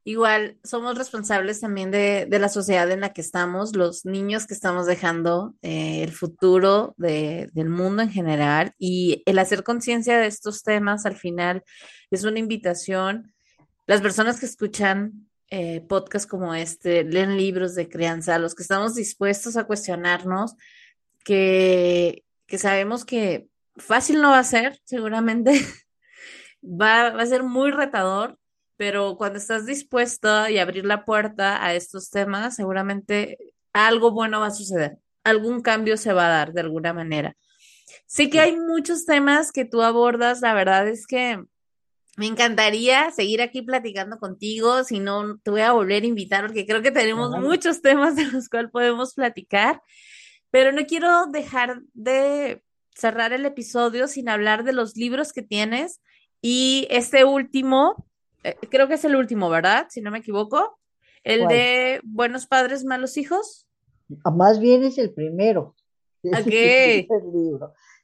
igual 0.04 0.58
somos 0.64 0.98
responsables 0.98 1.62
también 1.62 1.92
de, 1.92 2.28
la 2.30 2.50
sociedad 2.50 2.90
en 2.92 3.02
la 3.02 3.14
que 3.14 3.22
estamos, 3.22 3.76
los 3.76 4.06
niños 4.06 4.46
que 4.46 4.54
estamos 4.54 4.86
dejando, 4.86 5.56
eh, 5.62 6.04
el 6.04 6.12
futuro 6.12 6.94
del 6.98 7.70
mundo 7.70 8.04
en 8.04 8.12
general 8.12 8.74
y 8.78 9.24
el 9.26 9.40
hacer 9.40 9.64
conciencia 9.64 10.18
de 10.18 10.28
estos 10.28 10.64
temas 10.64 11.06
al 11.06 11.16
final 11.16 11.64
es 12.12 12.24
una 12.26 12.40
invitación. 12.40 13.34
Las 13.88 14.02
personas 14.02 14.40
que 14.40 14.46
escuchan 14.46 15.30
eh, 15.50 15.82
podcasts 15.82 16.28
como 16.28 16.54
este, 16.54 17.04
leen 17.04 17.38
libros 17.38 17.76
de 17.76 17.88
crianza, 17.88 18.40
los 18.40 18.56
que 18.56 18.64
estamos 18.64 18.96
dispuestos 18.96 19.56
a 19.56 19.66
cuestionarnos, 19.66 20.56
que, 21.24 22.24
que 22.46 22.58
sabemos 22.58 23.06
que 23.06 23.48
fácil 23.76 24.22
no 24.22 24.32
va 24.32 24.40
a 24.40 24.44
ser, 24.44 24.80
seguramente. 24.84 25.54
Va, 26.66 27.08
a 27.08 27.26
ser 27.26 27.44
muy 27.44 27.72
retador, 27.72 28.40
pero 28.78 29.18
cuando 29.18 29.38
estás 29.38 29.66
dispuesta 29.66 30.50
y 30.50 30.60
abrir 30.60 30.86
la 30.86 31.04
puerta 31.04 31.62
a 31.62 31.74
estos 31.74 32.10
temas, 32.10 32.56
seguramente 32.56 33.38
algo 33.74 34.12
bueno 34.12 34.40
va 34.40 34.48
a 34.48 34.52
suceder, 34.52 34.98
algún 35.26 35.62
cambio 35.62 35.98
se 35.98 36.14
va 36.14 36.28
a 36.28 36.30
dar 36.30 36.54
de 36.54 36.62
alguna 36.62 36.94
manera. 36.94 37.36
Sé 38.06 38.30
que 38.30 38.40
hay 38.40 38.56
muchos 38.56 39.06
temas 39.06 39.52
que 39.52 39.66
tú 39.66 39.82
abordas, 39.82 40.40
la 40.40 40.54
verdad 40.54 40.88
es 40.88 41.06
que 41.06 41.44
me 42.16 42.28
encantaría 42.28 43.12
seguir 43.12 43.42
aquí 43.42 43.62
platicando 43.62 44.18
contigo, 44.18 44.86
si 44.86 45.02
no, 45.02 45.38
te 45.40 45.52
voy 45.52 45.62
a 45.62 45.74
volver 45.74 46.04
a 46.04 46.08
invitar 46.08 46.46
porque 46.46 46.66
creo 46.66 46.82
que 46.82 46.92
tenemos 46.92 47.32
muchos 47.42 47.82
temas 47.82 48.16
de 48.16 48.26
los 48.28 48.48
cuales 48.48 48.72
podemos 48.72 49.16
platicar, 49.16 49.82
pero 50.50 50.72
no 50.72 50.86
quiero 50.86 51.26
dejar 51.28 51.82
de 51.94 52.63
cerrar 52.96 53.34
el 53.34 53.46
episodio 53.46 54.08
sin 54.08 54.30
hablar 54.30 54.64
de 54.64 54.74
los 54.74 54.96
libros 54.96 55.34
que 55.34 55.42
tienes 55.42 56.02
y 56.42 56.88
este 56.90 57.24
último, 57.24 58.06
eh, 58.44 58.56
creo 58.70 58.88
que 58.88 58.96
es 58.96 59.06
el 59.06 59.16
último, 59.16 59.50
¿verdad? 59.50 59.88
Si 59.90 60.02
no 60.02 60.12
me 60.12 60.20
equivoco, 60.20 60.78
el 61.24 61.48
de 61.48 62.02
Buenos 62.04 62.48
Padres, 62.48 62.84
Malos 62.84 63.16
Hijos. 63.18 63.66
Ah, 64.26 64.32
más 64.32 64.60
bien 64.60 64.84
es 64.84 64.98
el 64.98 65.14
primero. 65.14 65.76
Okay. 66.26 67.06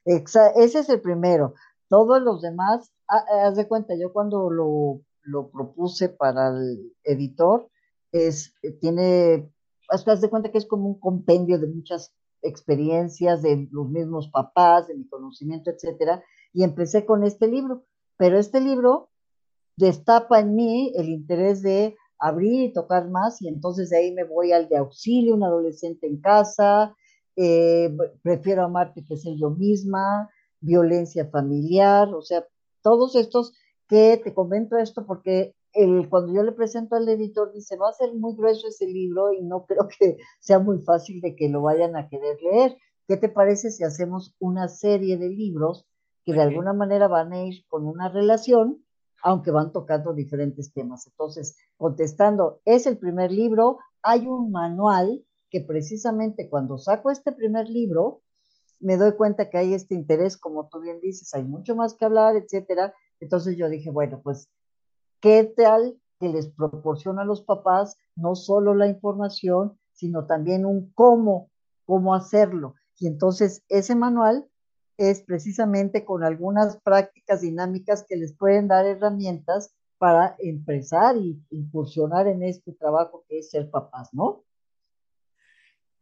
ese 0.04 0.78
es 0.78 0.88
el 0.90 1.00
primero. 1.00 1.54
Todos 1.88 2.20
los 2.20 2.42
demás, 2.42 2.92
haz 3.06 3.56
de 3.56 3.66
cuenta, 3.66 3.94
yo 3.98 4.12
cuando 4.12 4.50
lo, 4.50 5.00
lo 5.22 5.50
propuse 5.50 6.10
para 6.10 6.48
el 6.48 6.92
editor, 7.02 7.70
es, 8.12 8.54
tiene, 8.82 9.50
haz 9.88 10.20
de 10.20 10.28
cuenta 10.28 10.52
que 10.52 10.58
es 10.58 10.66
como 10.66 10.86
un 10.86 11.00
compendio 11.00 11.58
de 11.58 11.68
muchas 11.68 12.14
experiencias 12.42 13.42
de 13.42 13.68
los 13.70 13.88
mismos 13.88 14.28
papás, 14.28 14.88
de 14.88 14.94
mi 14.94 15.06
conocimiento, 15.06 15.70
etcétera, 15.70 16.22
y 16.52 16.64
empecé 16.64 17.04
con 17.04 17.24
este 17.24 17.48
libro. 17.48 17.84
Pero 18.16 18.38
este 18.38 18.60
libro 18.60 19.10
destapa 19.76 20.40
en 20.40 20.54
mí 20.54 20.92
el 20.96 21.08
interés 21.08 21.62
de 21.62 21.96
abrir 22.18 22.64
y 22.64 22.72
tocar 22.72 23.08
más 23.08 23.40
y 23.40 23.48
entonces 23.48 23.90
de 23.90 23.96
ahí 23.96 24.12
me 24.12 24.24
voy 24.24 24.52
al 24.52 24.68
de 24.68 24.76
auxilio, 24.76 25.34
un 25.34 25.42
adolescente 25.42 26.06
en 26.06 26.20
casa, 26.20 26.94
eh, 27.36 27.96
prefiero 28.22 28.62
amarte 28.62 29.04
que 29.04 29.16
ser 29.16 29.34
yo 29.36 29.50
misma, 29.50 30.28
violencia 30.60 31.26
familiar, 31.30 32.14
o 32.14 32.20
sea, 32.20 32.44
todos 32.82 33.16
estos 33.16 33.54
que 33.88 34.20
te 34.22 34.34
comento 34.34 34.76
esto 34.76 35.06
porque 35.06 35.54
el, 35.72 36.08
cuando 36.08 36.32
yo 36.32 36.42
le 36.42 36.52
presento 36.52 36.96
al 36.96 37.08
editor 37.08 37.52
dice, 37.52 37.76
va 37.76 37.88
a 37.88 37.92
ser 37.92 38.14
muy 38.14 38.34
grueso 38.36 38.68
ese 38.68 38.86
libro 38.86 39.32
y 39.32 39.42
no 39.42 39.66
creo 39.66 39.88
que 39.98 40.18
sea 40.40 40.58
muy 40.58 40.80
fácil 40.80 41.20
de 41.20 41.36
que 41.36 41.48
lo 41.48 41.62
vayan 41.62 41.96
a 41.96 42.08
querer 42.08 42.38
leer. 42.42 42.76
¿Qué 43.06 43.16
te 43.16 43.28
parece 43.28 43.70
si 43.70 43.84
hacemos 43.84 44.34
una 44.38 44.68
serie 44.68 45.16
de 45.16 45.28
libros 45.28 45.86
que 46.24 46.32
de 46.32 46.42
alguna 46.42 46.72
manera 46.72 47.08
van 47.08 47.32
a 47.32 47.44
ir 47.44 47.64
con 47.68 47.86
una 47.86 48.08
relación, 48.08 48.84
aunque 49.22 49.50
van 49.50 49.72
tocando 49.72 50.12
diferentes 50.12 50.72
temas. 50.72 51.06
Entonces, 51.06 51.56
contestando, 51.76 52.60
es 52.64 52.86
el 52.86 52.98
primer 52.98 53.30
libro, 53.30 53.78
hay 54.02 54.26
un 54.26 54.50
manual 54.50 55.24
que 55.50 55.60
precisamente 55.60 56.48
cuando 56.48 56.78
saco 56.78 57.10
este 57.10 57.32
primer 57.32 57.68
libro, 57.68 58.22
me 58.78 58.96
doy 58.96 59.12
cuenta 59.12 59.50
que 59.50 59.58
hay 59.58 59.74
este 59.74 59.94
interés, 59.94 60.36
como 60.36 60.68
tú 60.68 60.80
bien 60.80 61.00
dices, 61.00 61.34
hay 61.34 61.44
mucho 61.44 61.74
más 61.74 61.94
que 61.94 62.04
hablar, 62.04 62.36
etcétera. 62.36 62.94
Entonces 63.18 63.56
yo 63.56 63.68
dije, 63.68 63.90
bueno, 63.90 64.20
pues, 64.22 64.48
¿qué 65.20 65.44
tal 65.56 65.98
que 66.18 66.28
les 66.28 66.48
proporciona 66.48 67.22
a 67.22 67.26
los 67.26 67.42
papás 67.42 67.96
no 68.16 68.34
solo 68.34 68.74
la 68.74 68.88
información, 68.88 69.78
sino 69.92 70.26
también 70.26 70.64
un 70.64 70.92
cómo, 70.92 71.50
cómo 71.84 72.14
hacerlo? 72.14 72.74
Y 72.98 73.06
entonces 73.06 73.64
ese 73.68 73.94
manual 73.94 74.46
es 74.98 75.22
precisamente 75.22 76.04
con 76.04 76.24
algunas 76.24 76.78
prácticas 76.82 77.40
dinámicas 77.40 78.04
que 78.06 78.16
les 78.16 78.36
pueden 78.36 78.68
dar 78.68 78.84
herramientas 78.86 79.74
para 79.96 80.36
empezar 80.38 81.16
y 81.16 81.38
incursionar 81.50 82.26
en 82.26 82.42
este 82.42 82.72
trabajo 82.72 83.24
que 83.28 83.38
es 83.38 83.50
ser 83.50 83.70
papás, 83.70 84.10
¿no? 84.12 84.44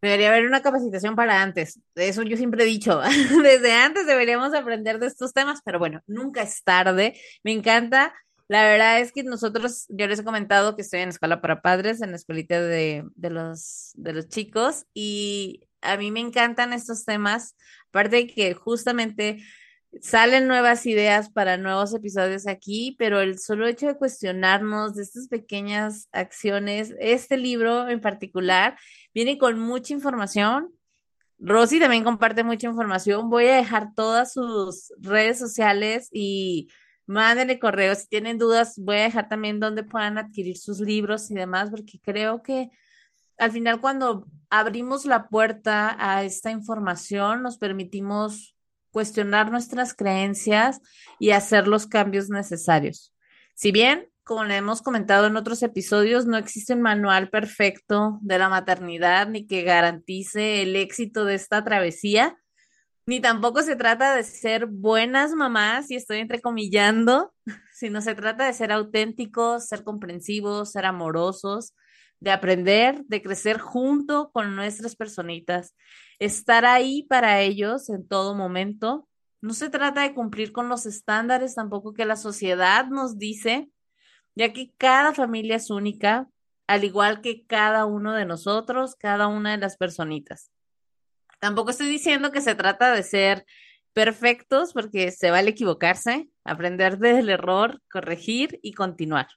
Debería 0.01 0.29
haber 0.29 0.47
una 0.47 0.62
capacitación 0.62 1.16
para 1.16 1.43
antes. 1.43 1.81
Eso 1.97 2.23
yo 2.23 2.37
siempre 2.37 2.62
he 2.62 2.66
dicho. 2.66 3.01
Desde 3.43 3.73
antes 3.73 4.07
deberíamos 4.07 4.55
aprender 4.55 5.01
de 5.01 5.07
estos 5.07 5.33
temas, 5.33 5.61
pero 5.64 5.81
bueno, 5.81 6.01
nunca 6.07 6.43
es 6.43 6.62
tarde. 6.62 7.14
Me 7.43 7.53
encanta. 7.53 8.14
La 8.49 8.63
verdad 8.63 9.01
es 9.01 9.13
que 9.13 9.23
nosotros, 9.23 9.87
yo 9.91 10.07
les 10.07 10.19
he 10.21 10.25
comentado 10.25 10.75
que 10.75 10.83
estoy 10.83 11.01
en 11.01 11.11
escuela 11.11 11.43
para 11.43 11.61
padres, 11.61 12.01
en 12.01 12.11
la 12.11 12.17
escuelita 12.17 12.61
de, 12.63 13.05
de, 13.15 13.31
los, 13.31 13.93
de 13.95 14.15
los 14.15 14.29
chicos, 14.29 14.87
y 14.95 15.69
a 15.83 15.99
mí 15.99 16.11
me 16.11 16.21
encantan 16.21 16.73
estos 16.73 17.05
temas, 17.05 17.57
aparte 17.91 18.17
de 18.17 18.27
que 18.27 18.55
justamente 18.55 19.43
salen 20.01 20.47
nuevas 20.47 20.87
ideas 20.87 21.31
para 21.31 21.57
nuevos 21.57 21.95
episodios 21.95 22.47
aquí, 22.47 22.97
pero 22.99 23.21
el 23.21 23.39
solo 23.39 23.67
hecho 23.67 23.87
de 23.87 23.97
cuestionarnos 23.97 24.95
de 24.95 25.03
estas 25.03 25.29
pequeñas 25.29 26.09
acciones, 26.13 26.95
este 27.01 27.37
libro 27.37 27.89
en 27.89 28.01
particular 28.01 28.79
viene 29.15 29.39
con 29.39 29.59
mucha 29.59 29.95
información. 29.95 30.71
Rosy 31.39 31.79
también 31.79 32.05
comparte 32.05 32.45
mucha 32.45 32.67
información. 32.67 33.31
Voy 33.31 33.47
a 33.47 33.57
dejar 33.57 33.95
todas 33.95 34.33
sus 34.33 34.93
redes 34.99 35.39
sociales 35.39 36.09
y 36.13 36.69
mándenle 37.09 37.59
correos. 37.59 37.99
Si 37.99 38.09
tienen 38.09 38.39
dudas, 38.39 38.75
voy 38.79 38.97
a 38.99 39.03
dejar 39.03 39.29
también 39.29 39.59
donde 39.59 39.83
puedan 39.83 40.19
adquirir 40.19 40.59
sus 40.59 40.79
libros 40.79 41.31
y 41.31 41.35
demás, 41.35 41.71
porque 41.71 41.99
creo 42.01 42.43
que 42.43 42.71
al 43.39 43.51
final 43.51 43.81
cuando 43.81 44.27
abrimos 44.51 45.05
la 45.07 45.29
puerta 45.29 45.97
a 45.99 46.25
esta 46.25 46.51
información, 46.51 47.43
nos 47.43 47.57
permitimos 47.57 48.55
cuestionar 48.91 49.51
nuestras 49.51 49.95
creencias 49.95 50.81
y 51.19 51.31
hacer 51.31 51.69
los 51.69 51.87
cambios 51.87 52.29
necesarios. 52.31 53.15
Si 53.55 53.73
bien, 53.73 54.09
como 54.25 54.45
le 54.45 54.57
hemos 54.57 54.83
comentado 54.83 55.27
en 55.27 55.37
otros 55.37 55.63
episodios, 55.63 56.27
no 56.27 56.37
existe 56.37 56.75
un 56.75 56.83
manual 56.83 57.31
perfecto 57.31 58.19
de 58.21 58.39
la 58.39 58.49
maternidad 58.49 59.29
ni 59.29 59.47
que 59.47 59.63
garantice 59.63 60.63
el 60.63 60.77
éxito 60.77 61.25
de 61.25 61.35
esta 61.35 61.65
travesía, 61.65 62.37
ni 63.09 63.21
tampoco 63.21 63.63
se 63.63 63.75
trata 63.75 64.15
de 64.15 64.23
ser 64.23 64.67
buenas 64.67 65.33
mamás, 65.33 65.91
y 65.91 65.95
estoy 65.97 66.19
entrecomillando, 66.19 67.33
sino 67.73 68.03
se 68.03 68.15
trata 68.15 68.45
de 68.45 68.53
ser 68.53 68.71
auténticos, 68.71 69.67
ser 69.67 69.83
comprensivos, 69.83 70.73
ser 70.73 70.85
amorosos, 70.85 71.75
de 72.21 72.33
aprender, 72.33 73.03
de 73.07 73.23
crecer 73.23 73.61
junto 73.61 74.31
con 74.31 74.55
nuestras 74.55 74.95
personitas, 74.95 75.75
estar 76.19 76.67
ahí 76.67 77.05
para 77.05 77.41
ellos 77.41 77.89
en 77.89 78.07
todo 78.07 78.35
momento. 78.35 79.09
No 79.41 79.55
se 79.55 79.71
trata 79.71 80.03
de 80.03 80.13
cumplir 80.13 80.53
con 80.53 80.69
los 80.69 80.85
estándares 80.85 81.55
tampoco 81.55 81.95
que 81.95 82.05
la 82.05 82.17
sociedad 82.17 82.89
nos 82.89 83.17
dice, 83.17 83.71
ya 84.35 84.53
que 84.53 84.75
cada 84.77 85.15
familia 85.15 85.57
es 85.57 85.71
única, 85.71 86.29
al 86.67 86.85
igual 86.85 87.23
que 87.23 87.47
cada 87.47 87.87
uno 87.87 88.13
de 88.13 88.27
nosotros, 88.27 88.97
cada 88.97 89.29
una 89.29 89.53
de 89.53 89.57
las 89.57 89.79
personitas. 89.79 90.51
Tampoco 91.39 91.70
estoy 91.70 91.89
diciendo 91.89 92.32
que 92.32 92.41
se 92.41 92.55
trata 92.55 92.93
de 92.93 93.03
ser 93.03 93.47
perfectos, 93.93 94.72
porque 94.72 95.11
se 95.11 95.30
vale 95.30 95.51
equivocarse, 95.51 96.28
aprender 96.45 96.99
del 96.99 97.28
error, 97.28 97.80
corregir 97.91 98.59
y 98.62 98.72
continuar. 98.72 99.28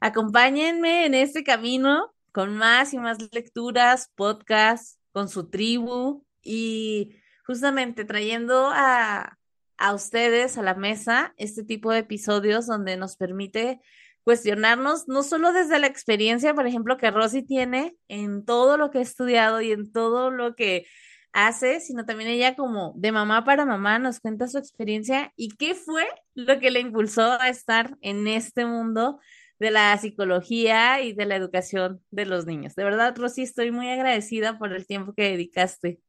Acompáñenme 0.00 1.06
en 1.06 1.14
este 1.14 1.44
camino 1.44 2.14
con 2.32 2.56
más 2.56 2.92
y 2.94 2.98
más 2.98 3.18
lecturas, 3.32 4.10
podcasts, 4.14 4.98
con 5.12 5.28
su 5.28 5.48
tribu 5.48 6.24
y 6.42 7.16
justamente 7.46 8.04
trayendo 8.04 8.70
a, 8.72 9.38
a 9.78 9.94
ustedes 9.94 10.58
a 10.58 10.62
la 10.62 10.74
mesa 10.74 11.32
este 11.36 11.62
tipo 11.62 11.92
de 11.92 12.00
episodios 12.00 12.66
donde 12.66 12.96
nos 12.96 13.16
permite 13.16 13.80
cuestionarnos 14.24 15.06
no 15.06 15.22
solo 15.22 15.52
desde 15.52 15.78
la 15.78 15.86
experiencia, 15.86 16.54
por 16.54 16.66
ejemplo, 16.66 16.96
que 16.96 17.10
Rosy 17.10 17.42
tiene 17.42 17.96
en 18.08 18.44
todo 18.44 18.76
lo 18.76 18.90
que 18.90 18.98
ha 18.98 19.02
estudiado 19.02 19.60
y 19.60 19.72
en 19.72 19.92
todo 19.92 20.30
lo 20.30 20.54
que 20.54 20.86
hace, 21.32 21.80
sino 21.80 22.06
también 22.06 22.30
ella 22.30 22.56
como 22.56 22.94
de 22.96 23.12
mamá 23.12 23.44
para 23.44 23.66
mamá 23.66 23.98
nos 23.98 24.20
cuenta 24.20 24.48
su 24.48 24.56
experiencia 24.56 25.32
y 25.36 25.48
qué 25.48 25.74
fue 25.74 26.04
lo 26.34 26.58
que 26.58 26.70
le 26.70 26.80
impulsó 26.80 27.32
a 27.40 27.48
estar 27.48 27.96
en 28.00 28.26
este 28.28 28.64
mundo 28.64 29.18
de 29.58 29.70
la 29.70 29.96
psicología 29.98 31.00
y 31.02 31.12
de 31.12 31.26
la 31.26 31.36
educación 31.36 32.02
de 32.10 32.26
los 32.26 32.46
niños. 32.46 32.74
De 32.74 32.84
verdad, 32.84 33.14
Rosy, 33.16 33.42
estoy 33.42 33.72
muy 33.72 33.88
agradecida 33.88 34.58
por 34.58 34.72
el 34.72 34.86
tiempo 34.86 35.12
que 35.12 35.30
dedicaste. 35.30 36.00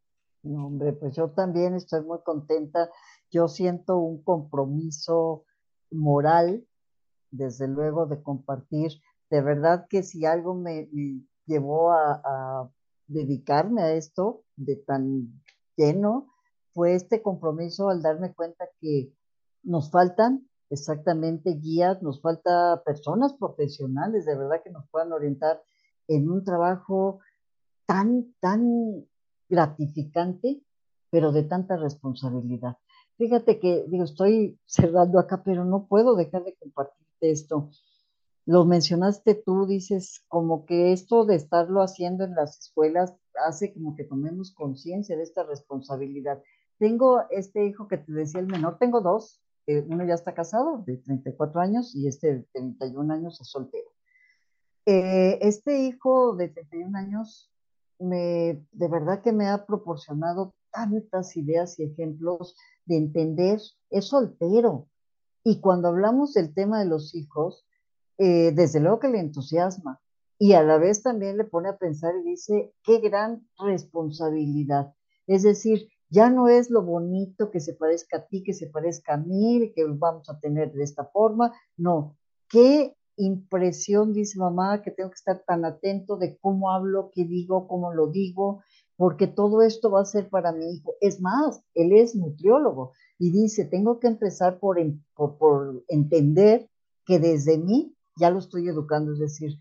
No, 0.44 0.68
hombre, 0.68 0.94
pues 0.94 1.16
yo 1.16 1.30
también 1.30 1.74
estoy 1.74 2.02
muy 2.02 2.20
contenta. 2.24 2.90
Yo 3.32 3.48
siento 3.48 3.98
un 3.98 4.24
compromiso 4.24 5.44
moral, 5.90 6.66
desde 7.36 7.68
luego, 7.68 8.06
de 8.06 8.22
compartir. 8.22 8.92
De 9.30 9.42
verdad 9.42 9.88
que 9.90 10.04
si 10.04 10.26
algo 10.26 10.54
me, 10.56 10.90
llevó 11.46 11.92
a 11.92 12.70
dedicarme 13.08 13.82
a 13.82 13.94
esto 13.94 14.44
de 14.56 14.78
tan 14.78 15.42
lleno 15.76 16.32
fue 16.74 16.96
este 16.96 17.22
compromiso 17.22 17.90
al 17.90 18.02
darme 18.02 18.34
cuenta 18.34 18.66
que 18.82 19.14
nos 19.64 19.92
faltan 19.92 20.48
exactamente 20.70 21.52
guías, 21.52 22.02
nos 22.02 22.22
falta 22.22 22.82
personas 22.86 23.34
profesionales 23.34 24.26
de 24.26 24.36
verdad 24.36 24.62
que 24.64 24.72
nos 24.72 24.88
puedan 24.90 25.14
orientar 25.14 25.62
en 26.08 26.30
un 26.30 26.44
trabajo 26.44 27.20
tan, 27.86 28.34
tan 28.40 29.06
gratificante, 29.48 30.62
pero 31.10 31.32
de 31.32 31.44
tanta 31.44 31.78
responsabilidad. 31.78 32.78
Fíjate 33.18 33.60
que, 33.60 33.86
digo, 33.88 34.04
estoy 34.04 34.60
cerrando 34.66 35.20
acá, 35.20 35.44
pero 35.44 35.64
no 35.64 35.88
puedo 35.88 36.16
dejar 36.16 36.44
de 36.44 36.56
compartirte 36.56 37.05
esto 37.32 37.70
lo 38.46 38.64
mencionaste 38.64 39.34
tú, 39.34 39.66
dices 39.66 40.24
como 40.28 40.66
que 40.66 40.94
esto 40.94 41.26
de 41.26 41.36
estarlo 41.36 41.82
haciendo 41.82 42.24
en 42.24 42.36
las 42.36 42.60
escuelas 42.60 43.16
hace 43.44 43.74
como 43.74 43.96
que 43.96 44.04
tomemos 44.04 44.54
conciencia 44.54 45.18
de 45.18 45.24
esta 45.24 45.44
responsabilidad. 45.44 46.42
Tengo 46.78 47.24
este 47.32 47.66
hijo 47.66 47.88
que 47.88 47.98
te 47.98 48.12
decía 48.12 48.40
el 48.40 48.48
menor, 48.48 48.78
tengo 48.78 49.02
dos, 49.02 49.42
eh, 49.66 49.84
uno 49.88 50.06
ya 50.06 50.14
está 50.14 50.36
casado 50.36 50.84
de 50.86 50.98
34 50.98 51.60
años 51.60 51.96
y 51.96 52.08
este 52.08 52.36
de 52.36 52.44
31 52.54 53.14
años 53.14 53.42
es 53.42 53.50
soltero. 53.50 53.90
Eh, 54.86 55.40
este 55.42 55.80
hijo 55.80 56.36
de 56.36 56.50
31 56.50 56.96
años 56.96 57.52
me, 57.98 58.64
de 58.72 58.88
verdad 58.88 59.24
que 59.24 59.32
me 59.32 59.48
ha 59.48 59.66
proporcionado 59.66 60.54
tantas 60.72 61.36
ideas 61.36 61.80
y 61.80 61.86
ejemplos 61.86 62.56
de 62.86 62.98
entender, 62.98 63.60
es 63.90 64.06
soltero. 64.06 64.88
Y 65.48 65.62
cuando 65.62 65.90
hablamos 65.90 66.34
del 66.34 66.56
tema 66.56 66.80
de 66.80 66.88
los 66.88 67.14
hijos, 67.14 67.68
eh, 68.18 68.52
desde 68.52 68.80
luego 68.80 69.00
que 69.00 69.10
le 69.10 69.20
entusiasma 69.20 70.02
y 70.40 70.54
a 70.54 70.64
la 70.64 70.80
vez 70.80 71.04
también 71.04 71.38
le 71.38 71.44
pone 71.44 71.70
a 71.70 71.78
pensar 71.78 72.14
y 72.20 72.32
dice, 72.32 72.74
qué 72.84 73.00
gran 73.00 73.48
responsabilidad. 73.60 74.96
Es 75.28 75.44
decir, 75.44 75.88
ya 76.10 76.32
no 76.32 76.48
es 76.48 76.72
lo 76.72 76.82
bonito 76.82 77.52
que 77.52 77.60
se 77.60 77.74
parezca 77.74 78.18
a 78.18 78.26
ti, 78.26 78.42
que 78.42 78.54
se 78.54 78.68
parezca 78.68 79.14
a 79.14 79.18
mí, 79.18 79.72
que 79.76 79.86
vamos 79.86 80.28
a 80.32 80.40
tener 80.40 80.74
de 80.74 80.84
esta 80.84 81.06
forma, 81.06 81.54
no, 81.78 82.18
qué 82.50 82.96
impresión, 83.16 84.14
dice 84.14 84.40
mamá, 84.40 84.82
que 84.82 84.90
tengo 84.90 85.12
que 85.12 85.16
estar 85.16 85.44
tan 85.46 85.64
atento 85.64 86.18
de 86.18 86.40
cómo 86.40 86.72
hablo, 86.72 87.12
qué 87.14 87.24
digo, 87.24 87.68
cómo 87.68 87.94
lo 87.94 88.08
digo, 88.08 88.64
porque 88.98 89.28
todo 89.28 89.62
esto 89.62 89.92
va 89.92 90.02
a 90.02 90.06
ser 90.06 90.28
para 90.30 90.52
mi 90.52 90.72
hijo. 90.74 90.96
Es 91.02 91.22
más, 91.22 91.62
él 91.76 91.94
es 91.94 92.16
nutriólogo 92.16 92.94
y 93.18 93.32
dice, 93.32 93.66
tengo 93.66 94.00
que 94.00 94.08
empezar 94.08 94.60
por, 94.60 94.78
por, 95.16 95.84
entender 95.88 96.70
que 97.06 97.20
desde 97.20 97.58
mí 97.58 97.96
ya 98.18 98.30
lo 98.30 98.40
estoy 98.40 98.68
educando, 98.68 99.14
es 99.14 99.20
decir, 99.20 99.58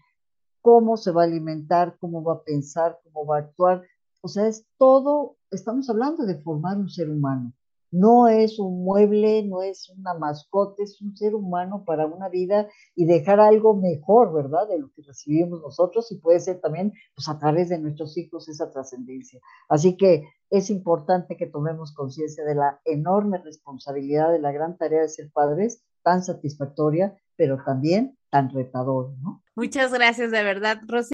cómo 0.61 0.97
se 0.97 1.13
va 1.13 1.23
a 1.23 1.27
alimentar, 1.27 1.97
cómo 1.99 2.23
va 2.23 2.35
a 2.35 2.43
pensar, 2.43 2.99
cómo 3.05 3.27
va 3.27 3.37
a 3.37 3.41
actuar. 3.41 3.83
O 4.23 4.29
sea, 4.29 4.47
es 4.47 4.67
todo, 4.79 5.37
estamos 5.51 5.89
hablando 5.91 6.25
de 6.25 6.41
formar 6.41 6.79
un 6.79 6.89
ser 6.89 7.11
humano. 7.11 7.53
No 7.95 8.26
es 8.26 8.59
un 8.59 8.82
mueble, 8.82 9.45
no 9.45 9.62
es 9.62 9.88
una 9.88 10.14
mascota, 10.14 10.82
es 10.82 11.01
un 11.01 11.16
ser 11.16 11.36
humano 11.36 11.84
para 11.86 12.07
una 12.07 12.28
vida 12.28 12.68
y 12.97 13.05
dejar 13.05 13.38
algo 13.38 13.76
mejor, 13.76 14.34
¿verdad? 14.34 14.66
De 14.68 14.80
lo 14.80 14.90
que 14.90 15.03
recibimos 15.03 15.62
nosotros 15.62 16.11
y 16.11 16.18
puede 16.18 16.40
ser 16.40 16.61
también 16.61 16.92
pues, 17.14 17.28
a 17.28 17.38
través 17.38 17.68
de 17.68 17.78
nuestros 17.78 18.18
hijos 18.18 18.49
esa 18.49 18.72
trascendencia. 18.72 19.40
Así 19.68 19.97
que 19.97 20.24
es 20.51 20.70
importante 20.70 21.36
que 21.36 21.47
tomemos 21.47 21.95
conciencia 21.95 22.45
de 22.45 22.57
la 22.57 22.80
enorme 22.84 23.38
responsabilidad 23.38 24.32
de 24.32 24.40
la 24.40 24.51
gran 24.51 24.76
tarea 24.76 25.03
de 25.03 25.09
ser 25.09 25.30
padres, 25.32 25.84
tan 26.03 26.24
satisfactoria, 26.24 27.16
pero 27.36 27.62
también 27.64 28.18
tan 28.28 28.51
retador, 28.51 29.12
¿no? 29.22 29.40
Muchas 29.55 29.92
gracias, 29.92 30.32
de 30.32 30.42
verdad, 30.42 30.80
Rosy. 30.88 31.14